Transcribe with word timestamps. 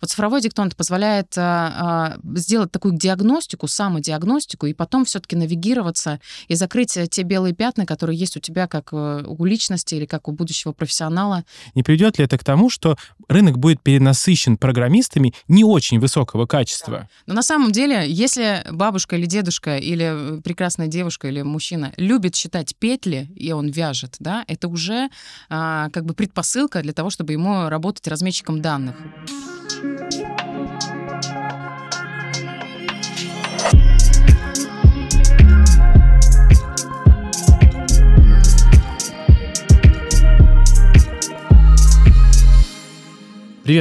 Вот 0.00 0.10
цифровой 0.10 0.40
диктант 0.40 0.76
позволяет 0.76 1.36
а, 1.36 2.18
а, 2.22 2.38
сделать 2.38 2.70
такую 2.70 2.94
диагностику, 2.96 3.68
самодиагностику, 3.68 4.66
и 4.66 4.74
потом 4.74 5.04
все-таки 5.04 5.36
навигироваться 5.36 6.20
и 6.48 6.54
закрыть 6.54 6.96
э, 6.96 7.06
те 7.06 7.22
белые 7.22 7.54
пятна, 7.54 7.86
которые 7.86 8.18
есть 8.18 8.36
у 8.36 8.40
тебя 8.40 8.66
как 8.66 8.92
у 8.92 9.44
личности 9.44 9.94
или 9.94 10.06
как 10.06 10.28
у 10.28 10.32
будущего 10.32 10.72
профессионала. 10.72 11.44
Не 11.74 11.82
приведет 11.82 12.18
ли 12.18 12.24
это 12.24 12.38
к 12.38 12.44
тому, 12.44 12.70
что 12.70 12.96
рынок 13.28 13.58
будет 13.58 13.82
перенасыщен 13.82 14.56
программистами 14.56 15.34
не 15.48 15.64
очень 15.64 15.98
высокого 15.98 16.46
качества? 16.46 16.98
Да. 16.98 17.08
Но 17.26 17.34
на 17.34 17.42
самом 17.42 17.72
деле, 17.72 18.04
если 18.08 18.64
бабушка 18.70 19.16
или 19.16 19.26
дедушка 19.26 19.76
или 19.76 20.40
прекрасная 20.42 20.86
девушка 20.86 21.28
или 21.28 21.42
мужчина 21.42 21.92
любит 21.96 22.34
считать 22.34 22.76
петли, 22.76 23.28
и 23.36 23.52
он 23.52 23.68
вяжет, 23.68 24.16
да, 24.18 24.44
это 24.46 24.68
уже 24.68 25.08
а, 25.48 25.90
как 25.90 26.04
бы 26.04 26.14
предпосылка 26.14 26.82
для 26.82 26.92
того, 26.92 27.10
чтобы 27.10 27.32
ему 27.32 27.68
работать 27.68 28.06
разметчиком 28.08 28.62
данных. 28.62 28.96
Привет, 29.68 29.84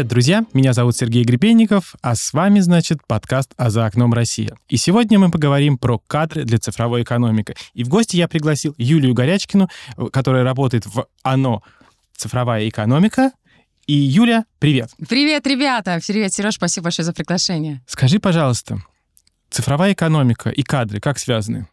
друзья! 0.07 0.43
Меня 0.51 0.73
зовут 0.73 0.97
Сергей 0.97 1.23
Гребенников, 1.23 1.95
а 2.01 2.15
с 2.15 2.33
вами, 2.33 2.59
значит, 2.59 2.97
подкаст 3.07 3.53
«А 3.55 3.69
за 3.69 3.85
окном 3.85 4.13
Россия». 4.13 4.57
И 4.67 4.75
сегодня 4.75 5.17
мы 5.17 5.31
поговорим 5.31 5.77
про 5.77 5.99
кадры 5.99 6.43
для 6.43 6.57
цифровой 6.57 7.03
экономики. 7.03 7.55
И 7.73 7.85
в 7.85 7.87
гости 7.87 8.17
я 8.17 8.27
пригласил 8.27 8.75
Юлию 8.77 9.13
Горячкину, 9.13 9.69
которая 10.11 10.43
работает 10.43 10.85
в 10.85 11.07
ОНО 11.23 11.61
«Цифровая 12.17 12.67
экономика», 12.67 13.31
и 13.87 13.93
Юля, 13.93 14.45
привет. 14.59 14.91
Привет, 15.07 15.47
ребята. 15.47 15.99
Привет, 16.05 16.33
Сереж, 16.33 16.55
спасибо 16.55 16.85
большое 16.85 17.05
за 17.05 17.13
приглашение. 17.13 17.81
Скажи, 17.87 18.19
пожалуйста, 18.19 18.81
цифровая 19.49 19.93
экономика 19.93 20.49
и 20.49 20.61
кадры 20.61 20.99
как 20.99 21.17
связаны? 21.17 21.67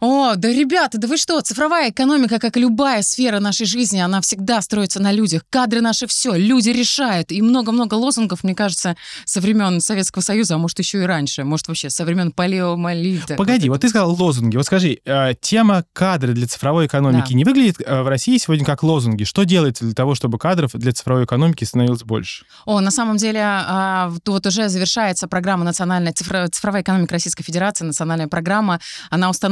О, 0.00 0.34
да 0.36 0.48
ребята, 0.48 0.98
да 0.98 1.08
вы 1.08 1.16
что, 1.16 1.40
цифровая 1.40 1.90
экономика, 1.90 2.38
как 2.38 2.56
и 2.56 2.60
любая 2.60 3.02
сфера 3.02 3.40
нашей 3.40 3.66
жизни, 3.66 3.98
она 3.98 4.20
всегда 4.20 4.60
строится 4.60 5.00
на 5.00 5.12
людях. 5.12 5.42
Кадры 5.48 5.80
наши 5.80 6.06
все, 6.06 6.34
люди 6.34 6.70
решают. 6.70 7.32
И 7.32 7.40
много-много 7.40 7.94
лозунгов, 7.94 8.44
мне 8.44 8.54
кажется, 8.54 8.96
со 9.24 9.40
времен 9.40 9.80
Советского 9.80 10.22
Союза, 10.22 10.56
а 10.56 10.58
может 10.58 10.78
еще 10.78 11.02
и 11.02 11.06
раньше, 11.06 11.44
может 11.44 11.68
вообще 11.68 11.90
со 11.90 12.04
времен 12.04 12.32
палеомолита. 12.32 13.36
Погоди, 13.36 13.68
вот, 13.68 13.80
ты 13.80 13.88
сказал 13.88 14.14
лозунги. 14.14 14.56
Вот 14.56 14.66
скажи, 14.66 14.98
э, 15.04 15.34
тема 15.40 15.84
кадры 15.92 16.34
для 16.34 16.46
цифровой 16.46 16.86
экономики 16.86 17.30
да. 17.30 17.34
не 17.34 17.44
выглядит 17.44 17.76
э, 17.84 18.02
в 18.02 18.08
России 18.08 18.36
сегодня 18.38 18.64
как 18.64 18.82
лозунги? 18.82 19.24
Что 19.24 19.44
делается 19.44 19.84
для 19.84 19.94
того, 19.94 20.14
чтобы 20.14 20.38
кадров 20.38 20.72
для 20.74 20.92
цифровой 20.92 21.24
экономики 21.24 21.64
становилось 21.64 22.02
больше? 22.02 22.44
О, 22.66 22.80
на 22.80 22.90
самом 22.90 23.16
деле, 23.16 23.40
э, 23.40 24.12
вот 24.26 24.46
уже 24.46 24.68
завершается 24.68 25.26
программа 25.26 25.64
национальная 25.64 26.12
цифровая 26.12 26.82
экономика 26.82 27.14
Российской 27.14 27.42
Федерации, 27.42 27.84
национальная 27.84 28.28
программа. 28.28 28.80
Она 29.10 29.30
установлена 29.30 29.45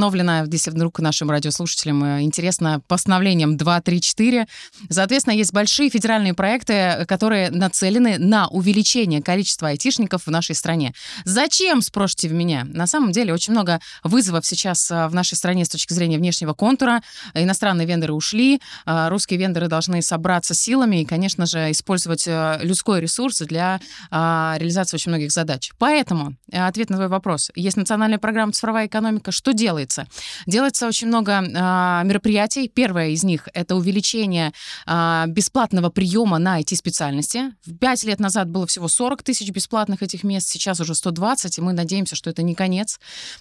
если 0.50 0.70
вдруг 0.70 0.98
нашим 1.00 1.30
радиослушателям 1.30 2.02
э, 2.04 2.22
интересно, 2.22 2.80
постановлением 2.88 3.56
234. 3.56 4.46
Соответственно, 4.90 5.34
есть 5.34 5.52
большие 5.52 5.90
федеральные 5.90 6.34
проекты, 6.34 7.04
которые 7.06 7.50
нацелены 7.50 8.18
на 8.18 8.48
увеличение 8.48 9.22
количества 9.22 9.68
айтишников 9.68 10.26
в 10.26 10.30
нашей 10.30 10.54
стране. 10.54 10.94
Зачем, 11.24 11.82
спросите 11.82 12.28
в 12.28 12.32
меня? 12.32 12.64
На 12.64 12.86
самом 12.86 13.12
деле 13.12 13.32
очень 13.32 13.52
много 13.52 13.80
вызовов 14.02 14.46
сейчас 14.46 14.90
э, 14.90 15.08
в 15.08 15.14
нашей 15.14 15.34
стране 15.34 15.64
с 15.64 15.68
точки 15.68 15.92
зрения 15.92 16.18
внешнего 16.18 16.54
контура. 16.54 17.02
Иностранные 17.34 17.86
вендоры 17.86 18.14
ушли, 18.14 18.60
э, 18.86 19.08
русские 19.08 19.38
вендоры 19.38 19.68
должны 19.68 20.02
собраться 20.02 20.54
силами 20.54 21.02
и, 21.02 21.04
конечно 21.04 21.46
же, 21.46 21.70
использовать 21.70 22.26
людской 22.26 23.00
ресурс 23.00 23.38
для 23.40 23.80
реализации 24.10 24.96
очень 24.96 25.10
многих 25.10 25.30
задач. 25.30 25.72
Поэтому 25.78 26.36
ответ 26.52 26.90
на 26.90 26.96
твой 26.96 27.08
вопрос. 27.08 27.50
Есть 27.54 27.76
национальная 27.76 28.18
программа 28.18 28.52
«Цифровая 28.52 28.86
экономика». 28.86 29.32
Что 29.32 29.52
делается? 29.84 30.06
Делается 30.46 30.86
очень 30.86 31.08
много 31.08 31.44
а, 31.54 32.02
мероприятий. 32.04 32.68
Первое 32.68 33.08
из 33.08 33.24
них— 33.24 33.48
это 33.54 33.76
увеличение 33.76 34.52
а, 34.86 35.26
бесплатного 35.26 35.90
приема 35.90 36.38
на 36.38 36.60
IT-специальности. 36.60 37.52
Пять 37.80 38.04
лет 38.04 38.20
назад 38.20 38.48
было 38.48 38.66
всего 38.66 38.88
40 38.88 39.22
тысяч 39.22 39.50
бесплатных 39.50 40.02
этих 40.02 40.24
мест, 40.24 40.48
сейчас 40.48 40.80
уже 40.80 40.94
120, 40.94 41.58
и 41.58 41.60
мы 41.60 41.72
надеемся, 41.72 42.16
что 42.16 42.30
это 42.30 42.42
не 42.42 42.54
конец. 42.54 42.98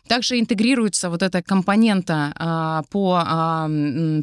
Также 0.07 0.40
интегрируется 0.40 1.09
вот 1.09 1.22
эта 1.22 1.41
компонента 1.41 2.34
а, 2.35 2.84
по 2.90 3.13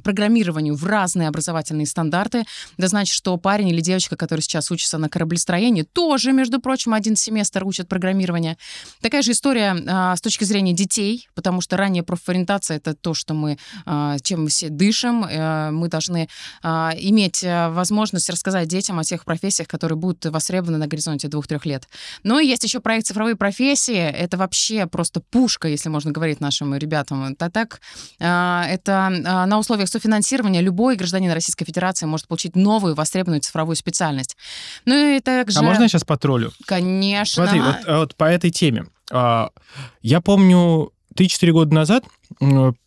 программированию 0.04 0.74
в 0.74 0.84
разные 0.86 1.28
образовательные 1.28 1.86
стандарты. 1.86 2.44
Это 2.76 2.88
значит, 2.88 3.14
что 3.14 3.36
парень 3.36 3.68
или 3.68 3.80
девочка, 3.80 4.16
который 4.16 4.40
сейчас 4.40 4.70
учится 4.70 4.98
на 4.98 5.08
кораблестроении, 5.08 5.82
тоже, 5.82 6.32
между 6.32 6.60
прочим, 6.60 6.94
один 6.94 7.16
семестр 7.16 7.64
учат 7.64 7.88
программирование. 7.88 8.56
Такая 9.00 9.22
же 9.22 9.32
история 9.32 9.74
с 10.16 10.20
точки 10.20 10.44
зрения 10.44 10.72
детей, 10.72 11.28
потому 11.34 11.60
что 11.60 11.76
ранее 11.76 12.02
профориентация 12.10 12.78
это 12.78 12.94
то, 12.94 13.14
что 13.14 13.34
мы, 13.34 13.56
а, 13.86 14.18
чем 14.18 14.44
мы 14.44 14.48
все 14.48 14.68
дышим. 14.68 15.24
Э, 15.24 15.70
мы 15.70 15.88
должны 15.88 16.28
а, 16.62 16.92
иметь 16.98 17.44
э, 17.44 17.68
возможность 17.68 18.28
рассказать 18.30 18.66
детям 18.66 18.98
о 18.98 19.04
тех 19.04 19.24
профессиях, 19.24 19.68
которые 19.68 19.96
будут 19.96 20.26
востребованы 20.26 20.78
на 20.78 20.88
горизонте 20.88 21.28
двух-трех 21.28 21.66
лет. 21.66 21.88
И 22.24 22.28
есть 22.28 22.64
еще 22.64 22.80
проект 22.80 23.06
«Цифровые 23.06 23.36
профессии». 23.36 23.94
Это 23.94 24.36
вообще 24.36 24.86
просто 24.86 25.20
пушка, 25.20 25.68
если 25.68 25.88
можно 25.88 26.10
говорить 26.10 26.40
нашим 26.40 26.74
ребятам. 26.74 27.24
Это 27.24 27.48
так, 27.48 27.80
а, 28.18 28.64
это 28.66 29.08
на 29.46 29.58
условиях 29.58 29.88
софинансирования 29.88 30.60
любой 30.60 30.96
гражданин 30.96 31.30
Российской 31.30 31.64
Федерации 31.64 32.06
может 32.06 32.26
получить 32.26 32.56
новую 32.56 32.94
востребованную 32.94 33.40
цифровую 33.40 33.76
спеspeciальность. 33.76 34.36
Ну 34.84 35.16
и 35.16 35.20
также... 35.20 35.58
А 35.60 35.62
можно 35.62 35.82
я 35.82 35.88
сейчас 35.88 36.04
потроллю? 36.04 36.52
Конечно. 36.66 37.44
Смотри, 37.44 37.60
вот, 37.60 37.76
вот 37.86 38.16
по 38.16 38.24
этой 38.24 38.50
теме. 38.50 38.86
Я 39.10 40.20
помню, 40.22 40.92
3-4 41.16 41.50
года 41.50 41.74
назад 41.74 42.04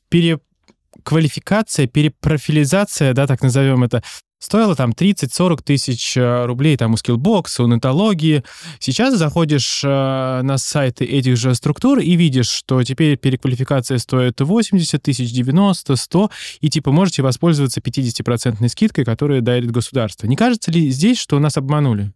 переквалификация, 0.09 1.88
перепрофилизация, 1.88 3.13
да, 3.13 3.28
так 3.28 3.41
назовем 3.41 3.84
это, 3.84 4.03
стоила 4.44 4.75
там 4.75 4.91
30-40 4.91 5.63
тысяч 5.63 6.17
э, 6.17 6.45
рублей 6.45 6.75
там 6.78 6.94
у 6.94 6.95
Skillbox, 6.95 7.62
у 7.62 7.67
Нетологии. 7.67 8.44
Сейчас 8.79 9.17
заходишь 9.17 9.81
э, 9.83 9.88
на 9.88 10.57
сайты 10.57 11.06
этих 11.06 11.38
же 11.38 11.56
структур 11.56 12.00
и 12.00 12.16
видишь, 12.16 12.50
что 12.50 12.83
теперь 12.83 13.17
переквалификация 13.17 13.97
стоит 13.97 14.41
80 14.41 15.01
тысяч, 15.01 15.31
90, 15.31 15.95
100, 15.95 16.31
и 16.59 16.69
типа 16.69 16.91
можете 16.91 17.22
воспользоваться 17.22 17.79
50% 17.79 18.67
скидкой, 18.67 19.06
которую 19.06 19.41
дарит 19.41 19.72
государство. 19.72 20.28
Не 20.28 20.35
кажется 20.35 20.72
ли 20.72 20.89
здесь, 20.89 21.17
что 21.17 21.39
нас 21.39 21.57
обманули? 21.57 22.12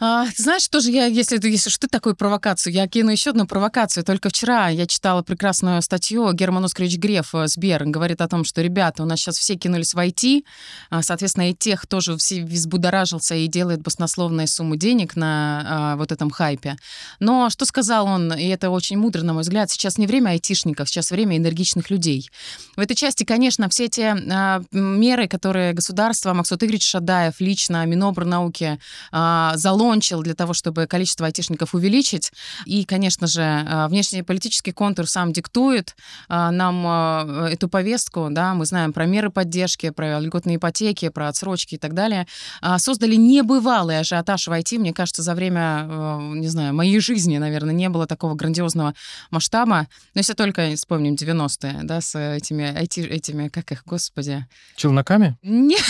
А, 0.00 0.26
ты 0.26 0.42
знаешь, 0.42 0.66
тоже 0.68 0.90
я, 0.90 1.06
если, 1.06 1.38
если 1.48 1.70
что 1.70 1.88
такую 1.88 2.16
провокацию, 2.16 2.72
я 2.72 2.86
кину 2.88 3.10
еще 3.10 3.30
одну 3.30 3.46
провокацию. 3.46 4.04
Только 4.04 4.28
вчера 4.28 4.68
я 4.68 4.86
читала 4.86 5.22
прекрасную 5.22 5.80
статью 5.82 6.32
Герман 6.32 6.64
Оскарович 6.64 6.98
Греф, 6.98 7.34
э, 7.34 7.46
Сбер, 7.46 7.84
говорит 7.84 8.20
о 8.20 8.28
том, 8.28 8.44
что, 8.44 8.62
ребята, 8.62 9.02
у 9.02 9.06
нас 9.06 9.20
сейчас 9.20 9.38
все 9.38 9.54
кинулись 9.54 9.94
в 9.94 9.98
IT, 9.98 10.44
а, 10.90 11.02
соответственно, 11.02 11.50
и 11.50 11.54
тех 11.54 11.86
тоже 11.86 12.16
все 12.16 12.44
взбудоражился 12.44 13.34
и 13.34 13.46
делает 13.46 13.82
баснословные 13.82 14.46
суммы 14.46 14.76
денег 14.76 15.16
на 15.16 15.64
а, 15.64 15.96
вот 15.96 16.12
этом 16.12 16.30
хайпе. 16.30 16.76
Но 17.20 17.50
что 17.50 17.64
сказал 17.64 18.06
он, 18.06 18.32
и 18.32 18.46
это 18.48 18.70
очень 18.70 18.98
мудро, 18.98 19.22
на 19.22 19.32
мой 19.34 19.42
взгляд, 19.42 19.70
сейчас 19.70 19.98
не 19.98 20.06
время 20.06 20.30
айтишников, 20.30 20.88
сейчас 20.88 21.10
время 21.10 21.36
энергичных 21.36 21.90
людей. 21.90 22.30
В 22.76 22.80
этой 22.80 22.94
части, 22.94 23.24
конечно, 23.24 23.68
все 23.68 23.88
те 23.88 24.16
а, 24.30 24.62
меры, 24.72 25.28
которые 25.28 25.72
государство, 25.72 26.32
Максут 26.32 26.62
Игоревич 26.62 26.84
Шадаев 26.84 27.40
лично, 27.40 27.84
Минобрнауки, 27.86 28.78
а, 29.10 29.52
Залон 29.56 29.91
закончил 29.92 30.22
для 30.22 30.34
того, 30.34 30.54
чтобы 30.54 30.86
количество 30.86 31.26
айтишников 31.26 31.74
увеличить. 31.74 32.32
И, 32.64 32.84
конечно 32.84 33.26
же, 33.26 33.42
э, 33.42 33.88
внешнеполитический 33.88 34.72
контур 34.72 35.06
сам 35.06 35.34
диктует 35.34 35.94
э, 36.30 36.50
нам 36.50 36.86
э, 36.86 37.50
эту 37.52 37.68
повестку. 37.68 38.28
Да, 38.30 38.54
мы 38.54 38.64
знаем 38.64 38.94
про 38.94 39.04
меры 39.04 39.28
поддержки, 39.28 39.90
про 39.90 40.18
льготные 40.18 40.56
ипотеки, 40.56 41.10
про 41.10 41.28
отсрочки 41.28 41.74
и 41.74 41.78
так 41.78 41.92
далее. 41.92 42.26
А, 42.62 42.78
создали 42.78 43.16
небывалый 43.16 43.98
ажиотаж 43.98 44.48
в 44.48 44.52
IT. 44.52 44.78
Мне 44.78 44.94
кажется, 44.94 45.22
за 45.22 45.34
время, 45.34 45.86
не 46.34 46.48
знаю, 46.48 46.74
моей 46.74 46.98
жизни, 47.00 47.36
наверное, 47.36 47.74
не 47.74 47.90
было 47.90 48.06
такого 48.06 48.34
грандиозного 48.34 48.94
масштаба. 49.30 49.88
Но 50.14 50.20
если 50.20 50.32
только 50.32 50.74
вспомним 50.74 51.14
90-е, 51.14 51.80
да, 51.82 52.00
с 52.00 52.18
этими 52.18 52.62
IT, 52.62 53.06
этими, 53.06 53.48
как 53.48 53.72
их, 53.72 53.82
господи. 53.84 54.46
Челноками? 54.76 55.36
Нет. 55.42 55.82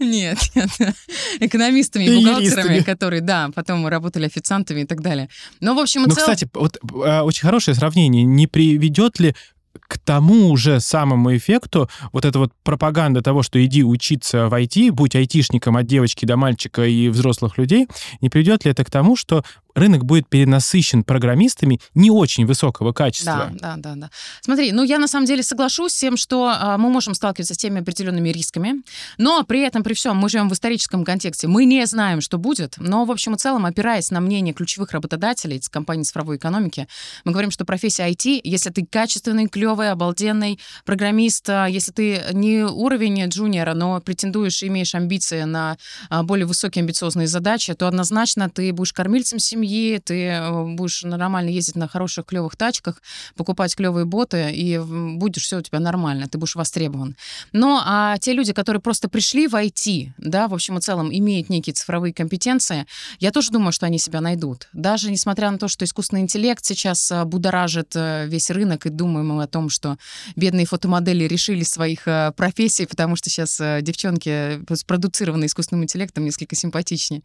Нет, 0.00 0.38
нет. 0.54 0.94
Экономистами 1.40 2.04
и 2.14 2.24
бухгалтерами, 2.24 2.80
которые, 2.80 3.20
да, 3.20 3.50
потом 3.54 3.86
работали 3.86 4.26
официантами 4.26 4.82
и 4.82 4.86
так 4.86 5.00
далее. 5.00 5.28
Но, 5.60 5.74
в 5.74 5.78
общем, 5.78 6.02
Ну, 6.02 6.14
кстати, 6.14 6.48
вот 6.54 6.78
а, 7.04 7.22
очень 7.22 7.42
хорошее 7.42 7.74
сравнение. 7.74 8.22
Не 8.22 8.46
приведет 8.46 9.20
ли 9.20 9.34
к 9.80 9.98
тому 9.98 10.56
же 10.56 10.80
самому 10.80 11.36
эффекту 11.36 11.90
вот 12.12 12.24
эта 12.24 12.38
вот 12.38 12.52
пропаганда 12.62 13.22
того, 13.22 13.42
что 13.42 13.64
иди 13.64 13.82
учиться 13.82 14.48
в 14.48 14.54
IT, 14.54 14.92
будь 14.92 15.16
айтишником 15.16 15.76
от 15.76 15.86
девочки 15.86 16.24
до 16.24 16.36
мальчика 16.36 16.86
и 16.86 17.08
взрослых 17.08 17.58
людей, 17.58 17.88
не 18.20 18.30
приведет 18.30 18.64
ли 18.64 18.70
это 18.70 18.84
к 18.84 18.90
тому, 18.90 19.16
что 19.16 19.44
рынок 19.74 20.04
будет 20.04 20.28
перенасыщен 20.28 21.04
программистами 21.04 21.80
не 21.94 22.10
очень 22.10 22.46
высокого 22.46 22.92
качества. 22.92 23.50
Да, 23.52 23.76
да, 23.76 23.76
да, 23.76 23.94
да. 23.94 24.10
Смотри, 24.40 24.72
ну 24.72 24.82
я 24.82 24.98
на 24.98 25.08
самом 25.08 25.26
деле 25.26 25.42
соглашусь 25.42 25.92
с 25.92 25.98
тем, 25.98 26.16
что 26.16 26.48
а, 26.48 26.78
мы 26.78 26.90
можем 26.90 27.14
сталкиваться 27.14 27.54
с 27.54 27.56
теми 27.56 27.80
определенными 27.80 28.28
рисками, 28.28 28.82
но 29.18 29.42
при 29.44 29.60
этом, 29.60 29.82
при 29.82 29.94
всем, 29.94 30.16
мы 30.16 30.28
живем 30.28 30.48
в 30.48 30.52
историческом 30.52 31.04
контексте, 31.04 31.48
мы 31.48 31.64
не 31.64 31.84
знаем, 31.86 32.20
что 32.20 32.38
будет, 32.38 32.74
но 32.78 33.04
в 33.04 33.10
общем 33.10 33.34
и 33.34 33.38
целом, 33.38 33.66
опираясь 33.66 34.10
на 34.10 34.20
мнение 34.20 34.54
ключевых 34.54 34.92
работодателей 34.92 35.56
из 35.56 35.68
компании 35.68 36.04
цифровой 36.04 36.36
экономики, 36.36 36.86
мы 37.24 37.32
говорим, 37.32 37.50
что 37.50 37.64
профессия 37.64 38.08
IT, 38.08 38.40
если 38.44 38.70
ты 38.70 38.86
качественный, 38.86 39.48
клевый, 39.48 39.90
обалденный 39.90 40.58
программист, 40.84 41.48
а, 41.50 41.66
если 41.66 41.92
ты 41.92 42.22
не 42.32 42.64
уровень 42.64 43.26
джуниора, 43.26 43.74
но 43.74 44.00
претендуешь 44.00 44.62
и 44.62 44.68
имеешь 44.68 44.94
амбиции 44.94 45.42
на 45.42 45.76
а, 46.10 46.22
более 46.22 46.46
высокие 46.46 46.82
амбициозные 46.82 47.26
задачи, 47.26 47.74
то 47.74 47.88
однозначно 47.88 48.48
ты 48.48 48.72
будешь 48.72 48.92
кормильцем 48.92 49.38
семьи, 49.38 49.63
ты 50.04 50.26
э, 50.26 50.64
будешь 50.74 51.02
нормально 51.02 51.50
ездить 51.50 51.76
на 51.76 51.88
хороших 51.88 52.26
клевых 52.26 52.56
тачках, 52.56 53.02
покупать 53.36 53.74
клевые 53.74 54.04
боты, 54.04 54.52
и 54.52 54.78
будешь 54.78 55.42
все 55.42 55.58
у 55.58 55.62
тебя 55.62 55.80
нормально, 55.80 56.28
ты 56.28 56.38
будешь 56.38 56.56
востребован. 56.56 57.16
Но 57.52 57.82
а 57.84 58.18
те 58.18 58.32
люди, 58.32 58.52
которые 58.52 58.80
просто 58.80 59.08
пришли 59.08 59.48
в 59.48 59.54
IT, 59.54 60.12
да, 60.18 60.48
в 60.48 60.54
общем 60.54 60.78
и 60.78 60.80
целом 60.80 61.12
имеют 61.12 61.48
некие 61.48 61.74
цифровые 61.74 62.12
компетенции, 62.12 62.86
я 63.20 63.30
тоже 63.30 63.50
думаю, 63.50 63.72
что 63.72 63.86
они 63.86 63.98
себя 63.98 64.20
найдут. 64.20 64.68
Даже 64.72 65.10
несмотря 65.10 65.50
на 65.50 65.58
то, 65.58 65.68
что 65.68 65.84
искусственный 65.84 66.22
интеллект 66.22 66.64
сейчас 66.64 67.10
а, 67.10 67.24
будоражит 67.24 67.92
э, 67.94 68.26
весь 68.26 68.50
рынок, 68.50 68.86
и 68.86 68.90
думаем 68.90 69.28
мы 69.28 69.42
о 69.42 69.46
том, 69.46 69.70
что 69.70 69.96
бедные 70.36 70.66
фотомодели 70.66 71.24
решили 71.24 71.64
своих 71.64 72.06
э, 72.06 72.32
профессий, 72.36 72.86
потому 72.86 73.16
что 73.16 73.30
сейчас 73.30 73.60
девчонки 73.82 74.60
спродуцированы 74.74 75.46
искусственным 75.46 75.84
интеллектом 75.84 76.24
несколько 76.24 76.56
симпатичнее. 76.56 77.22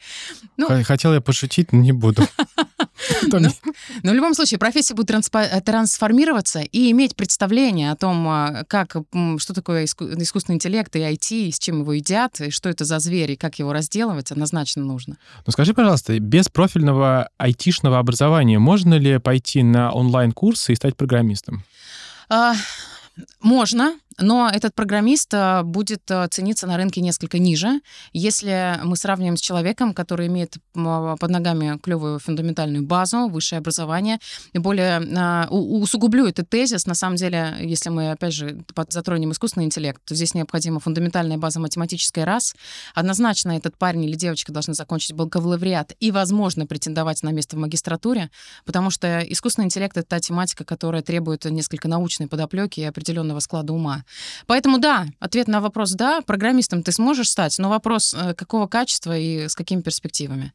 Ну, 0.58 0.68
Хотел 0.84 1.14
я 1.14 1.22
пошутить, 1.22 1.72
но 1.72 1.80
не 1.80 1.92
буду. 1.92 2.28
Но 3.32 3.40
ну, 4.04 4.12
в 4.12 4.14
любом 4.14 4.34
случае 4.34 4.60
профессия 4.60 4.94
будет 4.94 5.08
трансформироваться 5.66 6.60
и 6.60 6.92
иметь 6.92 7.16
представление 7.16 7.92
о 7.92 7.96
том, 7.96 8.28
а, 8.28 8.64
как, 8.68 8.96
что 9.38 9.54
такое 9.54 9.86
искусственный 9.86 10.56
интеллект 10.56 10.96
и 10.96 11.00
IT, 11.00 11.52
с 11.52 11.60
чем 11.60 11.82
его 11.82 11.94
едят, 11.94 12.42
и 12.42 12.50
что 12.50 12.70
это 12.70 12.86
за 12.86 13.00
зверь, 13.00 13.32
и 13.32 13.36
как 13.36 13.60
его 13.60 13.74
разделывать, 13.74 14.32
однозначно 14.32 14.84
нужно. 14.84 15.18
Ну 15.46 15.52
скажи, 15.52 15.74
пожалуйста, 15.74 16.20
без 16.20 16.50
профильного 16.50 17.30
айтишного 17.38 18.00
образования 18.00 18.60
можно 18.60 18.96
ли 18.96 19.18
пойти 19.18 19.64
на 19.64 19.92
онлайн-курсы 19.92 20.74
и 20.74 20.76
стать 20.76 20.96
программистом? 20.96 21.64
А, 22.30 22.54
можно, 23.42 23.96
но 24.22 24.50
этот 24.50 24.76
программист 24.76 25.34
э, 25.34 25.64
будет 25.64 26.10
э, 26.12 26.28
цениться 26.30 26.68
на 26.68 26.78
рынке 26.78 27.02
несколько 27.02 27.40
ниже, 27.40 27.82
если 28.14 28.80
мы 28.84 28.96
сравним 28.96 29.38
с 29.38 29.42
человеком, 29.42 29.94
который 29.94 30.28
имеет 30.28 30.58
под 30.74 31.30
ногами 31.30 31.78
клевую 31.80 32.20
фундаментальную 32.20 32.86
базу, 32.86 33.28
высшее 33.28 33.60
образование. 33.60 34.20
И 34.54 34.60
более 34.60 35.02
э, 35.02 35.48
усугублю 35.50 36.28
этот 36.28 36.50
тезис. 36.50 36.86
На 36.86 36.96
самом 36.96 37.16
деле, 37.16 37.56
если 37.62 37.90
мы, 37.90 38.12
опять 38.12 38.34
же, 38.34 38.64
затронем 38.90 39.32
искусственный 39.32 39.66
интеллект, 39.66 40.02
то 40.06 40.16
здесь 40.16 40.34
необходима 40.34 40.80
фундаментальная 40.80 41.38
база 41.38 41.60
математическая 41.60 42.26
раз. 42.26 42.56
Однозначно 42.94 43.52
этот 43.52 43.78
парень 43.78 44.06
или 44.06 44.16
девочка 44.16 44.52
должны 44.52 44.74
закончить 44.74 45.14
бакалавриат 45.14 45.94
и, 46.00 46.12
возможно, 46.12 46.66
претендовать 46.66 47.24
на 47.24 47.30
место 47.32 47.56
в 47.56 47.60
магистратуре, 47.60 48.30
потому 48.66 48.90
что 48.90 49.20
искусственный 49.20 49.66
интеллект— 49.66 49.96
это 49.98 50.08
та 50.08 50.20
тематика, 50.20 50.66
которая 50.66 51.02
требует 51.02 51.46
несколько 51.46 51.88
научной 51.88 52.28
подоплеки 52.28 52.82
и 52.82 52.84
определенного 52.84 53.40
склада 53.40 53.74
ума. 53.74 54.04
Поэтому 54.48 54.78
да, 54.80 55.08
ответ 55.20 55.48
на 55.48 55.62
вопрос 55.62 55.92
да, 55.92 56.22
программистом 56.22 56.84
ты 56.84 56.92
сможешь 56.92 57.30
стать, 57.30 57.58
но 57.60 57.70
вопрос 57.70 58.14
э, 58.14 58.34
какого 58.34 58.68
качества 58.68 59.18
и 59.18 59.48
с 59.48 59.56
какими 59.56 59.82
перспективами. 59.82 60.54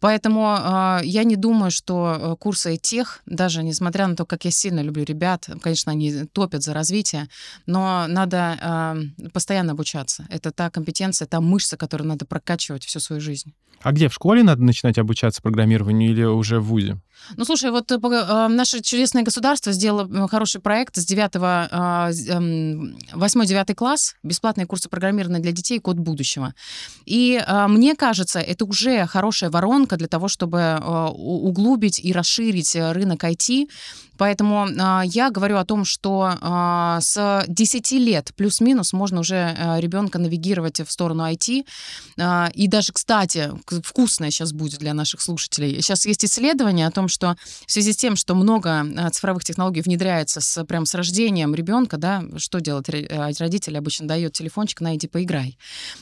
Поэтому 0.00 0.56
э, 0.56 1.00
я 1.04 1.24
не 1.24 1.36
думаю, 1.36 1.70
что 1.70 2.16
э, 2.18 2.36
курсы 2.36 2.76
тех, 2.76 3.22
даже 3.26 3.62
несмотря 3.62 4.06
на 4.06 4.16
то, 4.16 4.24
как 4.24 4.44
я 4.44 4.50
сильно 4.50 4.80
люблю 4.80 5.04
ребят, 5.04 5.48
конечно, 5.60 5.92
они 5.92 6.24
топят 6.32 6.62
за 6.62 6.74
развитие, 6.74 7.28
но 7.66 8.06
надо 8.08 8.58
э, 8.60 9.28
постоянно 9.30 9.72
обучаться. 9.72 10.26
Это 10.30 10.50
та 10.50 10.70
компетенция, 10.70 11.26
та 11.26 11.40
мышца, 11.40 11.76
которую 11.76 12.08
надо 12.08 12.26
прокачивать 12.26 12.84
всю 12.84 13.00
свою 13.00 13.20
жизнь. 13.20 13.52
А 13.82 13.92
где, 13.92 14.08
в 14.08 14.14
школе 14.14 14.42
надо 14.42 14.62
начинать 14.62 14.98
обучаться 14.98 15.42
программированию 15.42 16.10
или 16.10 16.24
уже 16.24 16.60
в 16.60 16.66
ВУЗе? 16.66 17.00
Ну, 17.36 17.44
слушай, 17.44 17.70
вот 17.70 17.90
э, 17.90 17.96
э 17.96 18.48
наше 18.48 18.80
чудесное 18.80 19.22
государство 19.22 19.72
сделало 19.72 20.28
хороший 20.28 20.60
проект 20.60 20.96
с 20.96 21.04
9 21.04 21.36
8-9 21.36 23.74
класс, 23.74 24.14
бесплатные 24.22 24.66
курсы 24.66 24.88
программирования 24.88 25.40
для 25.40 25.52
детей 25.52 25.78
«Код 25.78 25.96
будущего». 25.96 26.54
И 27.04 27.42
э, 27.44 27.66
мне 27.68 27.94
кажется, 27.94 28.40
это 28.40 28.64
уже 28.64 29.06
хорошая 29.06 29.50
воронка 29.50 29.96
для 29.96 30.08
того, 30.08 30.28
чтобы 30.28 30.58
э, 30.58 31.08
углубить 31.12 32.00
и 32.04 32.12
расширить 32.12 32.76
э, 32.76 32.92
рынок 32.92 33.24
IT, 33.24 33.66
Поэтому 34.18 34.66
э, 34.66 35.02
я 35.06 35.30
говорю 35.30 35.56
о 35.56 35.64
том, 35.64 35.84
что 35.84 36.32
э, 36.40 36.98
с 37.00 37.44
10 37.46 37.92
лет 37.92 38.32
плюс-минус 38.36 38.92
можно 38.92 39.20
уже 39.20 39.54
э, 39.56 39.80
ребенка 39.80 40.18
навигировать 40.18 40.80
в 40.80 40.90
сторону 40.90 41.24
IT. 41.24 41.64
Э, 42.16 42.48
и 42.54 42.68
даже, 42.68 42.92
кстати, 42.92 43.50
вкусное 43.82 44.30
сейчас 44.30 44.52
будет 44.52 44.80
для 44.80 44.94
наших 44.94 45.20
слушателей. 45.20 45.80
Сейчас 45.82 46.06
есть 46.06 46.24
исследование 46.24 46.86
о 46.86 46.90
том, 46.90 47.05
что 47.08 47.36
в 47.66 47.72
связи 47.72 47.92
с 47.92 47.96
тем, 47.96 48.16
что 48.16 48.34
много 48.34 48.86
цифровых 49.12 49.44
технологий 49.44 49.82
внедряется 49.82 50.40
с, 50.40 50.64
прям 50.64 50.86
с 50.86 50.94
рождением 50.94 51.54
ребенка, 51.54 51.96
да, 51.96 52.24
что 52.36 52.60
делать 52.60 52.88
родитель 52.88 53.76
обычно 53.78 54.06
дает 54.08 54.32
телефончик, 54.32 54.80
на 54.80 54.96
иди 54.96 55.08
поиграй. 55.08 55.58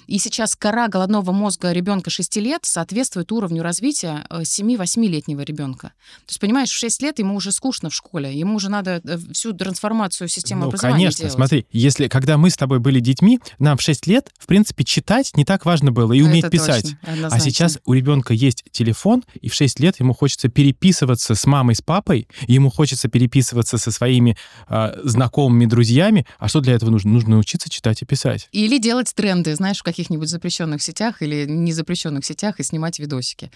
И 0.07 0.19
сейчас 0.19 0.57
кора 0.57 0.89
головного 0.89 1.33
мозга 1.33 1.73
ребенка 1.73 2.11
6 2.11 2.37
лет 2.37 2.61
соответствует 2.65 3.31
уровню 3.33 3.63
развития 3.63 4.27
7-8-летнего 4.31 5.43
ребенка. 5.43 5.89
То 6.27 6.31
есть, 6.31 6.41
понимаешь, 6.41 6.71
в 6.71 6.77
6 6.77 7.03
лет 7.03 7.19
ему 7.19 7.35
уже 7.35 7.53
скучно 7.53 7.91
в 7.91 7.95
школе. 7.95 8.37
Ему 8.37 8.59
же 8.59 8.71
надо 8.71 9.01
э, 9.05 9.19
всю 9.33 9.53
трансформацию 9.53 10.29
системы 10.29 10.63
ну, 10.63 10.67
образования 10.69 11.07
конечно, 11.07 11.19
делать. 11.19 11.35
смотри, 11.35 11.67
если 11.71 12.09
когда 12.09 12.37
мы 12.39 12.51
с 12.51 12.57
тобой 12.57 12.79
были 12.79 13.01
детьми, 13.01 13.41
нам 13.59 13.77
в 13.77 13.83
6 13.83 14.07
лет, 14.07 14.31
в 14.39 14.47
принципе, 14.47 14.85
читать 14.85 15.33
не 15.37 15.45
так 15.45 15.65
важно 15.65 15.93
было 15.93 16.13
и 16.13 16.23
уметь 16.23 16.45
Это 16.45 16.51
писать. 16.51 16.95
Точно, 17.05 17.29
а 17.29 17.41
сейчас 17.41 17.79
у 17.85 17.93
ребенка 17.93 18.35
есть 18.35 18.65
телефон, 18.71 19.25
и 19.41 19.49
в 19.49 19.55
6 19.55 19.81
лет 19.81 20.01
ему 20.01 20.15
хочется 20.15 20.49
переписываться 20.95 21.35
с 21.35 21.47
мамой, 21.47 21.75
с 21.75 21.83
папой, 21.83 22.29
ему 22.47 22.71
хочется 22.71 23.09
переписываться 23.09 23.79
со 23.79 23.91
своими 23.91 24.37
э, 24.69 25.01
знакомыми, 25.05 25.67
друзьями. 25.67 26.25
А 26.39 26.49
что 26.49 26.61
для 26.61 26.75
этого 26.75 26.91
нужно? 26.91 27.11
Нужно 27.11 27.31
научиться 27.31 27.69
читать 27.69 28.03
и 28.03 28.05
писать. 28.05 28.49
Или 28.53 28.79
делать 28.79 29.13
тренды, 29.15 29.55
знаешь, 29.57 29.79
в 29.79 29.83
каких-нибудь 29.83 30.29
запрещенных 30.29 30.83
сетях 30.83 31.23
или 31.23 31.47
незапрещенных 31.47 32.25
сетях 32.25 32.61
и 32.61 32.63
снимать 32.63 32.99
видосики. 32.99 33.51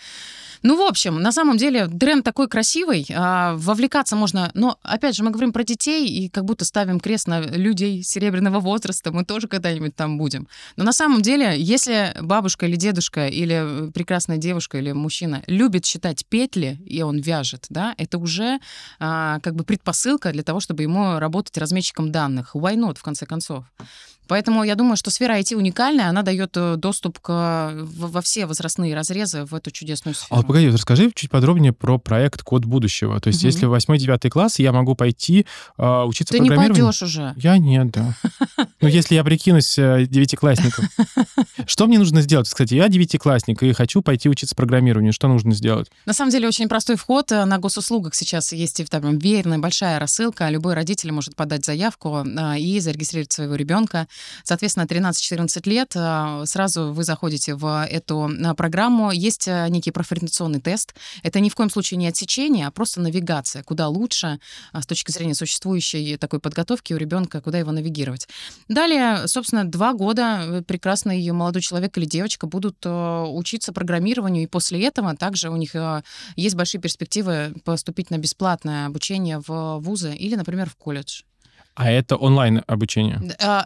Ну, 0.63 0.77
в 0.77 0.89
общем, 0.89 1.21
на 1.23 1.33
самом 1.33 1.57
деле, 1.57 1.87
тренд 1.87 2.25
такой 2.25 2.49
красивый, 2.49 3.07
а, 3.15 3.55
вовлекаться 3.55 4.17
можно. 4.17 4.51
Но, 4.55 4.77
опять 4.83 5.15
же, 5.15 5.23
мы 5.23 5.31
говорим 5.31 5.53
про 5.53 5.63
детей 5.63 6.09
и 6.09 6.29
как 6.29 6.45
будто 6.45 6.65
ставим 6.65 6.99
крест 6.99 7.29
на 7.29 7.41
людей 7.41 8.03
серебряного 8.03 8.59
возраста. 8.59 9.13
Мы 9.13 9.25
тоже 9.25 9.47
когда-нибудь 9.47 9.95
там 9.95 10.19
будем. 10.19 10.49
Но 10.77 10.85
на 10.85 10.93
самом 10.93 11.23
деле, 11.23 11.55
если 11.57 12.15
бабушка 12.21 12.67
или 12.67 12.77
дедушка 12.77 13.29
или 13.29 13.91
прекрасная 13.93 14.39
девушка 14.39 14.79
или 14.79 14.93
мужчина 14.93 15.43
любит 15.47 15.87
считать 15.87 16.27
петли, 16.27 16.79
и 16.85 17.03
он 17.03 17.21
вяжет, 17.29 17.67
да, 17.71 17.95
это 17.99 18.19
уже 18.19 18.59
а, 18.99 19.39
как 19.41 19.55
бы 19.55 19.65
предпосылка 19.65 20.33
для 20.33 20.43
того, 20.43 20.61
чтобы 20.61 20.83
ему 20.83 21.19
работать 21.19 21.59
разметчиком 21.59 22.11
данных. 22.11 22.55
Why 22.55 22.75
not, 22.75 22.97
в 22.99 23.03
конце 23.03 23.27
концов? 23.27 23.65
Поэтому 24.29 24.63
я 24.63 24.75
думаю, 24.75 24.97
что 24.97 25.11
сфера 25.11 25.39
IT 25.39 25.57
уникальная, 25.57 26.09
она 26.09 26.23
дает 26.23 26.57
э, 26.57 26.77
доступ 26.77 27.19
к, 27.19 27.73
во 27.75 28.21
все 28.21 28.47
возрастные 28.47 28.95
разрезы 28.95 29.45
в 29.45 29.55
эту 29.55 29.71
чудесную 29.71 30.15
сферу. 30.15 30.41
А 30.41 30.43
погоди, 30.45 30.69
расскажи 30.69 31.11
чуть 31.15 31.31
подробнее 31.31 31.73
про 31.73 31.99
проект 31.99 32.43
«Код 32.43 32.67
будущего». 32.67 33.19
То 33.21 33.29
есть 33.29 33.41
угу. 33.41 33.47
если 33.47 33.67
в 33.67 33.75
8-9 33.75 34.29
класс 34.29 34.59
я 34.59 34.73
могу 34.73 34.95
пойти 34.95 35.47
э, 35.79 36.03
учиться 36.03 36.33
Ты 36.33 36.39
программированию... 36.39 36.75
Ты 36.75 36.81
не 36.81 36.87
пойдешь 36.87 37.03
уже. 37.03 37.35
Я 37.37 37.59
нет, 37.59 37.91
да. 37.91 38.15
Ну, 38.81 38.89
если 38.89 39.15
я 39.15 39.25
прикинусь 39.25 39.79
э, 39.79 40.07
девятиклассником. 40.07 40.89
Что 41.67 41.87
мне 41.87 41.99
нужно 41.99 42.21
сделать? 42.21 42.49
Кстати, 42.49 42.75
я 42.75 42.89
девятиклассник 42.89 43.63
и 43.63 43.73
хочу 43.73 44.03
пойти 44.03 44.29
учиться 44.29 44.55
программированию. 44.55 45.13
Что 45.13 45.29
нужно 45.29 45.55
сделать? 45.55 45.91
На 46.07 46.13
самом 46.13 46.31
деле 46.31 46.47
очень 46.47 46.69
простой 46.69 46.97
вход. 46.97 47.33
Э, 47.33 47.45
на 47.47 47.59
госуслугах 47.59 48.15
сейчас 48.15 48.53
есть 48.53 48.83
там, 48.91 49.19
верная 49.19 49.59
большая 49.59 49.99
рассылка. 49.99 50.49
Любой 50.51 50.75
родитель 50.75 51.13
может 51.13 51.35
подать 51.35 51.65
заявку 51.65 52.25
и 52.59 52.81
зарегистрировать 52.81 53.33
своего 53.33 53.55
ребенка. 53.55 54.07
Соответственно, 54.45 54.85
13-14 54.85 55.69
лет 55.69 55.93
а, 55.97 56.45
сразу 56.47 56.93
вы 56.93 57.05
заходите 57.05 57.55
в 57.55 57.87
эту 57.87 58.31
а, 58.45 58.55
программу. 58.55 59.11
Есть 59.11 59.49
а, 59.49 59.69
некий 59.69 59.91
профориентационный 59.91 60.61
тест. 60.61 60.95
Это 61.23 61.41
ни 61.41 61.49
в 61.49 61.55
коем 61.55 61.71
случае 61.71 61.99
не 61.99 62.09
отсечение, 62.09 62.67
а 62.67 62.71
просто 62.71 63.01
навигация, 63.01 63.63
куда 63.63 63.89
лучше 63.89 64.41
с 64.73 64.87
точки 64.87 65.11
зрения 65.11 65.35
существующей 65.35 66.17
такой 66.17 66.41
подготовки 66.41 66.93
у 66.93 66.97
ребенка, 66.97 67.41
куда 67.41 67.59
его 67.59 67.73
навигировать. 67.73 68.29
Далее, 68.69 69.27
собственно, 69.29 69.65
два 69.65 69.93
года 69.93 70.41
э, 70.41 70.63
прекрасный 70.63 71.31
молодой 71.31 71.63
человек 71.63 71.97
или 71.99 72.05
девочка 72.05 72.47
будут 72.47 72.85
учиться 72.85 73.73
программированию, 73.73 74.45
и 74.45 74.47
после 74.47 74.85
этого 74.85 75.15
также 75.17 75.51
у 75.51 75.57
них 75.57 75.75
есть 76.37 76.55
большие 76.55 76.81
перспективы 76.81 77.55
поступить 77.65 78.11
на 78.11 78.19
бесплатное 78.19 78.87
обучение 78.87 79.41
в 79.47 79.79
вузы 79.79 80.15
или, 80.15 80.35
например, 80.35 80.69
в 80.71 80.77
колледж. 80.77 81.23
А 81.79 81.91
это 81.91 82.17
онлайн 82.17 82.63
обучение? 82.67 83.21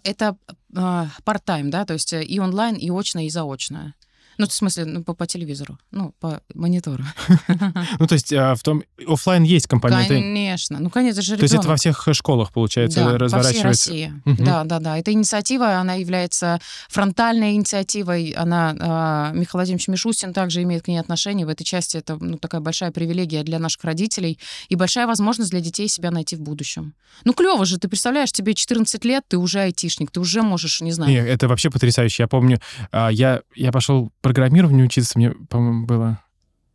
Это 0.04 0.36
part-time, 0.74 1.70
да, 1.70 1.86
то 1.86 1.94
есть 1.94 2.12
и 2.12 2.38
онлайн, 2.40 2.76
и 2.76 2.90
очное, 2.90 3.24
и 3.24 3.30
заочное. 3.30 3.94
Ну, 4.42 4.48
в 4.48 4.52
смысле, 4.52 4.86
ну, 4.86 5.04
по, 5.04 5.14
по 5.14 5.24
телевизору, 5.24 5.78
ну, 5.92 6.12
по 6.18 6.42
монитору. 6.52 7.04
Ну, 7.98 8.06
то 8.08 8.14
есть 8.14 8.32
а, 8.32 8.56
в 8.56 8.62
том 8.62 8.82
офлайн 9.06 9.44
есть 9.44 9.68
компоненты? 9.68 10.14
Конечно. 10.14 10.80
Ну, 10.80 10.90
конечно, 10.90 11.22
же 11.22 11.36
То 11.36 11.44
есть 11.44 11.54
это 11.54 11.68
во 11.68 11.76
всех 11.76 12.08
школах, 12.12 12.52
получается, 12.52 13.16
разворачивается? 13.16 13.68
по 13.68 13.72
всей 13.72 14.08
России. 14.08 14.12
Да, 14.42 14.64
да, 14.64 14.80
да. 14.80 14.98
Эта 14.98 15.12
инициатива, 15.12 15.76
она 15.76 15.94
является 15.94 16.58
фронтальной 16.88 17.52
инициативой. 17.52 18.30
Она, 18.30 18.74
а, 18.80 19.30
Михаил 19.30 19.60
Владимирович 19.60 19.86
Мишустин 19.86 20.32
также 20.32 20.62
имеет 20.62 20.82
к 20.82 20.88
ней 20.88 20.98
отношение. 20.98 21.46
В 21.46 21.50
этой 21.50 21.62
части 21.62 21.96
это 21.96 22.16
ну, 22.20 22.36
такая 22.36 22.60
большая 22.60 22.90
привилегия 22.90 23.44
для 23.44 23.60
наших 23.60 23.84
родителей 23.84 24.40
и 24.68 24.74
большая 24.74 25.06
возможность 25.06 25.52
для 25.52 25.60
детей 25.60 25.86
себя 25.86 26.10
найти 26.10 26.34
в 26.34 26.40
будущем. 26.40 26.94
Ну, 27.24 27.32
клево 27.32 27.64
же, 27.64 27.78
ты 27.78 27.86
представляешь, 27.86 28.32
тебе 28.32 28.54
14 28.54 29.04
лет, 29.04 29.22
ты 29.28 29.38
уже 29.38 29.60
айтишник, 29.60 30.10
ты 30.10 30.18
уже 30.18 30.42
можешь, 30.42 30.80
не 30.80 30.90
знаю... 30.90 31.12
Не, 31.12 31.18
это 31.18 31.46
вообще 31.46 31.70
потрясающе. 31.70 32.24
Я 32.24 32.26
помню, 32.26 32.58
а, 32.90 33.08
я, 33.10 33.42
я 33.54 33.70
пошел 33.70 34.10
программированию 34.32 34.86
учиться, 34.86 35.18
мне, 35.18 35.30
по-моему, 35.48 35.86
было... 35.86 36.22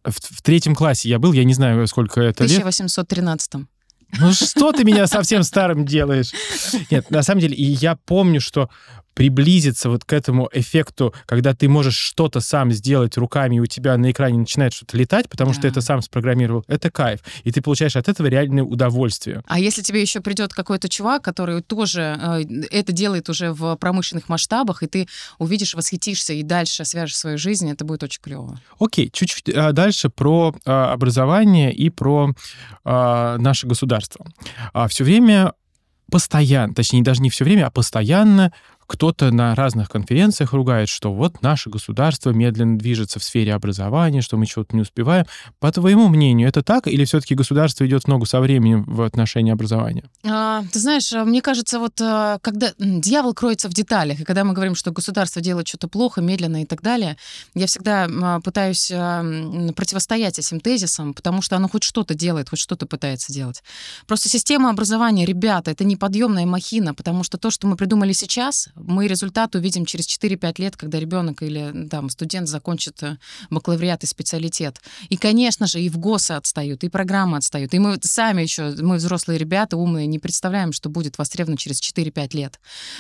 В, 0.03 0.13
в 0.13 0.41
третьем 0.41 0.75
классе 0.75 1.09
я 1.09 1.19
был, 1.19 1.33
я 1.33 1.43
не 1.43 1.53
знаю, 1.53 1.85
сколько 1.87 2.21
это 2.21 2.43
лет. 2.43 2.59
1813 2.59 3.67
ну 4.19 4.31
что 4.31 4.71
ты 4.71 4.85
меня 4.85 5.05
совсем 5.05 5.43
старым 5.43 5.85
делаешь? 5.85 6.31
Нет, 6.91 7.11
на 7.11 7.23
самом 7.23 7.41
деле, 7.41 7.55
и 7.55 7.63
я 7.63 7.97
помню, 7.97 8.39
что 8.39 8.69
приблизиться 9.17 9.89
вот 9.89 10.05
к 10.05 10.13
этому 10.13 10.47
эффекту, 10.53 11.11
когда 11.25 11.55
ты 11.55 11.67
можешь 11.67 11.97
что-то 11.97 12.39
сам 12.39 12.71
сделать 12.71 13.17
руками, 13.17 13.55
и 13.55 13.59
у 13.59 13.65
тебя 13.65 13.97
на 13.97 14.11
экране 14.11 14.37
начинает 14.37 14.73
что-то 14.73 14.95
летать, 14.95 15.27
потому 15.27 15.49
да. 15.49 15.53
что 15.55 15.61
ты 15.63 15.67
это 15.69 15.81
сам 15.81 16.03
спрограммировал, 16.03 16.63
это 16.67 16.91
кайф. 16.91 17.21
И 17.43 17.51
ты 17.51 17.63
получаешь 17.63 17.95
от 17.95 18.07
этого 18.07 18.27
реальное 18.27 18.63
удовольствие. 18.63 19.41
А 19.47 19.59
если 19.59 19.81
тебе 19.81 20.03
еще 20.03 20.21
придет 20.21 20.53
какой-то 20.53 20.87
чувак, 20.87 21.23
который 21.23 21.63
тоже 21.63 22.15
э, 22.21 22.43
это 22.69 22.91
делает 22.91 23.27
уже 23.27 23.53
в 23.53 23.75
промышленных 23.77 24.29
масштабах, 24.29 24.83
и 24.83 24.87
ты 24.87 25.07
увидишь, 25.39 25.73
восхитишься 25.73 26.33
и 26.33 26.43
дальше 26.43 26.85
свяжешь 26.85 27.17
свою 27.17 27.39
жизнь, 27.39 27.71
это 27.71 27.85
будет 27.85 28.03
очень 28.03 28.21
клево. 28.21 28.61
Окей, 28.79 29.09
чуть-чуть 29.11 29.49
э, 29.49 29.71
дальше 29.71 30.09
про 30.09 30.53
э, 30.63 30.71
образование 30.71 31.73
и 31.73 31.89
про 31.89 32.35
э, 32.85 33.37
наше 33.39 33.65
государство. 33.65 34.27
А 34.73 34.87
все 34.87 35.03
время 35.03 35.53
постоянно, 36.11 36.73
точнее, 36.73 37.01
даже 37.01 37.21
не 37.21 37.29
все 37.29 37.43
время, 37.43 37.67
а 37.67 37.71
постоянно 37.71 38.53
кто-то 38.87 39.31
на 39.31 39.53
разных 39.53 39.89
конференциях 39.89 40.53
ругает, 40.53 40.87
что 40.89 41.13
вот 41.13 41.41
наше 41.41 41.69
государство 41.69 42.31
медленно 42.31 42.77
движется 42.77 43.19
в 43.19 43.23
сфере 43.23 43.53
образования, 43.53 44.21
что 44.21 44.37
мы 44.37 44.45
чего-то 44.45 44.75
не 44.75 44.81
успеваем. 44.81 45.25
По 45.59 45.71
твоему 45.71 46.07
мнению, 46.07 46.47
это 46.47 46.63
так? 46.63 46.87
Или 46.87 47.03
все-таки 47.03 47.35
государство 47.35 47.85
идет 47.85 48.05
в 48.05 48.07
ногу 48.07 48.25
со 48.25 48.39
временем 48.39 48.83
в 48.85 49.01
отношении 49.01 49.51
образования? 49.51 50.05
А, 50.23 50.63
ты 50.71 50.79
знаешь, 50.79 51.11
а, 51.11 51.25
мне 51.25 51.41
кажется, 51.41 51.79
вот 51.79 51.99
а, 52.01 52.39
когда 52.39 52.71
дьявол 52.79 53.33
кроется 53.33 53.69
в 53.69 53.73
деталях, 53.73 54.21
и 54.21 54.23
когда 54.23 54.45
мы 54.45 54.53
говорим, 54.53 54.75
что 54.75 54.91
государство 54.91 55.41
делает 55.41 55.67
что-то 55.67 55.89
плохо, 55.89 56.21
медленно 56.21 56.61
и 56.61 56.65
так 56.65 56.81
далее, 56.81 57.17
я 57.55 57.67
всегда 57.67 58.07
а, 58.09 58.39
пытаюсь 58.39 58.87
противостоять 58.87 60.39
этим 60.39 60.61
тезисам, 60.61 61.13
потому 61.13 61.41
что 61.41 61.57
оно 61.57 61.67
хоть 61.67 61.83
что-то 61.83 62.15
делает, 62.15 62.49
хоть 62.49 62.59
что-то 62.59 62.85
пытается 62.85 63.33
делать. 63.33 63.63
Просто 64.07 64.29
система 64.29 64.69
образования, 64.69 65.25
ребята, 65.25 65.71
это 65.71 65.83
не 65.83 65.97
подъемная 65.97 66.45
махина, 66.45 66.93
потому 66.93 67.23
что 67.23 67.37
то, 67.37 67.51
что 67.51 67.67
мы 67.67 67.75
придумали 67.75 68.13
сейчас, 68.13 68.69
мы 68.79 69.07
результат 69.07 69.55
увидим 69.55 69.85
через 69.85 70.07
4-5 70.07 70.55
лет, 70.61 70.77
когда 70.77 70.99
ребенок 70.99 71.41
или 71.43 71.87
там, 71.87 72.09
студент 72.09 72.47
закончит 72.47 73.01
э, 73.03 73.17
бакалавриат 73.49 74.03
и 74.03 74.07
специалитет. 74.07 74.81
И, 75.09 75.17
конечно 75.17 75.67
же, 75.67 75.81
и 75.81 75.89
в 75.89 75.97
ГОСы 75.97 76.33
отстают, 76.33 76.83
и 76.83 76.89
программы 76.89 77.37
отстают. 77.37 77.73
И 77.73 77.79
мы 77.79 77.97
сами 78.01 78.41
еще, 78.41 78.73
мы 78.79 78.97
взрослые 78.97 79.37
ребята, 79.37 79.77
умные, 79.77 80.07
не 80.07 80.19
представляем, 80.19 80.71
что 80.71 80.89
будет 80.89 81.17
востребовано 81.17 81.57
через 81.57 81.81
4-5 81.81 82.35
лет. 82.35 82.59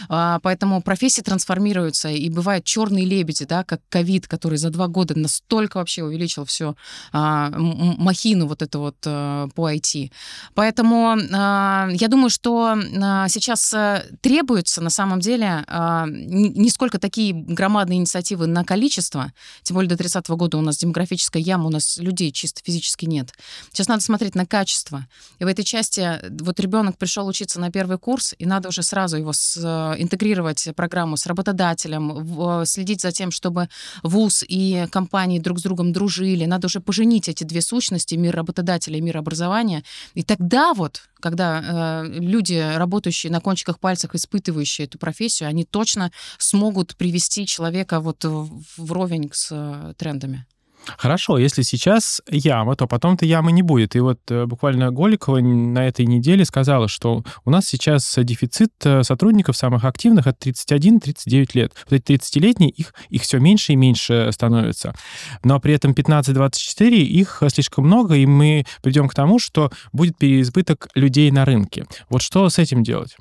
А, 0.09 0.39
поэтому 0.41 0.81
профессии 0.81 1.21
трансформируются, 1.21 2.09
и 2.09 2.29
бывают 2.29 2.65
черные 2.65 3.05
лебеди, 3.05 3.45
да, 3.45 3.63
как 3.63 3.81
ковид, 3.89 4.27
который 4.27 4.57
за 4.57 4.69
два 4.69 4.87
года 4.87 5.17
настолько 5.17 5.77
вообще 5.77 6.03
увеличил 6.03 6.45
все 6.45 6.75
а, 7.11 7.49
махину 7.57 8.47
вот 8.47 8.61
эту 8.61 8.79
вот 8.79 8.97
а, 9.05 9.47
по 9.55 9.71
IT. 9.71 10.11
Поэтому 10.53 11.17
а, 11.33 11.89
я 11.91 12.07
думаю, 12.07 12.29
что 12.29 12.77
а, 13.01 13.27
сейчас 13.27 13.73
а, 13.73 14.03
требуется 14.21 14.81
на 14.81 14.89
самом 14.89 15.19
деле 15.19 15.63
не 15.67 16.69
сколько 16.69 16.99
такие 16.99 17.33
громадные 17.33 17.97
инициативы 17.97 18.47
на 18.47 18.63
количество, 18.63 19.33
тем 19.63 19.75
более 19.75 19.89
до 19.89 19.95
30-го 19.95 20.35
года 20.35 20.57
у 20.57 20.61
нас 20.61 20.77
демографическая 20.77 21.41
яма, 21.41 21.65
у 21.65 21.69
нас 21.69 21.97
людей 21.97 22.31
чисто 22.31 22.61
физически 22.63 23.05
нет. 23.05 23.33
Сейчас 23.71 23.87
надо 23.87 24.01
смотреть 24.01 24.35
на 24.35 24.45
качество. 24.45 25.07
И 25.39 25.43
в 25.43 25.47
этой 25.47 25.63
части 25.63 26.19
вот 26.41 26.59
ребенок 26.59 26.97
пришел 26.97 27.27
учиться 27.27 27.59
на 27.59 27.71
первый 27.71 27.97
курс, 27.97 28.33
и 28.37 28.45
надо 28.45 28.69
уже 28.69 28.83
сразу 28.83 29.17
его 29.17 29.33
с, 29.33 29.57
э, 29.57 30.01
интегрировать 30.01 30.69
программу 30.75 31.17
с 31.17 31.25
работодателем, 31.25 32.13
в, 32.13 32.65
следить 32.65 33.01
за 33.01 33.11
тем, 33.11 33.31
чтобы 33.31 33.69
вуз 34.03 34.43
и 34.47 34.87
компании 34.91 35.39
друг 35.39 35.59
с 35.59 35.63
другом 35.63 35.91
дружили. 35.91 36.45
Надо 36.45 36.67
уже 36.67 36.79
поженить 36.79 37.29
эти 37.29 37.43
две 37.43 37.61
сущности, 37.61 38.15
мир 38.15 38.35
работодателя 38.35 38.97
и 38.97 39.01
мир 39.01 39.17
образования. 39.17 39.83
И 40.13 40.23
тогда 40.23 40.73
вот, 40.73 41.01
когда 41.19 42.03
э, 42.03 42.07
люди, 42.07 42.75
работающие 42.75 43.31
на 43.31 43.41
кончиках 43.41 43.79
пальцев, 43.79 44.13
испытывающие 44.13 44.85
эту 44.85 44.97
профессию, 44.97 45.49
они 45.49 45.65
точно 45.65 46.11
смогут 46.37 46.95
привести 46.95 47.45
человека 47.45 47.99
вот 47.99 48.25
вровень 48.77 49.29
с 49.33 49.49
э, 49.51 49.93
трендами. 49.97 50.45
Хорошо, 50.97 51.37
если 51.37 51.61
сейчас 51.61 52.21
яма, 52.29 52.75
то 52.75 52.87
потом-то 52.87 53.25
ямы 53.25 53.51
не 53.51 53.61
будет. 53.61 53.95
И 53.95 53.99
вот 53.99 54.19
э, 54.29 54.45
буквально 54.45 54.91
Голикова 54.91 55.39
на 55.39 55.87
этой 55.87 56.05
неделе 56.05 56.45
сказала, 56.45 56.87
что 56.87 57.23
у 57.45 57.51
нас 57.51 57.65
сейчас 57.65 58.17
дефицит 58.17 58.71
э, 58.83 59.03
сотрудников 59.03 59.57
самых 59.57 59.83
активных 59.83 60.27
от 60.27 60.45
31-39 60.45 61.49
лет. 61.53 61.73
Вот 61.89 61.93
эти 61.93 62.13
30-летние, 62.13 62.69
их, 62.69 62.93
их 63.09 63.21
все 63.23 63.39
меньше 63.39 63.73
и 63.73 63.75
меньше 63.75 64.29
становится. 64.31 64.93
Но 65.43 65.59
при 65.59 65.73
этом 65.73 65.91
15-24 65.91 66.89
их 66.89 67.43
слишком 67.49 67.85
много, 67.85 68.15
и 68.15 68.25
мы 68.25 68.65
придем 68.81 69.07
к 69.07 69.15
тому, 69.15 69.39
что 69.39 69.71
будет 69.91 70.17
переизбыток 70.17 70.87
людей 70.95 71.31
на 71.31 71.45
рынке. 71.45 71.85
Вот 72.09 72.21
что 72.21 72.49
с 72.49 72.59
этим 72.59 72.83
делать? 72.83 73.17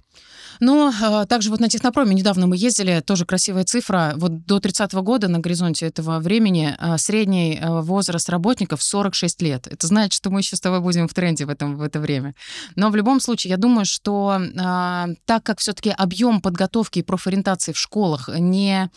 Но 0.61 0.93
а, 1.03 1.27
также 1.27 1.51
вот 1.51 1.61
на 1.61 1.69
Технопроме 1.69 2.15
недавно 2.15 2.47
мы 2.47 2.57
ездили, 2.57 3.03
тоже 3.05 3.27
красивая 3.27 3.65
цифра. 3.65 4.15
Вот 4.17 4.47
до 4.47 4.61
30 4.61 4.95
-го 4.95 5.03
года 5.03 5.29
на 5.29 5.39
горизонте 5.39 5.87
этого 5.87 6.19
времени 6.19 6.75
а, 6.79 6.99
средний 6.99 7.59
а, 7.61 7.83
возраст 7.83 8.29
работников 8.29 8.83
46 8.83 9.43
лет. 9.43 9.67
Это 9.67 9.87
значит, 9.87 10.15
что 10.15 10.31
мы 10.31 10.41
еще 10.41 10.57
с 10.57 10.61
тобой 10.61 10.81
будем 10.81 11.09
в 11.09 11.15
тренде 11.15 11.45
в, 11.45 11.51
этом, 11.51 11.77
в 11.77 11.83
это 11.83 12.01
время. 12.01 12.35
Но 12.77 12.91
в 12.91 12.97
любом 12.97 13.21
случае, 13.21 13.51
я 13.51 13.57
думаю, 13.57 13.85
что 13.85 14.41
так 15.25 15.43
как 15.43 15.61
все-таки 15.61 15.91
объем 15.91 16.41
подготовки 16.41 17.01
и 17.01 17.03
профориентации 17.03 17.73
в 17.73 17.79
школах 17.79 18.29
не 18.29 18.91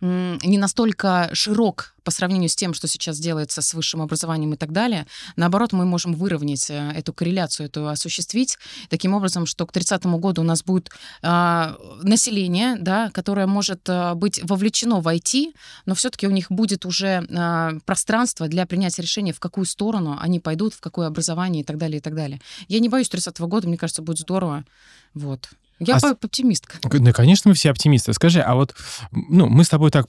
не 0.00 0.58
настолько 0.58 1.30
широк 1.32 1.95
по 2.06 2.12
сравнению 2.12 2.48
с 2.48 2.54
тем, 2.54 2.72
что 2.72 2.86
сейчас 2.86 3.18
делается 3.18 3.62
с 3.62 3.74
высшим 3.74 4.00
образованием 4.00 4.54
и 4.54 4.56
так 4.56 4.70
далее. 4.70 5.08
Наоборот, 5.34 5.72
мы 5.72 5.84
можем 5.84 6.14
выровнять 6.14 6.70
э, 6.70 6.92
эту 6.94 7.12
корреляцию, 7.12 7.66
эту 7.66 7.88
осуществить 7.88 8.58
таким 8.88 9.12
образом, 9.12 9.44
что 9.44 9.66
к 9.66 9.72
30 9.72 10.06
году 10.06 10.42
у 10.42 10.44
нас 10.44 10.62
будет 10.62 10.92
э, 11.22 11.74
население, 12.02 12.76
да, 12.78 13.10
которое 13.10 13.48
может 13.48 13.88
э, 13.88 14.14
быть 14.14 14.40
вовлечено 14.44 15.00
в 15.00 15.08
IT, 15.08 15.52
но 15.84 15.96
все-таки 15.96 16.28
у 16.28 16.30
них 16.30 16.46
будет 16.48 16.86
уже 16.86 17.26
э, 17.28 17.80
пространство 17.84 18.46
для 18.46 18.66
принятия 18.66 19.02
решения, 19.02 19.32
в 19.32 19.40
какую 19.40 19.64
сторону 19.64 20.16
они 20.20 20.38
пойдут, 20.38 20.74
в 20.74 20.80
какое 20.80 21.08
образование 21.08 21.62
и 21.62 21.64
так 21.64 21.76
далее, 21.76 21.98
и 21.98 22.00
так 22.00 22.14
далее. 22.14 22.40
Я 22.68 22.78
не 22.78 22.88
боюсь 22.88 23.08
30 23.08 23.40
года, 23.40 23.66
мне 23.66 23.76
кажется, 23.76 24.02
будет 24.02 24.18
здорово. 24.18 24.64
Вот. 25.12 25.48
Я 25.78 25.96
а 25.96 26.10
оптимистка. 26.10 26.78
Да, 26.82 27.12
конечно, 27.12 27.50
мы 27.50 27.54
все 27.54 27.70
оптимисты. 27.70 28.12
Скажи, 28.14 28.40
а 28.40 28.54
вот, 28.54 28.74
ну, 29.10 29.46
мы 29.46 29.62
с 29.64 29.68
тобой 29.68 29.90
так 29.90 30.06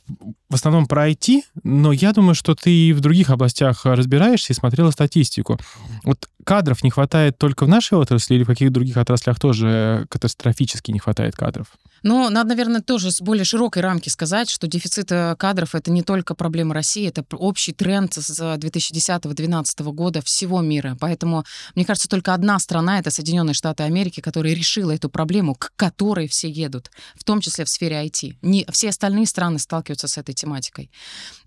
в 0.49 0.55
основном 0.55 0.85
про 0.85 1.09
IT, 1.09 1.41
но 1.63 1.91
я 1.91 2.13
думаю, 2.13 2.35
что 2.35 2.55
ты 2.55 2.71
и 2.71 2.93
в 2.93 3.01
других 3.01 3.29
областях 3.29 3.85
разбираешься 3.85 4.53
и 4.53 4.55
смотрела 4.55 4.91
статистику. 4.91 5.59
Вот 6.03 6.29
кадров 6.45 6.83
не 6.83 6.89
хватает 6.89 7.37
только 7.37 7.65
в 7.65 7.67
нашей 7.67 7.97
отрасли 7.97 8.35
или 8.35 8.43
в 8.43 8.47
каких 8.47 8.71
других 8.71 8.95
отраслях 8.95 9.39
тоже 9.39 10.05
катастрофически 10.09 10.91
не 10.91 10.99
хватает 10.99 11.35
кадров? 11.35 11.67
Ну, 12.03 12.29
надо, 12.29 12.49
наверное, 12.49 12.81
тоже 12.81 13.11
с 13.11 13.21
более 13.21 13.45
широкой 13.45 13.81
рамки 13.81 14.09
сказать, 14.09 14.49
что 14.49 14.67
дефицит 14.67 15.11
э, 15.11 15.35
кадров— 15.37 15.75
это 15.75 15.91
не 15.91 16.03
только 16.03 16.35
проблема 16.35 16.73
России, 16.73 17.07
это 17.07 17.25
общий 17.35 17.73
тренд 17.73 18.13
с 18.13 18.39
2010-2012 18.39 19.91
года 19.93 20.21
всего 20.21 20.61
мира. 20.61 20.97
Поэтому, 20.99 21.43
мне 21.75 21.85
кажется, 21.85 22.07
только 22.07 22.33
одна 22.33 22.59
страна— 22.59 22.99
это 22.99 23.11
Соединенные 23.11 23.53
Штаты 23.53 23.83
Америки, 23.83 24.21
которая 24.21 24.53
решила 24.53 24.91
эту 24.91 25.09
проблему, 25.09 25.55
к 25.55 25.71
которой 25.75 26.27
все 26.27 26.49
едут, 26.49 26.91
в 27.15 27.23
том 27.23 27.41
числе 27.41 27.65
в 27.65 27.69
сфере 27.69 28.05
IT. 28.05 28.35
Не, 28.41 28.65
все 28.71 28.89
остальные 28.89 29.25
страны 29.25 29.59
сталкиваются 29.59 30.07
с 30.07 30.17
этой 30.17 30.33
тематикой. 30.33 30.91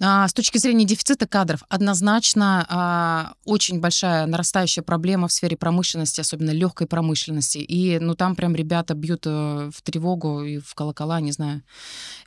А, 0.01 0.27
с 0.27 0.33
точки 0.33 0.59
зрения 0.59 0.85
дефицита 0.85 1.27
кадров, 1.27 1.63
однозначно 1.69 2.67
а, 2.69 3.33
очень 3.45 3.81
большая 3.81 4.27
нарастающая 4.27 4.83
проблема 4.83 5.29
в 5.29 5.33
сфере 5.33 5.57
промышленности, 5.57 6.21
особенно 6.21 6.51
легкой 6.51 6.87
промышленности. 6.87 7.59
И 7.59 7.99
ну, 7.99 8.15
там 8.15 8.35
прям 8.37 8.55
ребята 8.55 8.95
бьют 8.95 9.27
э, 9.27 9.71
в 9.75 9.83
тревогу 9.83 10.40
и 10.45 10.59
в 10.59 10.75
колокола, 10.75 11.21
не 11.21 11.33
знаю. 11.33 11.63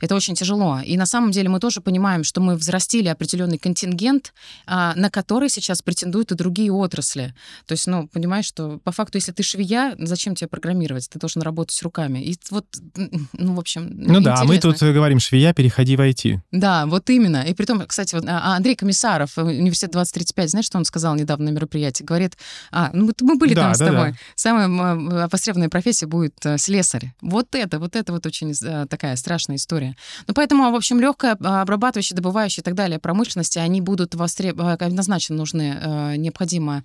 Это 0.00 0.14
очень 0.14 0.34
тяжело. 0.34 0.80
И 0.84 0.96
на 0.96 1.06
самом 1.06 1.30
деле 1.30 1.48
мы 1.48 1.60
тоже 1.60 1.80
понимаем, 1.80 2.24
что 2.24 2.40
мы 2.40 2.56
взрастили 2.56 3.08
определенный 3.08 3.58
контингент, 3.58 4.32
а, 4.66 4.94
на 4.96 5.10
который 5.10 5.48
сейчас 5.48 5.82
претендуют 5.82 6.32
и 6.32 6.34
другие 6.34 6.72
отрасли. 6.72 7.34
То 7.66 7.72
есть, 7.72 7.86
ну, 7.86 8.08
понимаешь, 8.08 8.46
что 8.46 8.78
по 8.84 8.92
факту, 8.92 9.18
если 9.18 9.32
ты 9.32 9.42
швея, 9.42 9.94
зачем 9.98 10.34
тебе 10.34 10.48
программировать? 10.48 11.08
Ты 11.08 11.18
должен 11.18 11.42
работать 11.42 11.80
руками. 11.82 12.18
И 12.18 12.38
вот, 12.50 12.66
ну, 13.32 13.54
в 13.54 13.60
общем, 13.60 13.90
Ну 13.92 14.20
да, 14.20 14.36
а 14.38 14.44
мы 14.44 14.58
тут 14.58 14.80
говорим, 14.80 15.20
швея, 15.20 15.52
переходи 15.52 15.96
в 15.96 16.00
IT. 16.00 16.40
Да, 16.52 16.86
вот 16.86 17.08
именно. 17.10 17.42
И 17.42 17.54
при 17.54 17.64
том, 17.64 17.84
кстати, 17.86 18.14
вот 18.14 18.24
а, 18.26 18.56
Андрей 18.56 18.76
Комиссаров, 18.76 19.38
э, 19.38 19.42
университет 19.42 19.90
2035, 19.92 20.50
знаешь, 20.50 20.66
что 20.66 20.78
он 20.78 20.84
сказал 20.84 21.14
недавно 21.14 21.46
на 21.46 21.50
мероприятии? 21.50 22.04
Говорит, 22.04 22.36
а, 22.70 22.90
ну 22.92 23.12
мы 23.20 23.36
были 23.36 23.54
да, 23.54 23.62
там 23.62 23.72
да, 23.72 23.74
с 23.74 23.78
тобой. 23.78 24.10
Да. 24.12 24.18
Самая 24.34 25.28
востребованная 25.28 25.68
профессия 25.68 26.06
будет 26.06 26.34
э, 26.44 26.58
слесарь. 26.58 27.12
Вот 27.20 27.54
это, 27.54 27.78
вот 27.78 27.96
это 27.96 28.03
вот 28.12 28.26
очень 28.26 28.52
э, 28.52 28.86
такая 28.88 29.16
страшная 29.16 29.56
история. 29.56 29.96
Ну, 30.26 30.34
поэтому, 30.34 30.70
в 30.70 30.74
общем, 30.74 31.00
легкая 31.00 31.32
обрабатывающая, 31.32 32.16
добывающая 32.16 32.62
и 32.62 32.64
так 32.64 32.74
далее 32.74 32.98
промышленности, 32.98 33.58
они 33.58 33.80
будут 33.80 34.14
востреб... 34.14 34.60
однозначно 34.60 35.36
нужны, 35.36 36.16
необходимо 36.16 36.84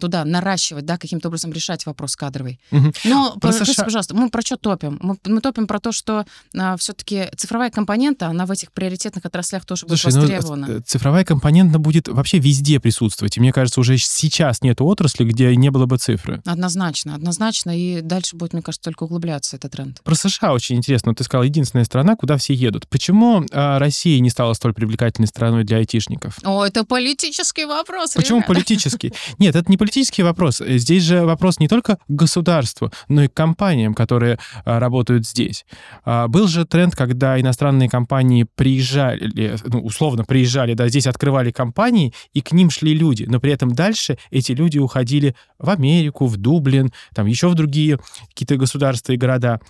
туда 0.00 0.24
наращивать, 0.24 0.84
да, 0.84 0.98
каким-то 0.98 1.28
образом 1.28 1.52
решать 1.52 1.86
вопрос 1.86 2.16
кадровый. 2.16 2.60
Угу. 2.70 2.92
Но, 3.04 3.36
Просто 3.40 3.64
прости, 3.64 3.74
ша... 3.74 3.84
пожалуйста, 3.84 4.14
мы 4.14 4.30
про 4.30 4.42
что 4.42 4.56
топим? 4.56 4.98
Мы, 5.02 5.16
мы 5.24 5.40
топим 5.40 5.66
про 5.66 5.80
то, 5.80 5.92
что 5.92 6.24
а, 6.56 6.76
все-таки 6.76 7.28
цифровая 7.36 7.70
компонента, 7.70 8.26
она 8.28 8.46
в 8.46 8.50
этих 8.50 8.72
приоритетных 8.72 9.24
отраслях 9.24 9.64
тоже 9.64 9.86
Слушай, 9.86 10.06
будет 10.06 10.14
ну, 10.14 10.20
востребована. 10.20 10.66
Ну, 10.66 10.80
цифровая 10.80 11.24
компонента 11.24 11.78
будет 11.78 12.08
вообще 12.08 12.38
везде 12.38 12.80
присутствовать. 12.80 13.36
И 13.36 13.40
мне 13.40 13.52
кажется, 13.52 13.80
уже 13.80 13.98
сейчас 13.98 14.62
нет 14.62 14.80
отрасли, 14.80 15.24
где 15.24 15.54
не 15.56 15.70
было 15.70 15.86
бы 15.86 15.98
цифры. 15.98 16.42
Однозначно, 16.44 17.14
однозначно. 17.14 17.76
И 17.76 18.00
дальше 18.00 18.36
будет, 18.36 18.52
мне 18.52 18.62
кажется, 18.62 18.84
только 18.84 19.04
углубляться 19.04 19.56
этот 19.56 19.72
тренд. 19.72 20.00
Про 20.02 20.14
США 20.14 20.41
очень 20.50 20.76
интересно. 20.76 21.14
Ты 21.14 21.22
сказал, 21.24 21.44
единственная 21.44 21.84
страна, 21.84 22.16
куда 22.16 22.36
все 22.36 22.54
едут. 22.54 22.88
Почему 22.88 23.44
а, 23.52 23.78
Россия 23.78 24.18
не 24.20 24.30
стала 24.30 24.54
столь 24.54 24.74
привлекательной 24.74 25.28
страной 25.28 25.62
для 25.62 25.76
айтишников? 25.76 26.38
О, 26.42 26.64
это 26.64 26.84
политический 26.84 27.64
вопрос. 27.64 28.14
Почему 28.14 28.38
ребята? 28.38 28.54
политический? 28.54 29.12
Нет, 29.38 29.54
это 29.54 29.70
не 29.70 29.76
политический 29.76 30.24
вопрос. 30.24 30.60
Здесь 30.66 31.04
же 31.04 31.24
вопрос 31.24 31.60
не 31.60 31.68
только 31.68 31.98
государству, 32.08 32.90
но 33.08 33.22
и 33.22 33.28
компаниям, 33.28 33.94
которые 33.94 34.38
а, 34.64 34.80
работают 34.80 35.26
здесь. 35.26 35.64
А, 36.04 36.26
был 36.26 36.48
же 36.48 36.64
тренд, 36.64 36.96
когда 36.96 37.40
иностранные 37.40 37.88
компании 37.88 38.46
приезжали, 38.54 39.56
ну, 39.66 39.80
условно 39.82 40.24
приезжали, 40.24 40.74
да, 40.74 40.88
здесь 40.88 41.06
открывали 41.06 41.52
компании, 41.52 42.14
и 42.32 42.40
к 42.40 42.52
ним 42.52 42.70
шли 42.70 42.94
люди, 42.94 43.24
но 43.28 43.38
при 43.38 43.52
этом 43.52 43.72
дальше 43.72 44.18
эти 44.30 44.52
люди 44.52 44.78
уходили 44.78 45.36
в 45.58 45.70
Америку, 45.70 46.26
в 46.26 46.36
Дублин, 46.38 46.92
там 47.14 47.26
еще 47.26 47.48
в 47.48 47.54
другие 47.54 47.98
какие-то 48.30 48.56
государства 48.56 49.12
и 49.12 49.16
города. 49.16 49.60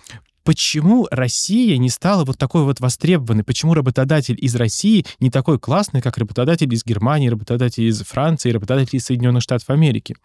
Почему 0.43 1.07
Россия 1.09 1.77
не 1.77 1.89
стала 1.89 2.25
вот 2.25 2.37
такой 2.37 2.63
вот 2.63 2.81
востребованной? 2.81 3.45
Почему 3.45 3.73
работодатель 3.73 4.37
из 4.37 4.55
России 4.55 5.05
не 5.19 5.29
такой 5.29 5.57
классный, 5.57 6.01
как 6.01 6.17
работодатель 6.17 6.73
из 6.73 6.83
Германии, 6.83 7.29
работодатель 7.29 7.85
из 7.85 8.01
Франции, 8.01 8.51
работодатель 8.51 8.97
из 8.97 9.05
Соединенных 9.05 9.41
Штатов 9.41 9.69
Америки? 9.69 10.17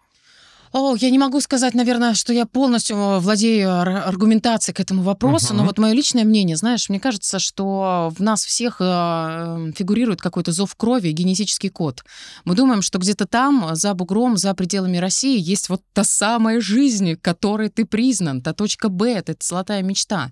О, 0.71 0.95
я 0.95 1.09
не 1.09 1.17
могу 1.17 1.41
сказать, 1.41 1.73
наверное, 1.73 2.13
что 2.13 2.31
я 2.31 2.45
полностью 2.45 2.95
э, 2.95 3.19
владею 3.19 3.73
аргументацией 4.07 4.75
к 4.75 4.79
этому 4.79 5.01
вопросу, 5.01 5.53
uh-huh. 5.53 5.57
но 5.57 5.63
вот 5.63 5.79
мое 5.79 5.93
личное 5.93 6.23
мнение, 6.23 6.55
знаешь, 6.55 6.89
мне 6.89 6.99
кажется, 6.99 7.39
что 7.39 8.13
в 8.15 8.21
нас 8.21 8.45
всех 8.45 8.77
э, 8.79 8.83
эм, 8.83 9.73
фигурирует 9.73 10.21
какой-то 10.21 10.51
зов 10.51 10.75
крови, 10.75 11.09
генетический 11.09 11.69
код. 11.69 12.03
Мы 12.45 12.53
думаем, 12.53 12.83
что 12.83 12.99
где-то 12.99 13.25
там, 13.25 13.69
за 13.73 13.95
бугром, 13.95 14.37
за 14.37 14.53
пределами 14.53 14.97
России, 14.97 15.39
есть 15.39 15.69
вот 15.69 15.81
та 15.93 16.03
самая 16.03 16.61
жизнь, 16.61 17.15
которой 17.15 17.69
ты 17.69 17.85
признан, 17.85 18.41
та 18.41 18.53
точка 18.53 18.89
Б, 18.89 19.11
это 19.11 19.35
золотая 19.39 19.81
мечта. 19.81 20.31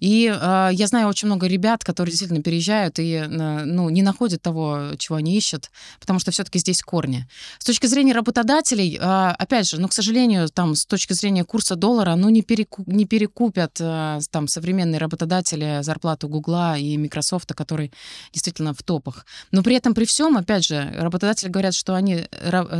И 0.00 0.34
э, 0.34 0.70
я 0.72 0.86
знаю 0.86 1.08
очень 1.08 1.26
много 1.26 1.46
ребят, 1.46 1.84
которые 1.84 2.12
действительно 2.12 2.42
переезжают 2.42 2.98
и 2.98 3.12
э, 3.12 3.26
ну, 3.26 3.90
не 3.90 4.00
находят 4.00 4.40
того, 4.40 4.92
чего 4.96 5.16
они 5.16 5.36
ищут, 5.36 5.70
потому 6.00 6.20
что 6.20 6.30
все-таки 6.30 6.58
здесь 6.58 6.80
корни. 6.80 7.26
С 7.58 7.66
точки 7.66 7.84
зрения 7.84 8.14
работодателей, 8.14 8.98
э, 8.98 9.34
опять 9.38 9.68
же, 9.68 9.73
же, 9.74 9.80
но, 9.80 9.88
к 9.88 9.92
сожалению, 9.92 10.48
там, 10.48 10.74
с 10.74 10.86
точки 10.86 11.12
зрения 11.12 11.44
курса 11.44 11.76
доллара, 11.76 12.14
ну, 12.16 12.28
не, 12.30 12.42
переку, 12.42 12.84
не 12.86 13.04
перекупят 13.04 13.76
э, 13.80 14.20
там 14.30 14.48
современные 14.48 14.98
работодатели 14.98 15.80
зарплату 15.82 16.28
Гугла 16.28 16.78
и 16.78 16.96
Microsoft, 16.96 17.52
который 17.54 17.92
действительно 18.32 18.74
в 18.74 18.82
топах. 18.82 19.26
Но 19.50 19.62
при 19.62 19.76
этом, 19.76 19.94
при 19.94 20.04
всем, 20.04 20.36
опять 20.36 20.64
же, 20.64 20.90
работодатели 20.96 21.48
говорят, 21.48 21.74
что 21.74 21.94
они 21.94 22.26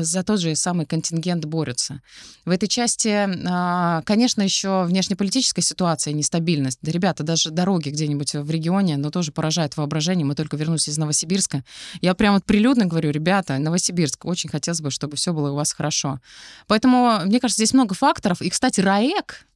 за 0.01 0.23
тот 0.23 0.41
же 0.41 0.55
самый 0.55 0.87
контингент 0.87 1.45
борются. 1.45 2.01
В 2.45 2.51
этой 2.51 2.69
части, 2.69 3.29
а, 3.47 4.03
конечно, 4.03 4.43
еще 4.43 4.85
внешнеполитическая 4.85 5.63
ситуация, 5.63 6.13
нестабильность. 6.13 6.79
Да, 6.83 6.93
ребята, 6.93 7.23
даже 7.25 7.51
дороги 7.51 7.89
где-нибудь 7.89 8.35
в 8.35 8.51
регионе, 8.51 8.97
но 8.97 9.11
тоже 9.11 9.33
поражает 9.33 9.77
воображение. 9.77 10.27
Мы 10.27 10.35
только 10.35 10.57
вернулись 10.57 10.89
из 10.89 10.99
Новосибирска. 10.99 11.65
Я 12.01 12.15
прям 12.15 12.35
вот 12.35 12.45
прилюдно 12.45 12.87
говорю, 12.87 13.11
ребята, 13.11 13.59
Новосибирск, 13.59 14.25
очень 14.25 14.51
хотелось 14.51 14.81
бы, 14.81 14.91
чтобы 14.91 15.17
все 15.17 15.33
было 15.33 15.51
у 15.51 15.55
вас 15.55 15.73
хорошо. 15.73 16.21
Поэтому 16.67 16.84
Поэтому, 16.85 17.25
мне 17.25 17.41
кажется, 17.41 17.64
здесь 17.64 17.73
много 17.73 17.95
факторов. 17.95 18.42
И, 18.42 18.51
кстати, 18.51 18.83
РАЭК, 18.83 19.47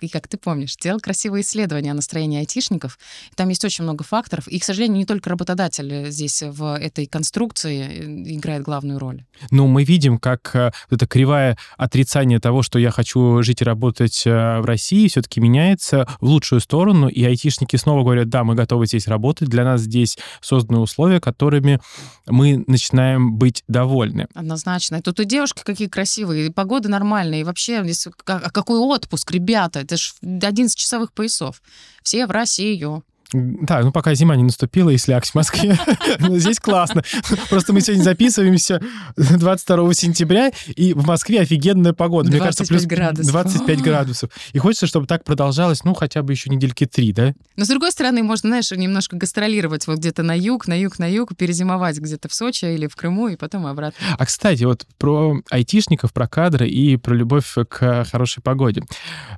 и 0.00 0.08
как 0.08 0.28
ты 0.28 0.36
помнишь, 0.36 0.76
делал 0.76 1.00
красивые 1.00 1.42
исследования 1.42 1.90
о 1.90 1.94
настроении 1.94 2.38
айтишников. 2.38 2.98
Там 3.34 3.48
есть 3.48 3.64
очень 3.64 3.84
много 3.84 4.04
факторов. 4.04 4.46
И, 4.48 4.58
к 4.58 4.64
сожалению, 4.64 4.98
не 4.98 5.06
только 5.06 5.30
работодатель 5.30 6.10
здесь 6.10 6.42
в 6.42 6.78
этой 6.78 7.06
конструкции 7.06 7.82
э, 7.82 8.34
играет 8.36 8.62
главную 8.62 8.98
роль. 8.98 9.24
Ну, 9.50 9.66
мы 9.66 9.84
видим, 9.84 10.18
как 10.18 10.54
э, 10.54 10.72
это 10.90 11.06
кривая 11.06 11.56
отрицание 11.76 12.40
того, 12.40 12.62
что 12.62 12.78
я 12.78 12.90
хочу 12.90 13.42
жить 13.42 13.62
и 13.62 13.64
работать 13.64 14.22
э, 14.26 14.60
в 14.60 14.64
России, 14.64 15.08
все-таки 15.08 15.40
меняется 15.40 16.06
в 16.20 16.26
лучшую 16.26 16.60
сторону, 16.60 17.08
и 17.08 17.24
айтишники 17.24 17.76
снова 17.76 18.02
говорят, 18.02 18.28
да, 18.28 18.44
мы 18.44 18.54
готовы 18.54 18.86
здесь 18.86 19.08
работать, 19.08 19.48
для 19.48 19.64
нас 19.64 19.82
здесь 19.82 20.18
созданы 20.40 20.80
условия, 20.80 21.20
которыми 21.20 21.80
мы 22.26 22.64
начинаем 22.66 23.36
быть 23.36 23.64
довольны. 23.68 24.26
Однозначно. 24.34 24.96
И 24.96 25.00
тут 25.00 25.20
и 25.20 25.24
девушки 25.24 25.62
какие 25.64 25.88
красивые, 25.88 26.46
и 26.46 26.50
погода 26.50 26.88
нормальная, 26.88 27.40
и 27.40 27.44
вообще 27.44 27.82
здесь 27.84 28.06
а 28.26 28.50
какой 28.50 28.78
отпуск, 28.78 29.30
ребята 29.30 29.53
ребята, 29.54 29.80
это 29.80 29.96
же 29.96 30.12
11 30.22 30.76
часовых 30.76 31.12
поясов. 31.12 31.62
Все 32.02 32.26
в 32.26 32.30
Россию. 32.30 33.04
Да, 33.34 33.80
ну 33.80 33.90
пока 33.90 34.14
зима 34.14 34.36
не 34.36 34.44
наступила 34.44 34.90
и 34.90 34.96
слякоть 34.96 35.30
в 35.30 35.34
Москве. 35.34 35.76
Здесь 36.20 36.60
классно. 36.60 37.02
Просто 37.50 37.72
мы 37.72 37.80
сегодня 37.80 38.04
записываемся 38.04 38.80
22 39.16 39.92
сентября, 39.94 40.52
и 40.76 40.94
в 40.94 41.04
Москве 41.04 41.40
офигенная 41.40 41.94
погода. 41.94 42.30
Мне 42.30 42.38
кажется, 42.38 42.64
плюс 42.64 42.84
градусов. 42.84 43.32
25 43.32 43.82
градусов. 43.82 44.30
И 44.52 44.58
хочется, 44.58 44.86
чтобы 44.86 45.08
так 45.08 45.24
продолжалось, 45.24 45.82
ну, 45.82 45.94
хотя 45.94 46.22
бы 46.22 46.32
еще 46.32 46.48
недельки 46.48 46.86
три, 46.86 47.12
да? 47.12 47.34
Но, 47.56 47.64
с 47.64 47.68
другой 47.68 47.90
стороны, 47.90 48.22
можно, 48.22 48.50
знаешь, 48.50 48.70
немножко 48.70 49.16
гастролировать 49.16 49.88
вот 49.88 49.98
где-то 49.98 50.22
на 50.22 50.38
юг, 50.38 50.68
на 50.68 50.78
юг, 50.78 51.00
на 51.00 51.10
юг, 51.10 51.36
перезимовать 51.36 51.98
где-то 51.98 52.28
в 52.28 52.34
Сочи 52.34 52.66
или 52.66 52.86
в 52.86 52.94
Крыму, 52.94 53.28
и 53.28 53.36
потом 53.36 53.66
обратно. 53.66 53.98
А, 54.16 54.26
кстати, 54.26 54.62
вот 54.62 54.86
про 54.96 55.40
айтишников, 55.50 56.12
про 56.12 56.28
кадры 56.28 56.68
и 56.68 56.96
про 56.96 57.14
любовь 57.14 57.52
к 57.68 58.04
хорошей 58.04 58.44
погоде. 58.44 58.84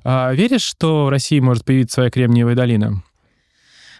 А, 0.03 0.31
веришь, 0.33 0.61
что 0.61 1.05
в 1.05 1.09
России 1.09 1.39
может 1.39 1.65
появиться 1.65 1.95
своя 1.95 2.11
Кремниевая 2.11 2.55
долина? 2.55 3.01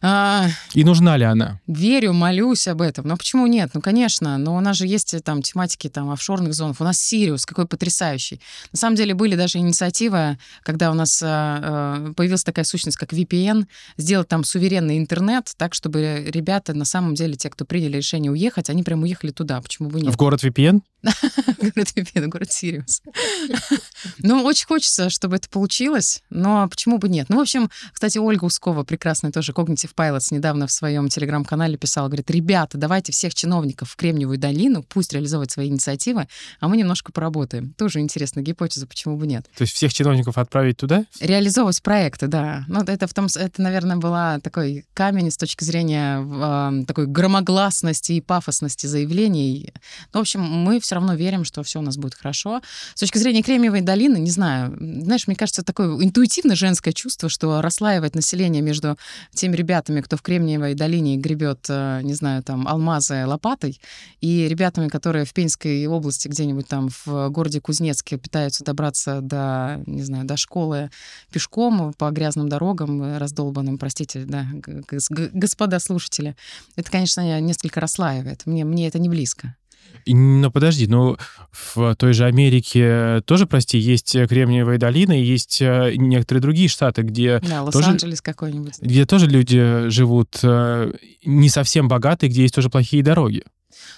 А, 0.01 0.47
и 0.73 0.83
нужна 0.83 1.17
ли 1.17 1.25
она? 1.25 1.59
Верю, 1.67 2.13
молюсь 2.13 2.67
об 2.67 2.81
этом. 2.81 3.07
Но 3.07 3.17
почему 3.17 3.47
нет? 3.47 3.71
Ну, 3.73 3.81
конечно, 3.81 4.37
но 4.37 4.55
у 4.55 4.59
нас 4.59 4.77
же 4.77 4.87
есть 4.87 5.13
э, 5.13 5.19
там 5.19 5.41
тематики 5.41 5.89
там 5.89 6.09
офшорных 6.11 6.53
зон. 6.53 6.75
У 6.77 6.83
нас 6.83 6.99
Сириус, 6.99 7.45
какой 7.45 7.67
потрясающий. 7.67 8.39
На 8.71 8.77
самом 8.77 8.95
деле 8.95 9.13
были 9.13 9.35
даже 9.35 9.57
инициативы, 9.57 10.37
когда 10.63 10.91
у 10.91 10.93
нас 10.93 11.21
э, 11.21 12.13
появилась 12.15 12.43
такая 12.43 12.65
сущность, 12.65 12.97
как 12.97 13.13
VPN, 13.13 13.65
сделать 13.97 14.27
там 14.27 14.43
суверенный 14.43 14.97
интернет, 14.97 15.51
так, 15.57 15.73
чтобы 15.73 16.25
ребята, 16.27 16.73
на 16.73 16.85
самом 16.85 17.15
деле, 17.15 17.35
те, 17.35 17.49
кто 17.49 17.65
приняли 17.65 17.97
решение 17.97 18.31
уехать, 18.31 18.69
они 18.69 18.83
прям 18.83 19.03
уехали 19.03 19.31
туда. 19.31 19.61
Почему 19.61 19.89
бы 19.89 20.01
нет? 20.01 20.13
В 20.13 20.17
город 20.17 20.43
VPN? 20.43 20.81
Город 21.03 21.93
VPN, 21.95 22.27
город 22.27 22.51
Сириус. 22.51 23.01
Ну, 24.19 24.43
очень 24.43 24.65
хочется, 24.65 25.09
чтобы 25.09 25.35
это 25.35 25.49
получилось, 25.49 26.23
но 26.29 26.67
почему 26.67 26.97
бы 26.97 27.07
нет? 27.07 27.27
Ну, 27.29 27.37
в 27.37 27.41
общем, 27.41 27.69
кстати, 27.91 28.17
Ольга 28.17 28.45
Ускова, 28.45 28.83
прекрасная 28.83 29.31
тоже 29.31 29.53
Cognitive 29.87 29.95
Pilots, 29.95 30.27
недавно 30.31 30.67
в 30.67 30.71
своем 30.71 31.09
телеграм-канале 31.09 31.77
писала, 31.77 32.07
говорит, 32.07 32.29
ребята, 32.31 32.77
давайте 32.77 33.11
всех 33.11 33.33
чиновников 33.33 33.91
в 33.91 33.95
Кремниевую 33.95 34.37
долину, 34.37 34.83
пусть 34.83 35.13
реализовывают 35.13 35.51
свои 35.51 35.67
инициативы, 35.67 36.27
а 36.59 36.67
мы 36.67 36.77
немножко 36.77 37.11
поработаем. 37.11 37.73
Тоже 37.77 37.99
интересная 37.99 38.43
гипотеза, 38.43 38.87
почему 38.87 39.17
бы 39.17 39.27
нет. 39.27 39.45
То 39.55 39.63
есть 39.63 39.73
всех 39.73 39.93
чиновников 39.93 40.37
отправить 40.37 40.77
туда? 40.77 41.05
Реализовывать 41.19 41.81
проекты, 41.81 42.27
да. 42.27 42.65
Ну, 42.67 42.81
это, 42.81 43.07
в 43.07 43.13
том, 43.13 43.27
это 43.35 43.61
наверное, 43.61 43.97
была 43.97 44.39
такой 44.39 44.85
камень 44.93 45.31
с 45.31 45.37
точки 45.37 45.63
зрения 45.63 46.21
э, 46.21 46.85
такой 46.85 47.07
громогласности 47.07 48.13
и 48.13 48.21
пафосности 48.21 48.87
заявлений. 48.87 49.73
Ну, 50.13 50.19
в 50.19 50.21
общем, 50.21 50.41
мы 50.41 50.79
все 50.79 50.95
равно 50.95 51.15
верим, 51.15 51.43
что 51.43 51.63
все 51.63 51.79
у 51.79 51.81
нас 51.81 51.97
будет 51.97 52.15
хорошо. 52.15 52.61
С 52.95 52.99
точки 52.99 53.17
зрения 53.17 53.41
Кремниевой 53.41 53.81
долины, 53.81 54.17
не 54.17 54.31
знаю, 54.31 54.75
знаешь, 54.79 55.27
мне 55.27 55.35
кажется, 55.35 55.63
такое 55.63 55.87
интуитивно 56.03 56.55
женское 56.55 56.93
чувство, 56.93 57.29
что 57.29 57.61
расслаивать 57.61 58.15
население 58.15 58.61
между 58.61 58.97
теми 59.33 59.55
ребятами, 59.55 59.76
кто 60.01 60.17
в 60.17 60.21
Кремниевой 60.21 60.73
долине 60.73 61.17
гребет, 61.17 61.65
э, 61.69 62.01
не 62.03 62.13
знаю, 62.13 62.43
там, 62.43 62.67
алмазы 62.67 63.25
лопатой, 63.25 63.79
и 64.21 64.47
ребятами, 64.47 64.87
которые 64.87 65.25
в 65.25 65.33
Пенской 65.33 65.85
области 65.87 66.27
где-нибудь 66.27 66.67
там 66.67 66.89
в 67.05 67.29
городе 67.29 67.61
Кузнецке 67.61 68.17
пытаются 68.17 68.63
добраться 68.63 69.21
до, 69.21 69.81
не 69.85 70.03
знаю, 70.03 70.25
до 70.25 70.37
школы 70.37 70.89
пешком 71.31 71.93
по 71.93 72.09
грязным 72.11 72.49
дорогам, 72.49 73.17
раздолбанным, 73.17 73.77
простите, 73.77 74.25
да, 74.25 74.47
господа 75.33 75.79
слушатели. 75.79 76.35
Это, 76.75 76.91
конечно, 76.91 77.39
несколько 77.39 77.79
расслаивает. 77.79 78.45
Мне, 78.45 78.65
мне 78.65 78.87
это 78.87 78.99
не 78.99 79.09
близко. 79.09 79.55
Но 80.05 80.51
подожди, 80.51 80.87
ну 80.87 81.17
в 81.51 81.95
той 81.95 82.13
же 82.13 82.25
Америке 82.25 83.21
тоже, 83.25 83.45
прости, 83.45 83.77
есть 83.77 84.13
Кремниевая 84.13 84.77
долина, 84.77 85.19
и 85.19 85.23
есть 85.23 85.61
э, 85.61 85.93
некоторые 85.95 86.41
другие 86.41 86.69
штаты, 86.69 87.01
где... 87.01 87.39
Да, 87.39 87.63
Лос-Анджелес 87.63 88.21
какой-нибудь. 88.21 88.79
Где 88.81 89.05
тоже 89.05 89.27
люди 89.27 89.89
живут 89.89 90.39
э, 90.43 90.93
не 91.25 91.49
совсем 91.49 91.87
богатые, 91.87 92.29
где 92.29 92.43
есть 92.43 92.55
тоже 92.55 92.69
плохие 92.69 93.03
дороги. 93.03 93.43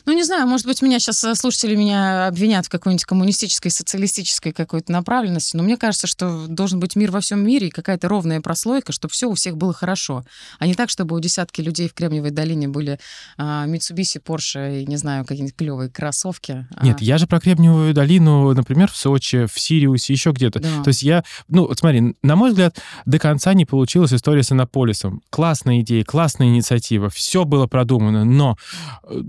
Ну, 0.06 0.14
не 0.14 0.24
знаю, 0.24 0.48
может 0.48 0.66
быть, 0.66 0.82
меня 0.82 1.00
сейчас 1.00 1.24
э, 1.24 1.36
слушатели 1.36 1.76
меня 1.76 2.28
обвинят 2.28 2.66
в 2.66 2.70
какой-нибудь 2.70 3.06
коммунистической, 3.06 3.72
социалистической 3.72 4.52
какой-то 4.52 4.92
направленности, 4.92 5.56
но 5.56 5.64
мне 5.64 5.78
кажется, 5.78 6.08
что 6.08 6.48
должен 6.48 6.80
быть 6.80 6.96
мир 6.96 7.12
во 7.12 7.22
всем 7.22 7.46
мире 7.46 7.68
и 7.68 7.72
какая-то 7.72 8.08
ровная 8.08 8.42
прослойка, 8.42 8.92
чтобы 8.92 9.12
все 9.12 9.28
у 9.28 9.34
всех 9.34 9.58
было 9.58 9.74
хорошо, 9.74 10.24
а 10.58 10.68
не 10.68 10.76
так, 10.76 10.90
чтобы 10.90 11.16
у 11.16 11.20
десятки 11.20 11.62
людей 11.62 11.88
в 11.90 11.94
Кремниевой 11.94 12.32
долине 12.32 12.68
были 12.68 13.00
а, 13.38 13.68
Mitsubishi, 13.68 14.22
Porsche 14.24 14.82
и, 14.82 14.86
не 14.86 14.98
знаю, 14.98 15.26
какие-нибудь 15.26 15.56
клевые 15.56 15.90
кроссовки. 15.90 16.68
А... 16.76 16.86
Нет, 16.86 17.02
я 17.02 17.18
же 17.18 17.28
про 17.28 17.40
Кремниевую 17.40 17.94
долину, 17.94 18.54
например, 18.54 18.92
в 18.92 18.96
Сочи, 18.96 19.46
в 19.46 19.60
Сириусе, 19.60 20.14
еще 20.14 20.32
где-то. 20.32 20.60
Да. 20.60 20.84
То 20.84 20.90
есть 20.90 21.04
я, 21.04 21.24
ну, 21.48 21.68
вот 21.68 21.80
смотри, 21.80 22.16
на 22.22 22.36
мой 22.36 22.50
взгляд, 22.50 22.78
до 23.06 23.20
конца 23.20 23.54
не 23.54 23.66
получилась 23.66 24.14
история 24.14 24.44
с 24.44 24.52
Иннополисом. 24.52 25.22
Классная 25.30 25.82
идея, 25.82 26.04
классная 26.04 26.48
инициатива, 26.48 27.10
все 27.10 27.46
было 27.46 27.68
продумано, 27.68 28.26
но 28.26 28.58
э, 29.04 29.22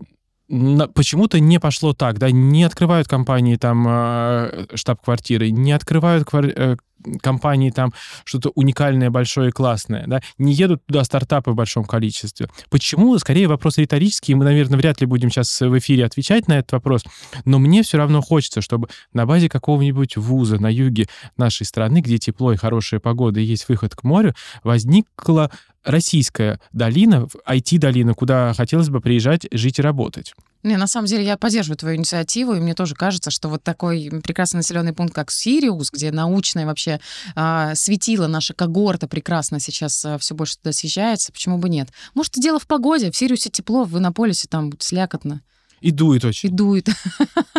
почему-то 0.95 1.39
не 1.39 1.61
пошло 1.61 1.93
так, 1.93 2.19
да, 2.19 2.31
не 2.31 2.65
открывают 2.65 3.07
компании 3.07 3.57
там 3.57 3.87
э, 3.89 4.67
штаб-квартиры, 4.75 5.51
не 5.51 5.71
открывают 5.71 6.29
э, 6.33 6.77
компании 7.23 7.71
там 7.71 7.93
что-то 8.25 8.51
уникальное, 8.57 9.11
большое 9.11 9.51
и 9.51 9.53
классное, 9.53 10.05
да, 10.07 10.21
не 10.39 10.53
едут 10.53 10.85
туда 10.87 11.05
стартапы 11.05 11.53
в 11.53 11.55
большом 11.55 11.85
количестве. 11.85 12.49
Почему? 12.69 13.17
Скорее 13.19 13.47
вопрос 13.47 13.79
риторический, 13.79 14.35
мы, 14.35 14.45
наверное, 14.45 14.77
вряд 14.77 15.01
ли 15.01 15.07
будем 15.07 15.31
сейчас 15.31 15.61
в 15.61 15.79
эфире 15.79 16.05
отвечать 16.05 16.49
на 16.49 16.59
этот 16.59 16.73
вопрос, 16.73 17.05
но 17.45 17.61
мне 17.61 17.85
все 17.85 17.99
равно 17.99 18.21
хочется, 18.21 18.61
чтобы 18.61 18.89
на 19.13 19.27
базе 19.27 19.49
какого-нибудь 19.49 20.17
вуза 20.17 20.59
на 20.59 20.69
юге 20.69 21.07
нашей 21.37 21.65
страны, 21.65 22.01
где 22.01 22.19
тепло 22.19 22.53
и 22.53 22.57
хорошая 22.57 22.99
погода 22.99 23.39
и 23.39 23.45
есть 23.45 23.69
выход 23.69 23.95
к 23.95 24.03
морю, 24.03 24.35
возникла 24.65 25.51
российская 25.85 26.61
долина, 26.73 27.29
IT-долина, 27.47 28.15
куда 28.15 28.53
хотелось 28.55 28.89
бы 28.89 29.01
приезжать, 29.01 29.47
жить 29.51 29.79
и 29.79 29.83
работать. 29.83 30.35
Не, 30.63 30.77
на 30.77 30.87
самом 30.87 31.07
деле 31.07 31.25
я 31.25 31.39
поддерживаю 31.39 31.79
твою 31.79 31.97
инициативу, 31.97 32.55
и 32.55 32.61
мне 32.61 32.75
тоже 32.75 32.95
кажется, 32.95 33.31
что 33.31 33.49
вот 33.49 33.63
такой 33.63 34.11
прекрасный 34.23 34.59
населенный 34.59 34.93
пункт, 34.93 35.15
как 35.15 35.31
Сириус, 35.31 35.91
где 35.91 36.13
научное 36.13 36.67
вообще 36.67 37.01
а, 37.35 37.75
светило 37.75 38.27
наша 38.27 38.53
когорта 38.53 39.09
прекрасно 39.09 39.59
сейчас 39.59 40.05
а, 40.05 40.19
все 40.19 40.35
больше 40.35 40.59
туда 40.59 40.73
съезжается, 40.73 41.33
почему 41.33 41.57
бы 41.57 41.71
нет? 41.71 41.89
Может, 42.15 42.35
дело 42.35 42.59
в 42.59 42.67
погоде, 42.67 43.11
в 43.11 43.17
Сириусе 43.17 43.49
тепло, 43.49 43.85
в 43.85 43.97
Иннополисе 43.97 44.49
там 44.49 44.71
слякотно. 44.79 45.41
И 45.81 45.93
дует 45.93 46.27
очень. 46.27 46.51
И 46.51 46.53
дует. 46.53 46.89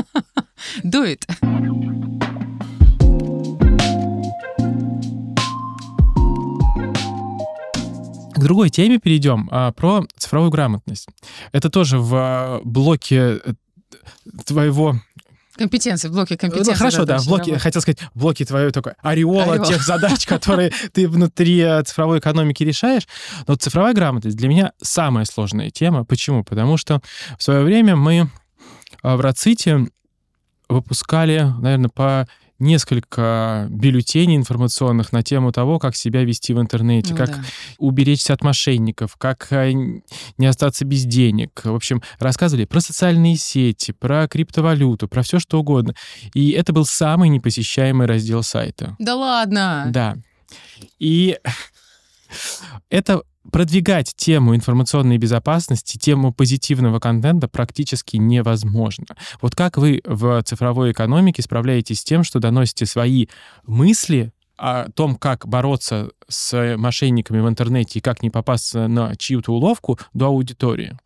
Дует. 0.83 1.25
К 8.41 8.43
другой 8.43 8.71
теме 8.71 8.97
перейдем, 8.97 9.47
а, 9.51 9.71
про 9.71 10.03
цифровую 10.17 10.49
грамотность. 10.49 11.07
Это 11.51 11.69
тоже 11.69 11.99
в 11.99 12.15
а, 12.15 12.61
блоке 12.63 13.39
э, 13.45 13.53
твоего 14.45 14.95
Компетенции, 15.55 16.07
в 16.07 16.13
блоке 16.13 16.37
компетенций. 16.37 16.73
Ну, 16.73 16.77
хорошо, 16.79 17.05
да, 17.05 17.19
в 17.19 17.27
блоке, 17.27 17.59
хотел 17.59 17.83
сказать, 17.83 17.99
в 18.15 18.19
блоке 18.19 18.45
твоей 18.45 18.71
только 18.71 18.95
ореола, 19.03 19.43
ореола 19.43 19.65
тех 19.67 19.83
задач, 19.83 20.25
которые 20.25 20.71
ты 20.93 21.07
внутри 21.07 21.59
э, 21.59 21.83
цифровой 21.83 22.17
экономики 22.17 22.63
решаешь. 22.63 23.07
Но 23.45 23.53
цифровая 23.53 23.93
грамотность 23.93 24.37
для 24.37 24.47
меня 24.47 24.71
самая 24.81 25.25
сложная 25.25 25.69
тема. 25.69 26.03
Почему? 26.03 26.43
Потому 26.43 26.77
что 26.77 26.99
в 27.37 27.43
свое 27.43 27.63
время 27.63 27.95
мы 27.95 28.31
а, 29.03 29.17
в 29.17 29.21
Раците 29.21 29.87
выпускали, 30.67 31.53
наверное, 31.59 31.89
по 31.89 32.27
несколько 32.61 33.67
бюллетеней 33.69 34.37
информационных 34.37 35.11
на 35.11 35.23
тему 35.23 35.51
того, 35.51 35.79
как 35.79 35.95
себя 35.95 36.23
вести 36.23 36.53
в 36.53 36.61
интернете, 36.61 37.11
ну, 37.11 37.17
как 37.17 37.29
да. 37.29 37.43
уберечься 37.77 38.33
от 38.33 38.43
мошенников, 38.43 39.15
как 39.17 39.47
э, 39.51 39.71
не 40.37 40.45
остаться 40.45 40.85
без 40.85 41.03
денег. 41.05 41.61
В 41.63 41.73
общем, 41.73 42.01
рассказывали 42.19 42.65
про 42.65 42.79
социальные 42.79 43.35
сети, 43.37 43.91
про 43.91 44.27
криптовалюту, 44.27 45.07
про 45.07 45.23
все 45.23 45.39
что 45.39 45.59
угодно. 45.59 45.95
И 46.33 46.51
это 46.51 46.71
был 46.71 46.85
самый 46.85 47.29
непосещаемый 47.29 48.07
раздел 48.07 48.43
сайта. 48.43 48.95
Да 48.99 49.15
ладно? 49.15 49.87
Да. 49.89 50.15
И 50.99 51.37
это 52.89 53.23
продвигать 53.51 54.13
тему 54.15 54.55
информационной 54.55 55.17
безопасности, 55.17 55.97
тему 55.97 56.33
позитивного 56.33 56.99
контента 56.99 57.47
практически 57.47 58.17
невозможно. 58.17 59.05
Вот 59.41 59.55
как 59.55 59.77
вы 59.77 60.01
в 60.05 60.41
цифровой 60.43 60.91
экономике 60.91 61.41
справляетесь 61.41 62.01
с 62.01 62.03
тем, 62.03 62.23
что 62.23 62.39
доносите 62.39 62.85
свои 62.85 63.27
мысли 63.65 64.31
о 64.57 64.89
том, 64.91 65.15
как 65.15 65.47
бороться 65.47 66.11
с 66.27 66.77
мошенниками 66.77 67.39
в 67.39 67.49
интернете 67.49 67.99
и 67.99 68.01
как 68.01 68.21
не 68.21 68.29
попасться 68.29 68.87
на 68.87 69.15
чью-то 69.15 69.51
уловку 69.51 69.97
до 70.13 70.27
аудитории? 70.27 70.97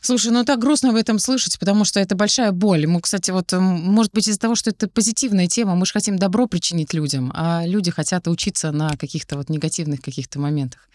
Слушай, 0.00 0.32
ну 0.32 0.44
так 0.44 0.58
грустно 0.58 0.92
в 0.92 0.96
этом 0.96 1.18
слышать, 1.18 1.58
потому 1.58 1.84
что 1.84 2.00
это 2.00 2.14
большая 2.14 2.52
боль. 2.52 2.86
Мы, 2.86 3.00
кстати, 3.00 3.30
вот, 3.30 3.52
может 3.52 4.12
быть, 4.12 4.28
из-за 4.28 4.38
того, 4.38 4.54
что 4.54 4.70
это 4.70 4.88
позитивная 4.88 5.46
тема, 5.46 5.74
мы 5.74 5.86
же 5.86 5.92
хотим 5.92 6.18
добро 6.18 6.46
причинить 6.46 6.94
людям, 6.94 7.30
а 7.34 7.64
люди 7.66 7.90
хотят 7.90 8.26
учиться 8.28 8.72
на 8.72 8.96
каких-то 8.96 9.36
вот 9.36 9.50
негативных 9.50 10.00
каких-то 10.00 10.38
моментах. 10.38 10.88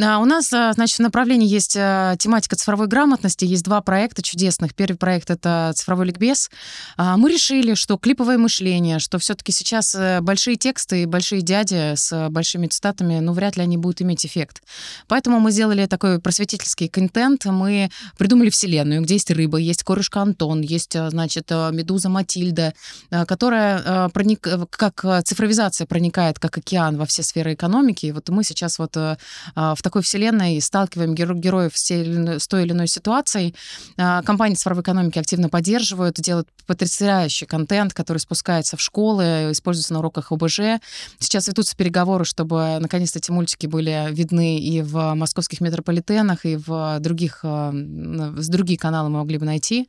А 0.00 0.18
у 0.18 0.24
нас, 0.24 0.52
а, 0.52 0.72
значит, 0.72 0.98
в 0.98 1.02
направлении 1.02 1.48
есть 1.48 1.76
а, 1.78 2.16
тематика 2.16 2.56
цифровой 2.56 2.86
грамотности, 2.86 3.44
есть 3.44 3.64
два 3.64 3.80
проекта 3.80 4.22
чудесных. 4.22 4.74
Первый 4.74 4.96
проект— 4.96 5.30
это 5.30 5.72
цифровой 5.74 6.06
ликбез. 6.06 6.50
А, 6.96 7.16
мы 7.16 7.30
решили, 7.30 7.74
что 7.74 7.96
клиповое 7.96 8.38
мышление, 8.38 8.98
что 8.98 9.18
все-таки 9.18 9.52
сейчас 9.52 9.94
э, 9.94 10.20
большие 10.20 10.56
тексты 10.56 11.02
и 11.02 11.06
большие 11.06 11.42
дяди 11.42 11.94
с 11.94 12.28
большими 12.30 12.66
цитатами, 12.66 13.18
ну, 13.20 13.32
вряд 13.32 13.56
ли 13.56 13.62
они 13.62 13.76
будут 13.76 14.02
иметь 14.02 14.24
эффект. 14.24 14.62
Поэтому 15.06 15.40
мы 15.40 15.50
сделали 15.50 15.86
такой 15.86 16.20
просветительский 16.20 16.88
контент. 16.88 17.44
Мы 17.46 17.90
придумали 18.16 18.50
вселенную, 18.50 19.02
где 19.02 19.14
есть 19.14 19.30
рыба, 19.30 19.58
есть 19.58 19.82
корышка 19.82 20.20
Антон, 20.20 20.60
есть, 20.60 20.94
э, 20.96 21.10
значит, 21.10 21.46
э, 21.50 21.70
медуза 21.72 22.08
Матильда, 22.08 22.74
э, 23.10 23.24
которая 23.26 24.08
проник... 24.10 24.46
как 24.70 25.04
цифровизация 25.24 25.86
проникает 25.86 26.38
как 26.38 26.58
океан 26.58 26.96
во 26.96 27.06
все 27.06 27.22
сферы 27.22 27.54
экономики. 27.54 28.06
И 28.06 28.12
вот 28.12 28.28
мы 28.28 28.44
сейчас 28.44 28.78
вот 28.78 28.96
в 28.96 29.78
такой 29.82 30.02
вселенной 30.02 30.60
сталкиваем 30.60 31.14
героев 31.14 31.72
с 31.74 32.46
той 32.48 32.62
или 32.62 32.72
иной 32.72 32.88
ситуацией. 32.88 33.54
Компании 33.96 34.54
цифровой 34.54 34.82
экономики 34.82 35.18
активно 35.18 35.48
поддерживают, 35.48 36.16
делают 36.20 36.48
потрясающий 36.66 37.46
контент, 37.46 37.94
который 37.94 38.18
спускается 38.18 38.76
в 38.76 38.80
школы, 38.80 39.48
используется 39.52 39.92
на 39.92 40.00
уроках 40.00 40.32
ОБЖ. 40.32 40.80
Сейчас 41.18 41.48
ведутся 41.48 41.76
переговоры, 41.76 42.24
чтобы 42.24 42.78
наконец-то 42.80 43.18
эти 43.18 43.30
мультики 43.30 43.66
были 43.66 44.08
видны 44.10 44.58
и 44.58 44.82
в 44.82 45.14
московских 45.14 45.60
метрополитенах, 45.60 46.44
и 46.44 46.56
в 46.56 46.98
других 47.00 47.40
с 48.36 48.48
другие 48.48 48.78
каналы 48.78 49.08
мы 49.08 49.18
могли 49.18 49.38
бы 49.38 49.46
найти. 49.46 49.88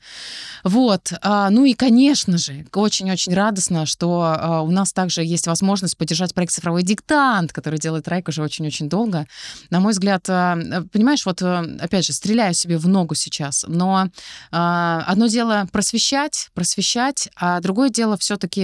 Вот. 0.64 1.14
А, 1.22 1.50
ну 1.50 1.66
и, 1.66 1.74
конечно 1.74 2.38
же, 2.38 2.66
очень-очень 2.74 3.34
радостно, 3.34 3.86
что 3.86 4.22
а, 4.24 4.62
у 4.62 4.72
нас 4.72 4.94
также 4.94 5.24
есть 5.24 5.48
возможность 5.48 5.98
поддержать 5.98 6.34
проект 6.34 6.54
«Цифровой 6.54 6.84
диктант», 6.84 7.54
который 7.54 7.80
делает 7.80 8.08
Райк 8.08 8.28
уже 8.28 8.42
очень-очень 8.42 8.90
долго. 8.90 9.26
На 9.70 9.80
мой 9.80 9.92
взгляд, 9.92 10.26
а, 10.30 10.58
понимаешь, 10.92 11.26
вот 11.26 11.42
опять 11.42 12.06
же, 12.06 12.14
стреляю 12.14 12.54
себе 12.54 12.78
в 12.78 12.88
ногу 12.88 13.16
сейчас, 13.16 13.66
но 13.68 14.10
одно 14.52 15.28
дело 15.28 15.68
просвещать, 15.72 16.50
просвещать, 16.54 17.30
а 17.36 17.60
другое 17.60 17.90
дело 17.90 18.18
все-таки 18.18 18.62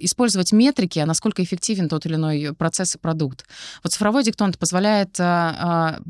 использовать 0.00 0.52
метрики, 0.52 0.98
насколько 1.00 1.42
эффективен 1.42 1.88
тот 1.88 2.06
или 2.06 2.14
иной 2.14 2.54
процесс 2.54 2.94
и 2.94 2.98
продукт. 2.98 3.46
Вот 3.82 3.92
цифровой 3.92 4.24
диктант 4.24 4.58
позволяет 4.58 5.18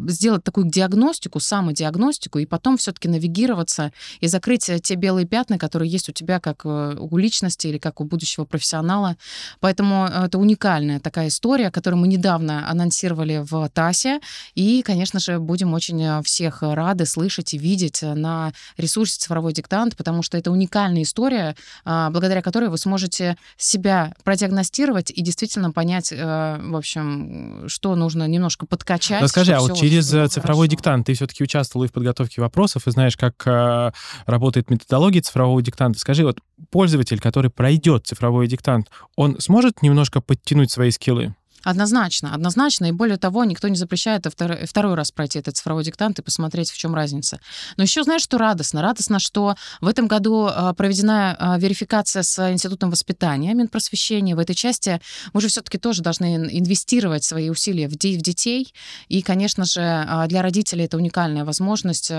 сделать 0.09 0.45
такую 0.45 0.67
диагностику, 0.69 1.41
самодиагностику, 1.41 2.20
диагностику, 2.21 2.39
и 2.39 2.47
потом 2.47 2.77
все-таки 2.77 3.09
навигироваться 3.09 3.93
и 4.21 4.29
закрыть 4.29 4.69
э, 4.69 4.79
те 4.79 4.95
белые 4.95 5.27
пятна, 5.27 5.59
которые 5.59 5.91
есть 5.91 6.09
у 6.09 6.13
тебя 6.13 6.41
как 6.41 6.63
э, 6.65 6.97
у 6.99 7.17
личности 7.17 7.69
или 7.69 7.79
как 7.79 8.01
у 8.01 8.05
будущего 8.05 8.45
профессионала. 8.45 9.17
Поэтому 9.61 10.07
это 10.07 10.39
уникальная 10.39 11.01
такая 11.01 11.29
история, 11.29 11.71
которую 11.71 12.01
мы 12.01 12.09
недавно 12.09 12.69
анонсировали 12.71 13.45
в 13.51 13.69
ТАСе, 13.71 14.21
и, 14.55 14.83
конечно 14.83 15.21
же, 15.21 15.39
будем 15.39 15.75
очень 15.75 16.23
всех 16.23 16.63
рады 16.63 17.07
слышать 17.07 17.55
и 17.55 17.59
видеть 17.59 18.03
на 18.03 18.53
ресурсе 18.77 19.19
«Цифровой 19.19 19.53
диктант», 19.53 19.97
потому 19.97 20.23
что 20.23 20.39
это 20.39 20.51
уникальная 20.51 21.03
история, 21.03 21.57
а, 21.85 22.11
благодаря 22.11 22.43
которой 22.43 22.69
вы 22.69 22.79
сможете 22.79 23.37
себя 23.57 24.13
продиагностировать 24.25 25.11
и 25.11 25.23
действительно 25.23 25.73
понять, 25.73 26.13
в 26.13 26.77
общем, 26.77 27.65
что 27.69 27.95
нужно 27.95 28.27
немножко 28.27 28.67
подкачать. 28.67 29.23
Расскажи, 29.23 29.53
а 29.53 29.61
вот 29.61 29.77
через 29.77 30.09
цифровой 30.09 30.67
хорошо. 30.67 30.71
диктант 30.71 31.07
ты 31.07 31.15
все-таки 31.15 31.45
участвовал 31.45 31.85
и 31.85 31.89
в 31.89 31.93
подготовке 31.93 32.10
вопросов, 32.41 32.87
и 32.87 32.91
знаешь, 32.91 33.17
как 33.17 33.35
э, 33.47 33.93
работает 34.27 34.71
методология 34.71 35.23
цифрового 35.23 35.63
диктанта. 35.63 35.99
Скажи, 35.99 36.25
вот 36.25 36.39
пользователь, 36.71 37.21
который 37.21 37.51
пройдет 37.51 38.07
цифровой 38.07 38.47
диктант, 38.47 38.89
он 39.17 39.39
сможет 39.39 39.83
немножко 39.83 40.21
подтянуть 40.21 40.71
свои 40.71 40.91
скиллы? 40.91 41.35
Однозначно, 41.63 42.35
однозначно. 42.35 42.87
И 42.87 42.93
более 42.93 43.19
того, 43.19 43.45
никто 43.45 43.69
не 43.69 43.77
запрещает 43.77 44.27
второй, 44.27 44.65
второй 44.67 44.95
раз 44.95 45.13
пройти 45.13 45.39
этот 45.39 45.57
цифровой 45.57 45.85
диктант 45.85 46.19
и 46.19 46.23
посмотреть, 46.23 46.71
в 46.71 46.79
чем 46.79 46.95
разница. 46.95 47.39
Но 47.77 47.83
еще 47.83 48.03
знаешь, 48.03 48.23
что 48.23 48.39
радостно? 48.39 48.81
Радостно, 48.81 49.19
что 49.19 49.57
в 49.81 49.87
этом 49.87 50.09
году 50.09 50.47
а, 50.47 50.73
проведена 50.73 51.37
а, 51.39 51.59
верификация 51.59 52.23
с 52.23 52.51
Институтом 52.51 52.91
воспитания, 52.91 53.53
Минпросвещения. 53.53 54.35
В 54.35 54.39
этой 54.39 54.55
части 54.55 55.01
мы 55.35 55.41
же 55.43 55.49
все-таки 55.49 55.77
тоже 55.77 56.03
должны 56.03 56.49
инвестировать 56.51 57.25
свои 57.25 57.51
усилия 57.51 57.89
в, 57.89 57.97
де- 57.97 58.19
в 58.19 58.23
детей. 58.23 58.73
И, 59.09 59.21
конечно 59.21 59.65
же, 59.67 59.83
а, 59.83 60.27
для 60.29 60.41
родителей 60.41 60.87
это 60.87 60.97
уникальная 60.97 61.45
возможность 61.45 62.11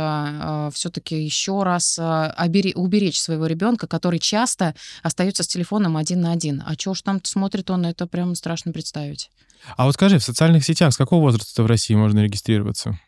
все-таки 0.74 1.24
еще 1.24 1.64
раз 1.64 1.98
уберечь 1.98 3.20
своего 3.20 3.48
ребенка, 3.48 3.88
который 3.88 4.20
часто 4.20 4.76
остается 5.02 5.44
с 5.44 5.48
телефоном 5.48 5.98
один 5.98 6.22
на 6.22 6.32
один. 6.32 6.64
А 6.66 6.74
что 6.74 6.92
уж 6.92 7.02
там 7.02 7.20
смотрит 7.24 7.70
он, 7.72 7.86
это 7.86 8.06
прям 8.06 8.36
страшно 8.36 8.72
представить. 8.72 9.31
А 9.78 9.86
вот 9.86 9.94
скажи, 9.94 10.20
в 10.20 10.24
социальных 10.24 10.64
сетях 10.64 10.94
с 10.94 10.98
какого 10.98 11.22
возраста 11.22 11.64
в 11.64 11.66
России 11.66 11.96
можно 11.96 12.20
регистрироваться? 12.20 13.00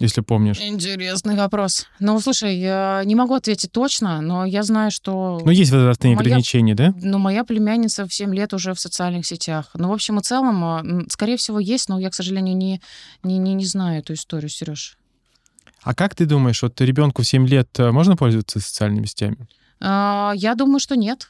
если 0.00 0.22
помнишь? 0.22 0.58
Интересный 0.60 1.36
вопрос. 1.36 1.86
Ну, 2.00 2.18
слушай, 2.20 2.56
я 2.56 3.02
не 3.04 3.14
могу 3.14 3.34
ответить 3.34 3.70
точно, 3.70 4.20
но 4.20 4.44
я 4.44 4.62
знаю, 4.62 4.90
что... 4.90 5.40
Ну, 5.44 5.50
есть 5.50 5.70
возрастные 5.70 6.16
моя... 6.16 6.26
ограничения, 6.26 6.74
да? 6.74 6.94
Ну, 7.00 7.18
моя 7.18 7.44
племянница 7.44 8.06
в 8.06 8.14
7 8.14 8.34
лет 8.34 8.54
уже 8.54 8.74
в 8.74 8.80
социальных 8.80 9.26
сетях. 9.26 9.70
Ну, 9.74 9.88
в 9.88 9.92
общем 9.92 10.18
и 10.18 10.22
целом, 10.22 10.64
а, 10.64 10.82
скорее 11.08 11.36
всего, 11.36 11.60
есть, 11.60 11.88
но 11.88 12.00
я, 12.00 12.10
к 12.10 12.14
сожалению, 12.14 12.56
не, 12.56 12.80
не, 13.22 13.38
не, 13.38 13.54
не 13.54 13.66
знаю 13.66 14.00
эту 14.00 14.14
историю, 14.14 14.48
Сереж. 14.48 14.96
А 15.82 15.94
как 15.94 16.14
ты 16.14 16.26
думаешь, 16.26 16.62
вот 16.62 16.80
ребенку 16.80 17.22
в 17.22 17.26
7 17.26 17.46
лет 17.46 17.68
э, 17.78 17.90
можно 17.90 18.16
пользоваться 18.16 18.60
социальными 18.60 19.06
сетями? 19.06 19.48
А, 19.80 20.32
я 20.34 20.54
думаю, 20.54 20.80
что 20.80 20.96
нет. 20.96 21.28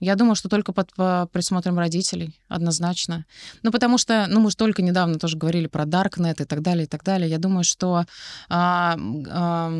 Я 0.00 0.14
думаю, 0.14 0.34
что 0.34 0.48
только 0.48 0.72
под 0.72 0.92
присмотром 1.30 1.78
родителей, 1.78 2.34
однозначно. 2.48 3.24
Ну, 3.62 3.70
потому 3.70 3.98
что, 3.98 4.26
ну, 4.28 4.40
мы 4.40 4.50
же 4.50 4.56
только 4.56 4.82
недавно 4.82 5.18
тоже 5.18 5.36
говорили 5.36 5.66
про 5.66 5.84
Darknet 5.84 6.42
и 6.42 6.44
так 6.44 6.62
далее, 6.62 6.84
и 6.84 6.88
так 6.88 7.04
далее. 7.04 7.30
Я 7.30 7.38
думаю, 7.38 7.64
что 7.64 8.04
а, 8.48 8.96
а, 9.30 9.72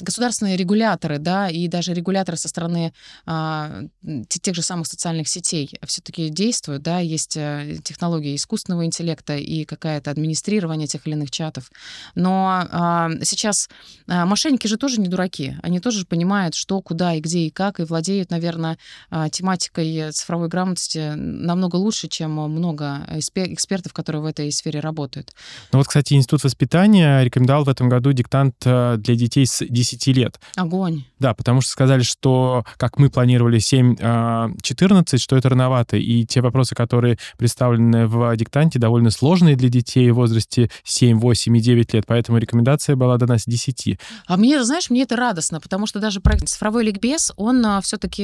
государственные 0.00 0.56
регуляторы, 0.56 1.18
да, 1.18 1.48
и 1.48 1.68
даже 1.68 1.94
регуляторы 1.94 2.36
со 2.36 2.48
стороны 2.48 2.92
а, 3.26 3.82
тех 4.28 4.54
же 4.54 4.62
самых 4.62 4.86
социальных 4.86 5.28
сетей 5.28 5.70
все-таки 5.86 6.28
действуют, 6.28 6.82
да, 6.82 6.98
есть 6.98 7.36
э, 7.36 7.78
технологии 7.84 8.34
искусственного 8.34 8.84
интеллекта 8.84 9.36
и 9.36 9.64
какое-то 9.64 10.10
администрирование 10.10 10.86
тех 10.86 11.06
или 11.06 11.14
иных 11.14 11.30
чатов. 11.30 11.70
Но 12.14 12.66
а, 12.70 13.10
сейчас 13.22 13.68
а, 14.08 14.26
мошенники 14.26 14.66
же 14.66 14.76
тоже 14.76 15.00
не 15.00 15.08
дураки, 15.08 15.56
они 15.62 15.80
тоже 15.80 16.04
понимают, 16.04 16.54
что, 16.54 16.80
куда 16.80 17.14
и 17.14 17.20
где 17.20 17.40
и 17.40 17.50
как, 17.50 17.80
и 17.80 17.84
владеют, 17.84 18.30
наверное, 18.30 18.78
а, 19.10 19.28
тематикой 19.52 20.12
цифровой 20.12 20.48
грамотности 20.48 21.14
намного 21.14 21.76
лучше, 21.76 22.08
чем 22.08 22.32
много 22.32 23.06
экспертов, 23.08 23.92
которые 23.92 24.22
в 24.22 24.26
этой 24.26 24.50
сфере 24.52 24.80
работают. 24.80 25.32
Ну 25.72 25.78
вот, 25.78 25.88
кстати, 25.88 26.14
Институт 26.14 26.44
воспитания 26.44 27.22
рекомендовал 27.22 27.64
в 27.64 27.68
этом 27.68 27.88
году 27.88 28.12
диктант 28.12 28.54
э, 28.64 28.96
для 28.98 29.14
детей 29.14 29.46
с 29.46 29.64
10 29.64 30.06
лет. 30.08 30.40
Огонь. 30.56 31.04
Да, 31.18 31.34
потому 31.34 31.60
что 31.60 31.70
сказали, 31.70 32.02
что, 32.02 32.64
как 32.76 32.98
мы 32.98 33.10
планировали, 33.10 33.58
7-14, 33.58 33.98
а, 34.02 35.18
что 35.18 35.36
это 35.36 35.48
рановато, 35.48 35.96
и 35.96 36.24
те 36.24 36.40
вопросы, 36.40 36.74
которые 36.74 37.18
представлены 37.36 38.06
в 38.06 38.34
диктанте, 38.36 38.78
довольно 38.78 39.10
сложные 39.10 39.56
для 39.56 39.68
детей 39.68 40.10
в 40.10 40.16
возрасте 40.16 40.70
7, 40.84 41.18
8 41.18 41.56
и 41.56 41.60
9 41.60 41.94
лет, 41.94 42.04
поэтому 42.06 42.38
рекомендация 42.38 42.96
была 42.96 43.18
дана 43.18 43.38
с 43.38 43.44
10. 43.44 43.98
А 44.26 44.36
мне, 44.36 44.62
знаешь, 44.64 44.90
мне 44.90 45.02
это 45.02 45.16
радостно, 45.16 45.60
потому 45.60 45.86
что 45.86 46.00
даже 46.00 46.20
проект 46.20 46.48
«Цифровой 46.48 46.84
ликбез», 46.84 47.32
он 47.36 47.64
а, 47.64 47.80
все-таки 47.80 48.22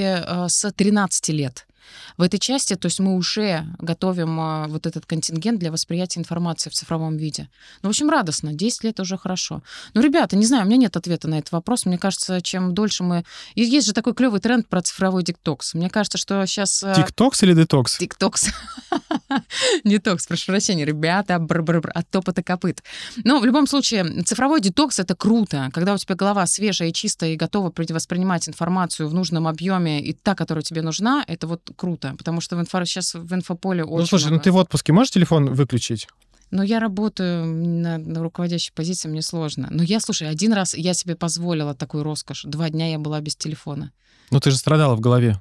с 0.49 0.71
13 0.73 1.18
лет. 1.27 1.68
В 2.17 2.23
этой 2.23 2.39
части, 2.39 2.75
то 2.75 2.87
есть 2.87 3.01
мы 3.01 3.17
уже 3.17 3.67
готовим 3.79 4.41
а, 4.41 4.67
вот 4.69 4.87
этот 4.87 5.07
контингент 5.07 5.59
для 5.59 5.71
восприятия 5.71 6.21
информации 6.21 6.71
в 6.71 6.75
цифровом 6.75 7.17
виде. 7.17 7.49
Ну, 7.83 7.89
в 7.89 7.91
общем, 7.91 8.11
радостно. 8.11 8.53
10 8.53 8.85
лет 8.85 9.01
уже 9.01 9.17
хорошо. 9.17 9.63
Ну, 9.95 10.01
ребята, 10.01 10.37
не 10.37 10.47
знаю, 10.47 10.65
у 10.65 10.67
меня 10.67 10.77
нет 10.77 10.97
ответа 10.97 11.29
на 11.29 11.39
этот 11.39 11.53
вопрос. 11.53 11.87
Мне 11.87 11.99
кажется, 11.99 12.41
чем 12.41 12.75
дольше 12.75 13.05
мы... 13.05 13.25
И 13.55 13.63
есть 13.63 13.87
же 13.87 13.93
такой 13.93 14.15
клевый 14.15 14.41
тренд 14.41 14.69
про 14.69 14.83
цифровой 14.83 15.23
диктокс. 15.23 15.75
Мне 15.75 15.91
кажется, 15.91 16.19
что 16.19 16.45
сейчас... 16.47 16.85
Тиктокс 16.97 17.43
или 17.43 17.55
детокс? 17.55 17.99
Тиктокс. 17.99 18.49
Детокс, 19.85 20.27
прошу 20.27 20.47
прощения, 20.53 20.85
ребята, 20.85 21.39
бр-бр-бр, 21.39 21.91
от 21.95 22.09
топота 22.11 22.43
копыт. 22.43 22.83
Но 23.25 23.39
в 23.41 23.45
любом 23.45 23.67
случае, 23.67 24.23
цифровой 24.25 24.61
детокс— 24.61 24.99
это 25.01 25.15
круто, 25.15 25.71
когда 25.73 25.95
у 25.95 25.99
тебя 25.99 26.15
голова 26.15 26.47
свежая 26.47 26.89
и 26.89 26.93
чистая 26.93 27.33
и 27.33 27.37
готова 27.37 27.73
воспринимать 27.91 28.49
информацию 28.49 29.09
в 29.09 29.15
нужном 29.15 29.47
объеме 29.47 30.01
и 30.03 30.13
та, 30.13 30.35
которая 30.35 30.63
тебе 30.63 30.83
нужна, 30.83 31.25
это 31.27 31.47
вот 31.47 31.71
круто, 31.79 32.15
потому 32.19 32.43
что 32.43 32.57
в 32.57 32.61
инфо... 32.61 32.85
сейчас 32.85 33.15
в 33.15 33.35
инфополе 33.35 33.85
ну, 33.85 33.93
очень 33.93 34.01
Ну, 34.03 34.07
слушай, 34.07 34.25
много... 34.25 34.37
ну 34.37 34.43
ты 34.43 34.53
в 34.53 34.57
отпуске 34.57 34.93
можешь 34.93 35.13
телефон 35.13 35.55
выключить? 35.55 36.09
Но 36.51 36.63
я 36.63 36.81
работаю 36.81 37.47
на, 37.47 37.99
на 37.99 38.23
руководящей 38.23 38.73
позиции, 38.75 39.09
мне 39.09 39.23
сложно. 39.23 39.69
Но 39.71 39.83
я, 39.83 40.01
слушай, 40.01 40.29
один 40.29 40.53
раз 40.53 40.75
я 40.75 40.95
себе 40.95 41.15
позволила 41.15 41.75
такую 41.75 42.05
роскошь. 42.05 42.43
Два 42.45 42.71
дня 42.71 42.91
я 42.91 42.99
была 42.99 43.21
без 43.21 43.37
телефона. 43.37 43.93
Ну, 44.31 44.41
ты 44.41 44.51
же 44.51 44.57
страдала 44.57 44.95
в 44.97 45.01
голове. 45.01 45.41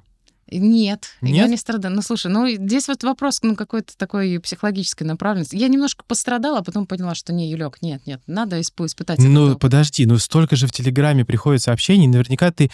Нет, 0.50 1.10
Нет, 1.20 1.36
я 1.36 1.46
не 1.46 1.58
страдаю. 1.58 1.94
Ну, 1.94 2.00
слушай, 2.00 2.30
ну, 2.30 2.48
здесь 2.48 2.88
вот 2.88 3.02
вопрос, 3.04 3.40
ну, 3.42 3.54
какой-то 3.54 3.96
такой 3.96 4.38
психологической 4.38 5.06
направленности. 5.06 5.56
Я 5.56 5.68
немножко 5.68 6.04
пострадала, 6.06 6.58
а 6.58 6.62
потом 6.62 6.86
поняла, 6.86 7.14
что 7.14 7.34
не, 7.34 7.50
Юлек, 7.50 7.82
нет, 7.82 8.06
нет, 8.06 8.22
надо 8.26 8.58
испытать. 8.60 9.18
Ну, 9.18 9.58
подожди, 9.58 10.06
ну, 10.06 10.18
столько 10.18 10.56
же 10.56 10.66
в 10.66 10.72
Телеграме 10.72 11.26
приходит 11.26 11.62
сообщений, 11.62 12.06
наверняка 12.06 12.50
ты 12.50 12.70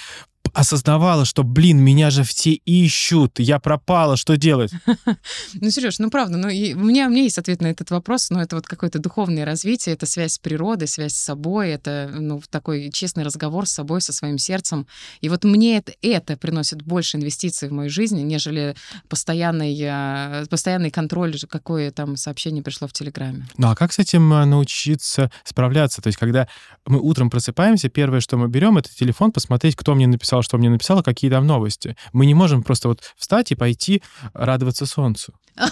осознавала, 0.52 1.24
что, 1.24 1.42
блин, 1.42 1.78
меня 1.78 2.10
же 2.10 2.22
все 2.22 2.52
ищут, 2.52 3.38
я 3.38 3.58
пропала, 3.58 4.16
что 4.16 4.36
делать? 4.36 4.72
Ну, 5.60 5.70
Сереж, 5.70 5.98
ну 5.98 6.10
правда, 6.10 6.36
ну, 6.36 6.48
у, 6.48 6.50
меня, 6.50 7.06
у 7.06 7.10
меня 7.10 7.22
есть 7.22 7.38
ответ 7.38 7.62
на 7.62 7.68
этот 7.68 7.90
вопрос, 7.90 8.30
но 8.30 8.42
это 8.42 8.56
вот 8.56 8.66
какое-то 8.66 8.98
духовное 8.98 9.44
развитие, 9.44 9.94
это 9.94 10.04
связь 10.04 10.32
с 10.32 10.38
природой, 10.38 10.88
связь 10.88 11.14
с 11.14 11.22
собой, 11.22 11.70
это, 11.70 12.10
ну, 12.12 12.42
такой 12.50 12.90
честный 12.92 13.24
разговор 13.24 13.66
с 13.66 13.72
собой, 13.72 14.00
со 14.00 14.12
своим 14.12 14.38
сердцем. 14.38 14.86
И 15.20 15.28
вот 15.28 15.44
мне 15.44 15.78
это, 15.78 15.92
это 16.02 16.36
приносит 16.36 16.82
больше 16.82 17.16
инвестиций 17.16 17.68
в 17.68 17.72
мою 17.72 17.88
жизнь, 17.88 18.20
нежели 18.22 18.74
постоянный, 19.08 19.78
а, 19.84 20.44
постоянный 20.50 20.90
контроль, 20.90 21.36
какое 21.48 21.90
там 21.90 22.16
сообщение 22.16 22.62
пришло 22.62 22.88
в 22.88 22.92
Телеграме. 22.92 23.46
Ну, 23.56 23.68
а 23.68 23.74
как 23.74 23.92
с 23.92 23.98
этим 23.98 24.32
а, 24.32 24.44
научиться 24.44 25.30
справляться? 25.44 26.02
То 26.02 26.08
есть, 26.08 26.18
когда 26.18 26.48
мы 26.86 27.00
утром 27.00 27.30
просыпаемся, 27.30 27.88
первое, 27.88 28.20
что 28.20 28.36
мы 28.36 28.48
берем, 28.48 28.76
это 28.78 28.94
телефон, 28.94 29.32
посмотреть, 29.32 29.76
кто 29.76 29.94
мне 29.94 30.06
написал 30.06 30.33
что 30.42 30.58
мне 30.58 30.70
написала, 30.70 31.02
какие 31.02 31.30
там 31.30 31.46
новости. 31.46 31.96
Мы 32.12 32.26
не 32.26 32.34
можем 32.34 32.62
просто 32.62 32.88
вот 32.88 33.02
встать 33.16 33.52
и 33.52 33.54
пойти 33.54 34.02
радоваться 34.32 34.86
солнцу. 34.86 35.34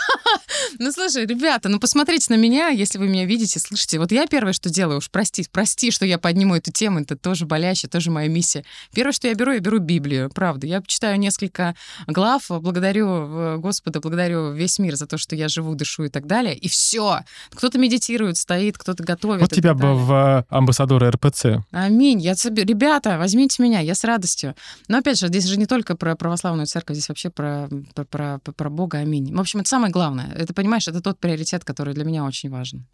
Ну, 0.78 0.92
слушай, 0.92 1.26
ребята, 1.26 1.68
ну 1.68 1.78
посмотрите 1.78 2.26
на 2.30 2.36
меня, 2.36 2.68
если 2.68 2.98
вы 2.98 3.08
меня 3.08 3.24
видите, 3.24 3.58
слышите. 3.58 3.98
Вот 3.98 4.12
я 4.12 4.26
первое, 4.26 4.52
что 4.52 4.70
делаю, 4.70 4.98
уж 4.98 5.10
прости, 5.10 5.46
прости, 5.50 5.90
что 5.90 6.06
я 6.06 6.18
подниму 6.18 6.56
эту 6.56 6.72
тему, 6.72 7.00
это 7.00 7.16
тоже 7.16 7.46
болящая, 7.46 7.90
тоже 7.90 8.10
моя 8.10 8.28
миссия. 8.28 8.64
Первое, 8.94 9.12
что 9.12 9.28
я 9.28 9.34
беру, 9.34 9.52
я 9.52 9.60
беру 9.60 9.78
Библию, 9.78 10.30
правда. 10.30 10.66
Я 10.66 10.82
читаю 10.86 11.18
несколько 11.18 11.74
глав, 12.06 12.44
благодарю 12.48 13.08
э, 13.08 13.56
Господа, 13.58 14.00
благодарю 14.00 14.52
весь 14.52 14.78
мир 14.78 14.96
за 14.96 15.06
то, 15.06 15.18
что 15.18 15.36
я 15.36 15.48
живу, 15.48 15.74
дышу 15.74 16.04
и 16.04 16.08
так 16.08 16.26
далее. 16.26 16.56
И 16.56 16.68
все. 16.68 17.20
Кто-то 17.50 17.78
медитирует, 17.78 18.36
стоит, 18.36 18.78
кто-то 18.78 19.02
готовит. 19.02 19.42
Вот 19.42 19.52
тебя 19.52 19.74
бы 19.74 19.94
в 19.94 20.46
амбассадоры 20.48 21.10
РПЦ. 21.10 21.64
Аминь. 21.70 22.20
Я 22.20 22.34
себе... 22.34 22.64
Ребята, 22.64 23.18
возьмите 23.18 23.62
меня, 23.62 23.80
я 23.80 23.94
с 23.94 24.04
радостью. 24.04 24.54
Но 24.88 24.98
опять 24.98 25.18
же, 25.18 25.28
здесь 25.28 25.44
же 25.46 25.58
не 25.58 25.66
только 25.66 25.96
про 25.96 26.16
православную 26.16 26.66
церковь, 26.66 26.96
здесь 26.96 27.08
вообще 27.08 27.30
про, 27.30 27.68
про, 27.94 28.38
про, 28.38 28.52
про 28.52 28.70
Бога. 28.70 28.98
Аминь. 28.98 29.34
В 29.34 29.40
общем, 29.40 29.60
это 29.60 29.68
самое 29.68 29.92
главное. 29.92 30.32
Это 30.34 30.54
понимаешь, 30.62 30.88
это 30.88 31.00
тот 31.00 31.18
приоритет, 31.18 31.64
который 31.64 31.94
для 31.94 32.04
меня 32.04 32.24
очень 32.24 32.50
важен. 32.50 32.86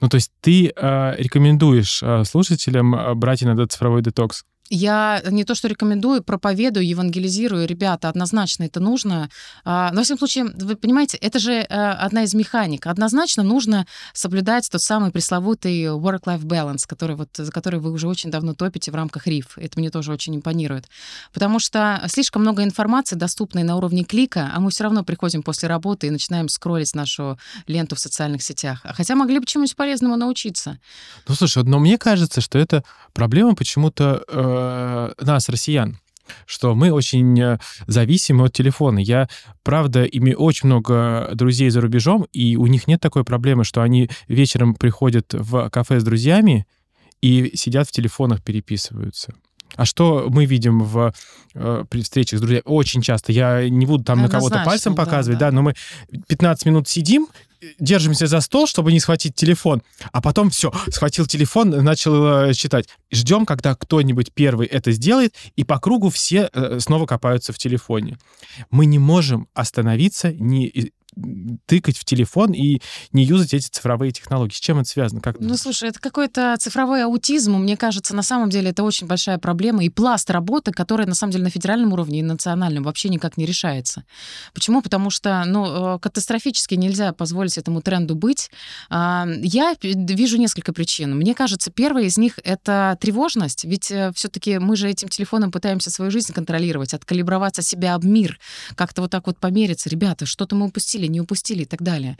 Ну, 0.00 0.08
то 0.08 0.16
есть 0.16 0.32
ты 0.40 0.72
э, 0.74 1.16
рекомендуешь 1.18 2.02
э, 2.02 2.24
слушателям 2.24 2.94
э, 2.94 3.14
брать 3.14 3.42
иногда 3.42 3.66
цифровой 3.66 4.02
детокс? 4.02 4.44
Я 4.70 5.20
не 5.28 5.44
то 5.44 5.56
что 5.56 5.66
рекомендую, 5.66 6.22
проповедую, 6.22 6.86
евангелизирую. 6.86 7.66
Ребята, 7.66 8.08
однозначно 8.08 8.62
это 8.62 8.78
нужно. 8.78 9.28
А, 9.64 9.90
но, 9.90 9.98
во 9.98 10.02
всяком 10.04 10.18
случае, 10.18 10.44
вы 10.44 10.76
понимаете, 10.76 11.16
это 11.16 11.40
же 11.40 11.54
э, 11.54 11.64
одна 11.66 12.22
из 12.22 12.34
механик. 12.34 12.86
Однозначно 12.86 13.42
нужно 13.42 13.86
соблюдать 14.12 14.70
тот 14.70 14.80
самый 14.80 15.10
пресловутый 15.10 15.86
work-life 15.86 16.42
balance, 16.42 16.84
который 16.86 17.16
вот, 17.16 17.30
за 17.36 17.50
который 17.50 17.80
вы 17.80 17.90
уже 17.90 18.06
очень 18.06 18.30
давно 18.30 18.54
топите 18.54 18.92
в 18.92 18.94
рамках 18.94 19.26
РИФ. 19.26 19.58
Это 19.58 19.80
мне 19.80 19.90
тоже 19.90 20.12
очень 20.12 20.36
импонирует. 20.36 20.86
Потому 21.32 21.58
что 21.58 22.00
слишком 22.06 22.42
много 22.42 22.62
информации, 22.62 23.16
доступной 23.16 23.64
на 23.64 23.76
уровне 23.76 24.04
клика, 24.04 24.52
а 24.54 24.60
мы 24.60 24.70
все 24.70 24.84
равно 24.84 25.02
приходим 25.02 25.42
после 25.42 25.68
работы 25.68 26.06
и 26.06 26.10
начинаем 26.10 26.48
скроллить 26.48 26.94
нашу 26.94 27.40
ленту 27.66 27.96
в 27.96 27.98
социальных 27.98 28.44
сетях. 28.44 28.82
А 28.84 28.94
хотя 28.94 29.16
могли 29.16 29.40
бы 29.40 29.46
чему-нибудь 29.46 29.74
полезному 29.74 30.14
научиться. 30.16 30.78
Ну, 31.26 31.34
слушай, 31.34 31.64
но 31.64 31.80
мне 31.80 31.98
кажется, 31.98 32.40
что 32.40 32.56
это 32.56 32.84
проблема 33.12 33.56
почему-то 33.56 34.22
э, 35.18 35.24
нас, 35.24 35.48
россиян 35.48 35.98
что 36.46 36.74
мы 36.74 36.92
очень 36.92 37.40
э, 37.40 37.58
зависимы 37.86 38.44
от 38.44 38.52
телефона. 38.52 38.98
Я, 38.98 39.28
правда, 39.62 40.04
имею 40.04 40.38
очень 40.38 40.66
много 40.66 41.30
друзей 41.34 41.70
за 41.70 41.80
рубежом, 41.80 42.26
и 42.32 42.56
у 42.56 42.66
них 42.66 42.86
нет 42.86 43.00
такой 43.00 43.24
проблемы, 43.24 43.64
что 43.64 43.82
они 43.82 44.08
вечером 44.28 44.74
приходят 44.74 45.32
в 45.32 45.68
кафе 45.70 46.00
с 46.00 46.04
друзьями 46.04 46.66
и 47.20 47.50
сидят 47.56 47.88
в 47.88 47.92
телефонах, 47.92 48.42
переписываются. 48.42 49.34
А 49.80 49.86
что 49.86 50.26
мы 50.28 50.44
видим 50.44 50.80
в 50.84 51.14
э, 51.54 51.84
при 51.88 52.02
встречах 52.02 52.38
с 52.38 52.42
друзьями? 52.42 52.64
Очень 52.66 53.00
часто. 53.00 53.32
Я 53.32 53.66
не 53.66 53.86
буду 53.86 54.04
там 54.04 54.18
Однозначно, 54.18 54.44
на 54.44 54.50
кого-то 54.50 54.70
пальцем 54.70 54.94
показывать, 54.94 55.38
да, 55.38 55.46
да. 55.46 55.50
да, 55.52 55.56
но 55.56 55.62
мы 55.62 55.74
15 56.28 56.66
минут 56.66 56.86
сидим, 56.86 57.28
держимся 57.78 58.26
за 58.26 58.42
стол, 58.42 58.66
чтобы 58.66 58.92
не 58.92 59.00
схватить 59.00 59.34
телефон, 59.34 59.80
а 60.12 60.20
потом 60.20 60.50
все, 60.50 60.70
схватил 60.90 61.24
телефон, 61.24 61.70
начал 61.70 62.48
э, 62.50 62.52
читать. 62.52 62.90
Ждем, 63.10 63.46
когда 63.46 63.74
кто-нибудь 63.74 64.34
первый 64.34 64.66
это 64.66 64.92
сделает, 64.92 65.34
и 65.56 65.64
по 65.64 65.78
кругу 65.78 66.10
все 66.10 66.50
э, 66.52 66.78
снова 66.78 67.06
копаются 67.06 67.54
в 67.54 67.56
телефоне. 67.56 68.18
Мы 68.70 68.84
не 68.84 68.98
можем 68.98 69.48
остановиться, 69.54 70.30
не 70.30 70.92
тыкать 71.66 71.98
в 71.98 72.04
телефон 72.04 72.52
и 72.52 72.80
не 73.12 73.24
юзать 73.24 73.54
эти 73.54 73.68
цифровые 73.68 74.12
технологии. 74.12 74.54
С 74.54 74.60
чем 74.60 74.78
это 74.78 74.88
связано? 74.88 75.20
Как 75.20 75.40
ну, 75.40 75.56
слушай, 75.56 75.88
это 75.88 76.00
какой-то 76.00 76.56
цифровой 76.58 77.04
аутизм. 77.04 77.56
Мне 77.56 77.76
кажется, 77.76 78.14
на 78.14 78.22
самом 78.22 78.50
деле 78.50 78.70
это 78.70 78.82
очень 78.82 79.06
большая 79.06 79.38
проблема 79.38 79.84
и 79.84 79.88
пласт 79.88 80.30
работы, 80.30 80.72
которая 80.72 81.06
на 81.06 81.14
самом 81.14 81.32
деле 81.32 81.44
на 81.44 81.50
федеральном 81.50 81.92
уровне 81.92 82.20
и 82.20 82.22
национальном 82.22 82.84
вообще 82.84 83.08
никак 83.08 83.36
не 83.36 83.46
решается. 83.46 84.04
Почему? 84.54 84.82
Потому 84.82 85.10
что 85.10 85.44
ну, 85.46 85.96
э, 85.96 85.98
катастрофически 85.98 86.74
нельзя 86.74 87.12
позволить 87.12 87.58
этому 87.58 87.82
тренду 87.82 88.14
быть. 88.14 88.50
А, 88.88 89.26
я 89.42 89.74
вижу 89.82 90.38
несколько 90.38 90.72
причин. 90.72 91.16
Мне 91.16 91.34
кажется, 91.34 91.70
первая 91.70 92.04
из 92.04 92.18
них— 92.18 92.38
это 92.44 92.96
тревожность, 93.00 93.64
ведь 93.64 93.90
э, 93.90 94.12
все-таки 94.14 94.58
мы 94.58 94.76
же 94.76 94.88
этим 94.88 95.08
телефоном 95.08 95.50
пытаемся 95.50 95.90
свою 95.90 96.10
жизнь 96.10 96.32
контролировать, 96.32 96.94
откалиброваться 96.94 97.62
себя 97.62 97.94
об 97.94 98.04
мир, 98.04 98.38
как-то 98.74 99.02
вот 99.02 99.10
так 99.10 99.26
вот 99.26 99.38
помериться. 99.38 99.88
Ребята, 99.88 100.26
что-то 100.26 100.56
мы 100.56 100.66
упустили, 100.66 100.99
не 101.06 101.20
упустили 101.20 101.62
и 101.62 101.66
так 101.66 101.82
далее. 101.82 102.16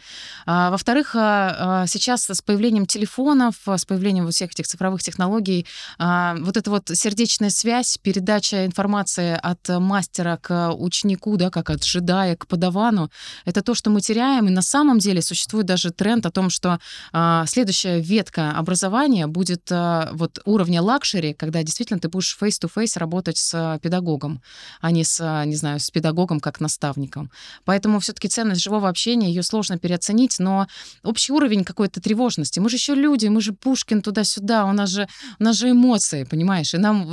А, 0.46 0.70
во-вторых, 0.70 1.14
а, 1.14 1.82
а, 1.82 1.86
сейчас 1.86 2.28
с 2.28 2.42
появлением 2.42 2.86
телефонов, 2.86 3.54
с 3.66 3.84
появлением 3.84 4.24
вот 4.24 4.34
всех 4.34 4.50
этих 4.52 4.66
цифровых 4.66 5.02
технологий, 5.02 5.66
а, 5.98 6.36
вот 6.40 6.56
эта 6.56 6.70
вот 6.70 6.90
сердечная 6.92 7.50
связь, 7.50 7.98
передача 7.98 8.66
информации 8.66 9.38
от 9.40 9.68
мастера 9.68 10.38
к 10.40 10.72
ученику, 10.72 11.36
да, 11.36 11.50
как 11.50 11.70
от 11.70 11.82
джедая 11.82 12.36
к 12.36 12.46
падавану, 12.46 13.10
это 13.44 13.62
то, 13.62 13.74
что 13.74 13.90
мы 13.90 14.00
теряем. 14.00 14.48
И 14.48 14.50
на 14.50 14.62
самом 14.62 14.98
деле 14.98 15.22
существует 15.22 15.66
даже 15.66 15.90
тренд 15.90 16.26
о 16.26 16.30
том, 16.30 16.50
что 16.50 16.78
а, 17.12 17.44
следующая 17.46 18.00
ветка 18.00 18.52
образования 18.52 19.26
будет 19.26 19.70
а, 19.70 20.10
вот 20.12 20.40
уровня 20.44 20.82
luxury, 20.82 21.32
когда 21.34 21.62
действительно 21.62 22.00
ты 22.00 22.08
будешь 22.08 22.36
face-to-face 22.40 22.98
работать 22.98 23.38
с 23.38 23.78
педагогом, 23.82 24.42
а 24.80 24.90
не 24.90 25.04
с, 25.04 25.44
не 25.44 25.56
знаю, 25.56 25.80
с 25.80 25.90
педагогом 25.90 26.40
как 26.40 26.60
наставником. 26.60 27.30
Поэтому 27.64 28.00
все-таки 28.00 28.28
ценность 28.28 28.62
живого 28.70 28.88
общения, 28.88 29.28
ее 29.28 29.42
сложно 29.42 29.78
переоценить, 29.78 30.38
но 30.38 30.66
общий 31.02 31.32
уровень 31.32 31.64
какой-то 31.64 32.00
тревожности. 32.00 32.60
Мы 32.60 32.70
же 32.70 32.76
еще 32.76 32.94
люди, 32.94 33.26
мы 33.28 33.40
же 33.40 33.52
Пушкин 33.52 34.00
туда-сюда, 34.00 34.64
у 34.64 34.72
нас 34.72 34.90
же, 34.90 35.08
у 35.40 35.44
нас 35.44 35.56
же 35.56 35.70
эмоции, 35.70 36.24
понимаешь? 36.24 36.74
И 36.74 36.78
нам, 36.78 37.10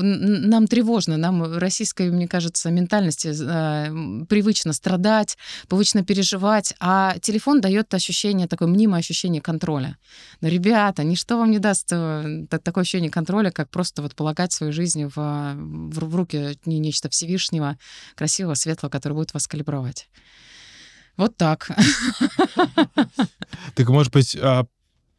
нам 0.50 0.68
тревожно, 0.68 1.18
нам 1.18 1.58
российской, 1.58 2.12
мне 2.12 2.28
кажется, 2.28 2.70
ментальности 2.70 3.30
э, 3.30 4.26
привычно 4.26 4.74
страдать, 4.74 5.38
привычно 5.68 6.04
переживать, 6.04 6.76
а 6.80 7.18
телефон 7.22 7.62
дает 7.62 7.94
ощущение, 7.94 8.48
такое 8.48 8.68
мнимое 8.68 9.00
ощущение 9.00 9.42
контроля. 9.42 9.98
Но, 10.42 10.50
ребята, 10.50 11.04
ничто 11.04 11.38
вам 11.38 11.52
не 11.52 11.60
даст 11.60 11.88
э, 11.92 12.46
такое 12.50 12.84
ощущение 12.84 13.10
контроля, 13.10 13.52
как 13.52 13.70
просто 13.70 14.02
вот 14.02 14.14
полагать 14.16 14.52
свою 14.54 14.74
жизнь 14.74 15.06
в, 15.06 15.16
в, 15.16 16.10
в 16.10 16.16
руки 16.16 16.60
не 16.66 16.80
нечто 16.80 17.10
Всевышнего, 17.10 17.78
красивого, 18.16 18.56
светлого, 18.56 18.92
который 18.92 19.14
будет 19.14 19.34
вас 19.34 19.48
калибровать. 19.48 20.08
Вот 21.18 21.36
так. 21.36 21.70
Так, 23.76 23.90
может 23.90 24.14
быть, 24.14 24.36
а, 24.36 24.66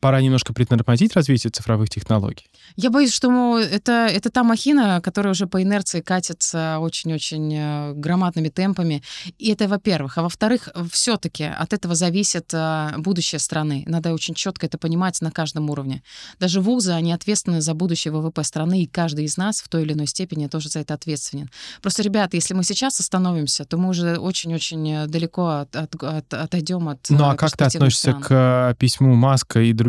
пора 0.00 0.20
немножко 0.20 0.52
притормозить 0.52 1.14
развитие 1.14 1.50
цифровых 1.50 1.88
технологий? 1.90 2.46
Я 2.76 2.90
боюсь, 2.90 3.12
что 3.12 3.58
это, 3.58 4.06
это 4.06 4.30
та 4.30 4.42
махина, 4.42 5.00
которая 5.00 5.32
уже 5.32 5.46
по 5.46 5.62
инерции 5.62 6.00
катится 6.00 6.78
очень-очень 6.80 7.54
э, 7.54 7.92
громадными 7.94 8.48
темпами. 8.48 9.02
И 9.38 9.50
это, 9.50 9.68
во-первых. 9.68 10.18
А 10.18 10.22
во-вторых, 10.22 10.68
все-таки 10.90 11.44
от 11.44 11.72
этого 11.72 11.94
зависит 11.94 12.52
э, 12.52 12.92
будущее 12.98 13.38
страны. 13.38 13.84
Надо 13.86 14.12
очень 14.12 14.34
четко 14.34 14.66
это 14.66 14.78
понимать 14.78 15.20
на 15.20 15.30
каждом 15.30 15.70
уровне. 15.70 16.02
Даже 16.38 16.60
вузы, 16.60 16.92
они 16.92 17.12
ответственны 17.12 17.60
за 17.60 17.74
будущее 17.74 18.12
ВВП 18.12 18.44
страны, 18.44 18.82
и 18.82 18.86
каждый 18.86 19.24
из 19.24 19.36
нас 19.36 19.60
в 19.60 19.68
той 19.68 19.82
или 19.82 19.92
иной 19.92 20.06
степени 20.06 20.46
тоже 20.46 20.68
за 20.68 20.80
это 20.80 20.94
ответственен. 20.94 21.50
Просто, 21.82 22.02
ребята, 22.02 22.36
если 22.36 22.54
мы 22.54 22.64
сейчас 22.64 23.00
остановимся, 23.00 23.64
то 23.64 23.76
мы 23.78 23.88
уже 23.88 24.18
очень-очень 24.18 25.06
далеко 25.08 25.48
от, 25.48 25.74
от, 25.76 25.94
от, 26.02 26.34
отойдем 26.34 26.88
от 26.88 27.06
Ну 27.08 27.24
а 27.24 27.34
как 27.34 27.56
ты 27.56 27.64
относишься 27.64 28.10
стран. 28.10 28.22
к 28.22 28.76
письму 28.78 29.14
Маска 29.14 29.60
и 29.60 29.72
других 29.72 29.87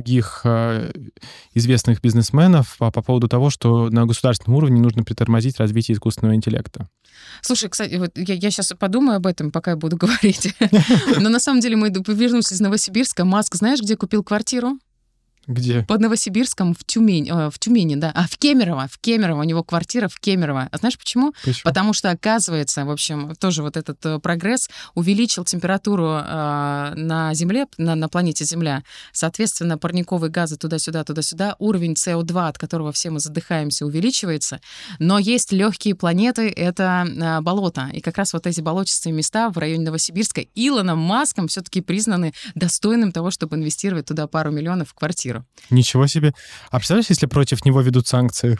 известных 1.53 2.01
бизнесменов, 2.01 2.77
по, 2.77 2.91
по 2.91 3.01
поводу 3.01 3.27
того, 3.27 3.49
что 3.49 3.89
на 3.89 4.05
государственном 4.05 4.57
уровне 4.57 4.81
нужно 4.81 5.03
притормозить 5.03 5.59
развитие 5.59 5.95
искусственного 5.95 6.35
интеллекта. 6.35 6.87
Слушай, 7.41 7.69
кстати, 7.69 7.95
вот 7.95 8.17
я, 8.17 8.35
я 8.35 8.51
сейчас 8.51 8.73
подумаю 8.77 9.17
об 9.17 9.27
этом, 9.27 9.51
пока 9.51 9.71
я 9.71 9.77
буду 9.77 9.97
говорить. 10.03 10.55
Но 11.19 11.29
на 11.29 11.39
самом 11.39 11.61
деле 11.61 11.75
мы 11.75 11.89
вернулись 11.89 12.51
из 12.51 12.59
Новосибирска. 12.59 13.25
Маск, 13.25 13.55
знаешь, 13.55 13.81
где 13.81 13.95
купил 13.95 14.23
квартиру? 14.23 14.79
Где? 15.49 15.81
Под 15.81 15.99
Новосибирском 15.99 16.75
в 16.75 16.83
Тюмень, 16.85 17.27
э, 17.27 17.49
в 17.49 17.57
Тюмени, 17.57 17.95
да. 17.95 18.11
А 18.13 18.27
в 18.27 18.37
Кемерово, 18.37 18.87
в 18.87 18.99
Кемерово, 18.99 19.41
у 19.41 19.43
него 19.43 19.63
квартира 19.63 20.07
в 20.07 20.19
Кемерово. 20.19 20.69
А 20.71 20.77
знаешь 20.77 20.95
почему? 20.95 21.33
почему? 21.43 21.63
Потому 21.63 21.93
что, 21.93 22.11
оказывается, 22.11 22.85
в 22.85 22.91
общем, 22.91 23.33
тоже 23.35 23.63
вот 23.63 23.75
этот 23.75 24.05
э, 24.05 24.19
прогресс 24.19 24.69
увеличил 24.93 25.45
температуру 25.45 26.05
э, 26.05 26.93
на 26.95 27.33
Земле, 27.33 27.65
на, 27.79 27.95
на 27.95 28.09
планете 28.09 28.45
Земля. 28.45 28.83
Соответственно, 29.11 29.79
парниковые 29.79 30.29
газы 30.29 30.55
туда-сюда, 30.55 31.03
туда-сюда, 31.03 31.55
уровень 31.57 31.93
СО2, 31.93 32.49
от 32.49 32.59
которого 32.59 32.91
все 32.91 33.09
мы 33.09 33.19
задыхаемся, 33.19 33.87
увеличивается. 33.87 34.61
Но 34.99 35.17
есть 35.17 35.51
легкие 35.51 35.95
планеты, 35.95 36.49
это 36.49 37.07
э, 37.09 37.41
болото. 37.41 37.89
И 37.91 38.01
как 38.01 38.19
раз 38.19 38.33
вот 38.33 38.45
эти 38.45 38.61
болотистые 38.61 39.13
места 39.13 39.49
в 39.49 39.57
районе 39.57 39.85
Новосибирска 39.85 40.41
Илоном 40.53 40.99
Маском 40.99 41.47
все-таки 41.47 41.81
признаны 41.81 42.35
достойным 42.53 43.11
того, 43.11 43.31
чтобы 43.31 43.55
инвестировать 43.55 44.05
туда 44.05 44.27
пару 44.27 44.51
миллионов 44.51 44.89
в 44.89 44.93
квартиру. 44.93 45.38
Ничего 45.69 46.07
себе. 46.07 46.33
А 46.71 46.77
представляешь, 46.77 47.09
если 47.09 47.25
против 47.25 47.65
него 47.65 47.81
ведут 47.81 48.07
санкции? 48.07 48.57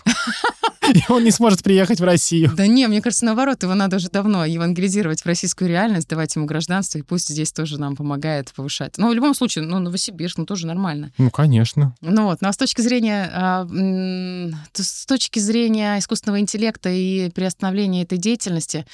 И 0.94 1.04
он 1.10 1.24
не 1.24 1.32
сможет 1.32 1.64
приехать 1.64 2.00
в 2.00 2.04
Россию. 2.04 2.52
Да 2.56 2.66
не, 2.66 2.88
мне 2.88 3.02
кажется, 3.02 3.26
наоборот, 3.26 3.62
его 3.64 3.76
надо 3.76 3.98
уже 3.98 4.10
давно 4.10 4.46
евангелизировать 4.46 5.22
в 5.22 5.26
российскую 5.26 5.70
реальность, 5.70 6.08
давать 6.08 6.36
ему 6.36 6.46
гражданство, 6.46 6.98
и 6.98 7.02
пусть 7.02 7.30
здесь 7.30 7.52
тоже 7.52 7.80
нам 7.80 7.96
помогает 7.96 8.52
повышать. 8.56 8.98
Но 8.98 9.10
в 9.10 9.14
любом 9.14 9.36
случае, 9.36 9.66
ну, 9.66 9.80
Новосибирск, 9.80 10.38
ну, 10.38 10.46
тоже 10.46 10.66
нормально. 10.66 11.12
Ну, 11.18 11.30
конечно. 11.30 11.96
Ну 12.02 12.26
вот, 12.26 12.42
ну, 12.42 12.48
а 12.50 12.54
с 12.54 12.58
точки 12.58 12.82
зрения, 12.82 13.30
а, 13.32 13.68
с 14.74 15.06
точки 15.06 15.40
зрения 15.40 16.00
искусственного 16.00 16.40
интеллекта 16.40 16.90
и 16.90 17.30
приостановления 17.30 18.04
этой 18.04 18.18
деятельности, 18.18 18.86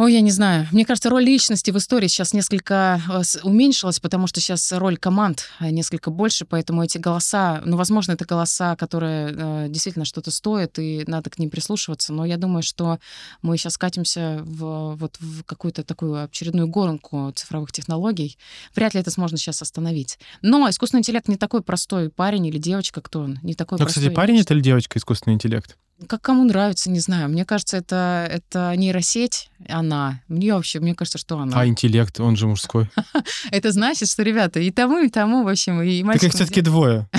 Ой, 0.00 0.14
я 0.14 0.22
не 0.22 0.30
знаю. 0.30 0.66
Мне 0.72 0.86
кажется, 0.86 1.10
роль 1.10 1.24
личности 1.24 1.70
в 1.70 1.76
истории 1.76 2.06
сейчас 2.06 2.32
несколько 2.32 3.02
э, 3.06 3.20
уменьшилась, 3.42 4.00
потому 4.00 4.28
что 4.28 4.40
сейчас 4.40 4.72
роль 4.72 4.96
команд 4.96 5.50
э, 5.60 5.68
несколько 5.68 6.10
больше, 6.10 6.46
поэтому 6.46 6.82
эти 6.82 6.96
голоса, 6.96 7.60
ну, 7.66 7.76
возможно, 7.76 8.12
это 8.12 8.24
голоса, 8.24 8.76
которые 8.76 9.34
э, 9.36 9.66
действительно 9.68 10.06
что-то 10.06 10.30
стоят, 10.30 10.78
и 10.78 11.04
надо 11.06 11.28
к 11.28 11.38
ним 11.38 11.50
прислушиваться, 11.50 12.14
но 12.14 12.24
я 12.24 12.38
думаю, 12.38 12.62
что 12.62 12.98
мы 13.42 13.58
сейчас 13.58 13.76
катимся 13.76 14.40
в, 14.42 14.96
вот, 14.96 15.18
в 15.20 15.42
какую-то 15.42 15.84
такую 15.84 16.24
очередную 16.24 16.66
гонку 16.66 17.30
цифровых 17.34 17.70
технологий. 17.70 18.38
Вряд 18.74 18.94
ли 18.94 19.00
это 19.00 19.10
можно 19.20 19.36
сейчас 19.36 19.60
остановить. 19.60 20.18
Но 20.40 20.66
искусственный 20.70 21.00
интеллект 21.00 21.28
не 21.28 21.36
такой 21.36 21.62
простой 21.62 22.08
парень 22.08 22.46
или 22.46 22.56
девочка, 22.56 23.02
кто 23.02 23.20
он, 23.20 23.38
не 23.42 23.52
такой 23.52 23.78
Но, 23.78 23.84
простой. 23.84 24.00
кстати, 24.00 24.14
парень 24.14 24.40
это 24.40 24.54
или 24.54 24.62
девочка 24.62 24.98
искусственный 24.98 25.34
интеллект? 25.34 25.76
Как 26.06 26.22
кому 26.22 26.44
нравится, 26.44 26.90
не 26.90 26.98
знаю. 27.00 27.28
Мне 27.28 27.44
кажется, 27.44 27.76
это, 27.76 28.26
это 28.30 28.72
нейросеть, 28.76 29.50
она. 29.68 30.20
Мне 30.28 30.54
вообще, 30.54 30.80
мне 30.80 30.94
кажется, 30.94 31.18
что 31.18 31.38
она. 31.38 31.60
А 31.60 31.66
интеллект, 31.66 32.18
он 32.20 32.36
же 32.36 32.46
мужской. 32.46 32.88
Это 33.50 33.70
значит, 33.72 34.08
что, 34.10 34.22
ребята, 34.22 34.60
и 34.60 34.70
тому, 34.70 34.98
и 35.00 35.08
тому, 35.10 35.44
в 35.44 35.48
общем, 35.48 35.82
и 35.82 36.02
Так 36.02 36.22
их 36.22 36.32
все-таки 36.32 36.62
двое. 36.62 37.08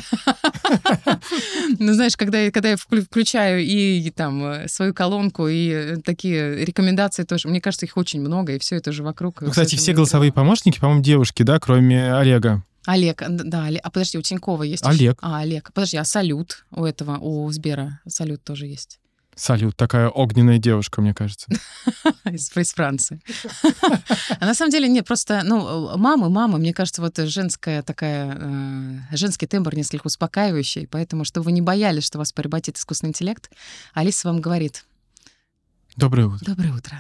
Ну, 1.80 1.94
знаешь, 1.94 2.16
когда, 2.18 2.40
я- 2.40 2.52
когда 2.52 2.70
я 2.70 2.76
вклю- 2.76 3.04
включаю 3.06 3.62
и, 3.64 4.10
там 4.12 4.44
э, 4.46 4.68
свою 4.68 4.94
колонку, 4.94 5.48
и 5.48 5.70
э, 5.70 5.98
такие 5.98 6.64
рекомендации 6.66 7.24
тоже, 7.24 7.48
мне 7.48 7.62
кажется, 7.62 7.86
их 7.86 7.98
очень 7.98 8.22
много, 8.22 8.54
и 8.54 8.60
все 8.60 8.76
это 8.78 8.92
же 8.92 9.04
вокруг. 9.04 9.42
Ну, 9.42 9.50
кстати, 9.50 9.76
все 9.76 9.94
голосовые 9.94 10.32
помощники, 10.32 10.80
по-моему, 10.80 11.02
девушки, 11.04 11.44
да, 11.44 11.60
кроме 11.60 12.14
Олега. 12.14 12.64
Олег, 12.86 13.24
да, 13.28 13.68
Оле- 13.70 13.78
а 13.78 13.92
подожди, 13.92 14.18
у 14.18 14.22
Тинькова 14.22 14.64
есть. 14.64 14.86
Олег. 14.86 15.20
А, 15.22 15.40
Олег. 15.40 15.72
Подожди, 15.74 15.98
а 15.98 16.04
салют 16.04 16.66
у 16.72 16.84
этого, 16.86 17.18
у 17.18 17.50
Сбера 17.52 18.00
салют 18.08 18.44
тоже 18.44 18.66
есть. 18.68 19.00
Салют, 19.34 19.78
такая 19.78 20.10
огненная 20.10 20.58
девушка, 20.58 21.00
мне 21.02 21.14
кажется. 21.14 21.48
из, 22.26 22.56
из 22.56 22.74
Франции. 22.74 23.22
А 24.40 24.46
на 24.46 24.54
самом 24.54 24.72
деле, 24.72 24.90
нет, 24.90 25.08
просто, 25.08 25.42
ну, 25.46 25.98
мамы, 25.98 26.30
мамы, 26.30 26.60
мне 26.60 26.74
кажется, 26.74 27.02
вот 27.02 27.18
женская 27.18 27.82
такая, 27.82 28.38
э, 28.38 29.16
женский 29.16 29.48
тембр 29.48 29.74
несколько 29.74 30.08
успокаивающий, 30.08 30.86
поэтому, 30.86 31.24
чтобы 31.24 31.46
вы 31.46 31.52
не 31.54 31.62
боялись, 31.62 32.04
что 32.04 32.18
вас 32.18 32.34
поработит 32.34 32.78
искусственный 32.78 33.10
интеллект, 33.12 33.50
Алиса 33.94 34.28
вам 34.28 34.42
говорит, 34.42 34.84
Доброе 35.96 36.28
утро. 36.28 36.46
доброе 36.46 36.74
утро. 36.74 36.98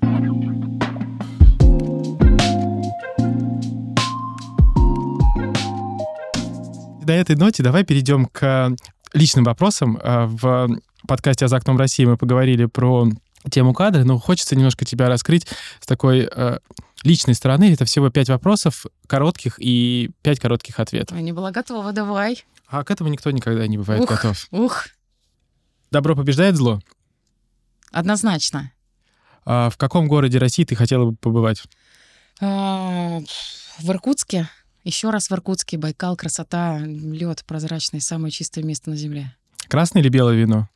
На 7.04 7.12
этой 7.12 7.36
ноте 7.36 7.62
давай 7.62 7.84
перейдем 7.84 8.26
к 8.26 8.70
личным 9.12 9.44
вопросам. 9.44 9.98
А, 10.02 10.26
В 10.26 10.68
подкасте 11.06 11.48
«За 11.48 11.56
окном 11.56 11.76
России» 11.78 12.04
мы 12.04 12.16
поговорили 12.16 12.66
про 12.66 13.08
тему 13.50 13.74
кадра, 13.74 14.04
но 14.04 14.18
хочется 14.18 14.54
немножко 14.54 14.84
тебя 14.84 15.08
раскрыть 15.08 15.48
с 15.80 15.86
такой 15.86 16.28
э, 16.32 16.58
личной 17.02 17.34
стороны. 17.34 17.72
Это 17.72 17.84
всего 17.84 18.08
пять 18.08 18.28
вопросов 18.28 18.86
коротких 19.08 19.56
и 19.58 20.10
пять 20.22 20.38
коротких 20.38 20.78
ответов. 20.78 21.16
Я 21.16 21.22
не 21.24 21.32
была 21.32 21.50
готова, 21.50 21.92
давай. 21.92 22.44
А 22.68 22.84
к 22.84 22.90
этому 22.92 23.10
никто 23.10 23.32
никогда 23.32 23.66
не 23.66 23.78
бывает 23.78 24.02
Ух. 24.04 24.08
готов. 24.10 24.46
Ух, 24.52 24.86
Добро 25.90 26.14
побеждает 26.14 26.54
зло. 26.54 26.80
однозначно. 27.90 28.70
А 29.44 29.70
в 29.70 29.76
каком 29.76 30.06
городе 30.06 30.38
России 30.38 30.62
ты 30.64 30.76
хотела 30.76 31.06
бы 31.10 31.16
побывать? 31.16 31.64
А, 32.40 33.18
В 33.80 33.90
Иркутске, 33.90 34.48
еще 34.84 35.10
раз 35.10 35.28
в 35.28 35.32
Иркутске, 35.32 35.78
Байкал, 35.78 36.16
красота, 36.16 36.80
лед 36.80 37.44
прозрачный, 37.46 38.00
самое 38.00 38.30
чистое 38.30 38.64
место 38.64 38.90
на 38.90 38.96
Земле. 38.96 39.34
Красное 39.68 40.02
или 40.02 40.08
белое 40.08 40.36
вино? 40.36 40.68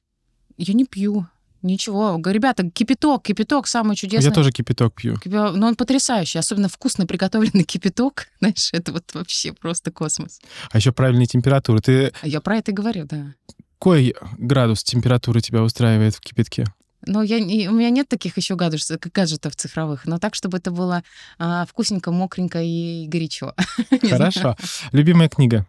Я 0.57 0.75
не 0.75 0.85
пью. 0.85 1.27
Ничего. 1.63 2.21
Ребята, 2.25 2.71
кипяток, 2.71 3.25
кипяток 3.25 3.67
самый 3.67 3.97
чудесный. 3.97 4.29
Я 4.29 4.35
тоже 4.35 4.53
кипяток 4.53 4.95
пью. 4.95 5.17
Но 5.25 5.67
он 5.67 5.75
потрясающий. 5.75 6.39
Особенно 6.39 6.69
вкусно 6.69 7.07
приготовленный 7.07 7.65
кипяток. 7.65 8.29
Знаешь, 8.39 8.71
это 8.73 8.93
вот 8.93 9.13
вообще 9.15 9.53
просто 9.53 9.91
космос. 9.91 10.41
А 10.71 10.79
еще 10.79 10.93
правильная 10.93 11.27
температура. 11.27 11.81
Ты 11.81 12.13
Я 12.23 12.41
про 12.41 12.59
это 12.59 12.71
и 12.71 12.75
говорю, 12.75 13.05
да. 13.07 13.35
какой 13.79 14.15
градус 14.39 14.85
температуры 14.85 15.41
тебя 15.41 15.63
устраивает 15.63 16.15
в 16.15 16.21
кипятке? 16.21 16.67
Но 17.07 17.23
я, 17.23 17.37
у 17.71 17.75
меня 17.75 17.91
нет 17.91 18.09
таких 18.09 18.37
еще 18.37 18.57
гаджетов, 18.57 19.01
гаджетов 19.13 19.55
цифровых, 19.55 20.07
но 20.07 20.19
так, 20.19 20.35
чтобы 20.35 20.59
это 20.59 20.71
было 20.73 21.03
а, 21.39 21.65
вкусненько, 21.67 22.11
мокренько 22.11 22.61
и 22.61 23.07
горячо. 23.07 23.55
Хорошо. 24.11 24.57
Любимая 24.93 25.29
книга? 25.29 25.67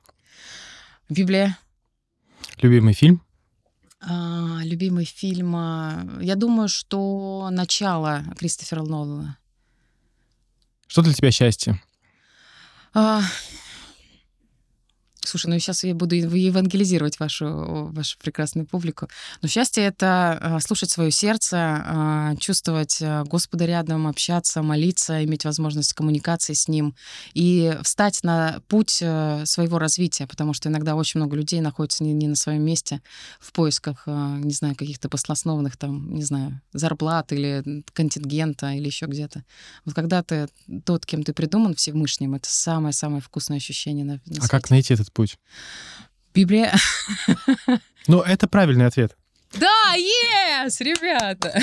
Библия. 1.10 1.58
Любимый 2.62 2.94
фильм? 2.94 3.22
А, 4.02 4.60
любимый 4.64 5.06
фильм. 5.06 5.56
а, 5.56 6.04
Я 6.22 6.36
думаю, 6.36 6.68
что 6.70 7.50
начало 7.52 8.24
Кристофера 8.38 8.82
Нолана. 8.82 9.38
Что 10.88 11.02
для 11.04 11.14
тебя 11.14 11.32
счастье? 11.32 11.80
А, 12.94 13.22
Слушай, 15.28 15.47
ну 15.47 15.59
сейчас 15.59 15.84
я 15.84 15.93
буду 15.93 16.15
ев- 16.15 16.34
евангелизировать 16.34 17.19
вашу, 17.19 17.89
вашу 17.91 18.17
прекрасную 18.19 18.65
публику. 18.65 19.07
Но 19.41 19.47
счастье— 19.47 19.84
это 19.86 20.38
а, 20.39 20.59
слушать 20.59 20.89
свое 20.89 21.11
сердце, 21.11 21.57
а, 21.59 22.36
чувствовать 22.38 22.99
а, 23.01 23.23
Господа 23.25 23.65
рядом, 23.65 24.07
общаться, 24.07 24.61
молиться, 24.61 25.23
иметь 25.25 25.45
возможность 25.45 25.93
коммуникации 25.93 26.53
с 26.53 26.67
Ним 26.67 26.95
и 27.34 27.78
встать 27.84 28.23
на 28.23 28.61
путь 28.67 28.99
э, 29.01 29.45
своего 29.45 29.80
развития, 29.80 30.28
потому 30.28 30.53
что 30.53 30.69
иногда 30.69 30.95
очень 30.95 31.19
много 31.19 31.36
людей 31.36 31.59
находятся 31.61 32.03
не, 32.03 32.13
не 32.13 32.28
на 32.28 32.36
своем 32.36 32.63
месте 32.63 33.01
в 33.39 33.51
поисках, 33.51 34.03
не 34.07 34.53
знаю, 34.53 34.75
каких-то 34.75 35.09
послеосновных 35.09 35.78
там, 35.78 36.13
не 36.13 36.23
знаю, 36.23 36.61
зарплат 36.73 37.32
или 37.32 37.84
контингента 37.93 38.71
или 38.71 38.86
еще 38.86 39.05
где-то. 39.05 39.43
Вот 39.86 39.93
когда 39.95 40.23
ты 40.23 40.47
тот, 40.86 41.05
кем 41.05 41.23
ты 41.23 41.34
придуман 41.34 41.75
Всевышним, 41.75 42.36
это 42.36 42.49
самое-самое 42.49 43.21
вкусное 43.21 43.57
ощущение 43.57 44.05
на, 44.05 44.13
на 44.13 44.19
А 44.25 44.34
свете. 44.34 44.47
как 44.49 44.69
найти 44.69 44.93
этот 44.93 45.11
путь? 45.18 45.38
Библия. 46.34 46.74
Ну, 48.07 48.22
это 48.22 48.47
правильный 48.47 48.86
ответ. 48.86 49.18
Да, 49.53 49.95
yes, 49.97 50.78
ребята! 50.80 51.59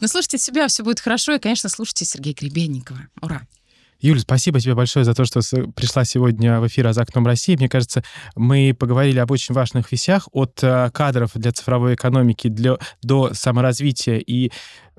Ну, 0.00 0.08
слушайте 0.08 0.38
себя, 0.38 0.66
все 0.66 0.82
будет 0.82 1.00
хорошо. 1.00 1.34
И, 1.34 1.38
конечно, 1.38 1.70
слушайте 1.70 2.04
Сергея 2.04 2.34
Гребенникова. 2.34 2.98
Ура! 3.22 3.42
Юль, 4.00 4.18
спасибо 4.18 4.58
тебе 4.58 4.74
большое 4.74 5.04
за 5.04 5.14
то, 5.14 5.24
что 5.24 5.40
пришла 5.76 6.04
сегодня 6.04 6.58
в 6.58 6.66
эфир 6.66 6.92
«За 6.92 7.02
окном 7.02 7.24
России». 7.24 7.54
Мне 7.54 7.68
кажется, 7.68 8.02
мы 8.34 8.74
поговорили 8.76 9.20
об 9.20 9.30
очень 9.30 9.54
важных 9.54 9.92
вещах, 9.92 10.28
от 10.32 10.58
э, 10.62 10.90
кадров 10.92 11.30
для 11.34 11.52
цифровой 11.52 11.94
экономики 11.94 12.48
для, 12.48 12.78
до 13.02 13.32
саморазвития 13.32 14.18
и 14.18 14.50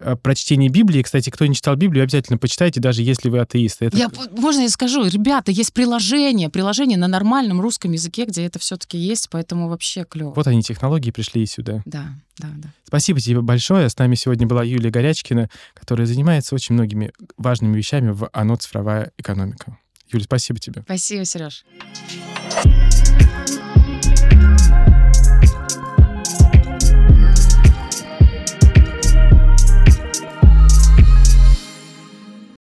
э, 0.04 0.16
прочтения 0.16 0.70
Библии. 0.70 1.02
Кстати, 1.02 1.30
кто 1.30 1.46
не 1.46 1.56
читал 1.56 1.76
Библию, 1.76 2.04
обязательно 2.04 2.38
почитайте, 2.38 2.80
даже 2.80 3.02
если 3.02 3.30
вы 3.30 3.40
атеисты. 3.40 3.86
Это 3.86 3.98
Я, 3.98 4.10
можно 4.38 4.62
я 4.62 4.70
скажу? 4.70 5.06
Ребята, 5.06 5.52
есть 5.52 5.74
приложение, 5.74 6.50
приложение 6.50 6.98
на 6.98 7.08
нормальном 7.08 7.62
русском 7.62 7.92
языке, 7.92 8.26
где 8.26 8.46
это 8.46 8.60
все-таки 8.60 8.98
есть, 8.98 9.30
поэтому 9.30 9.70
вообще 9.70 10.04
клево. 10.04 10.34
Вот 10.36 10.48
они, 10.48 10.62
технологии, 10.62 11.12
пришли 11.12 11.44
и 11.44 11.46
сюда. 11.46 11.82
Да, 11.86 12.16
да, 12.38 12.50
да. 12.58 12.70
Спасибо 12.86 13.20
тебе 13.20 13.42
большое. 13.42 13.90
С 13.90 13.98
нами 13.98 14.16
сегодня 14.16 14.48
была 14.48 14.64
Юлия 14.64 14.90
Горячкина, 14.90 15.50
которая 15.74 16.06
занимается 16.06 16.56
очень 16.56 16.76
многими 16.76 17.12
важными 17.38 17.76
вещами 17.78 18.12
в 18.12 18.30
ОНО 18.34 18.58
«Цифровая 18.58 19.12
экономика». 19.18 19.78
Юля, 20.12 20.26
спасибо 20.26 20.60
тебе. 20.60 20.84
Спасибо, 20.84 21.26
Сереж. 21.26 21.66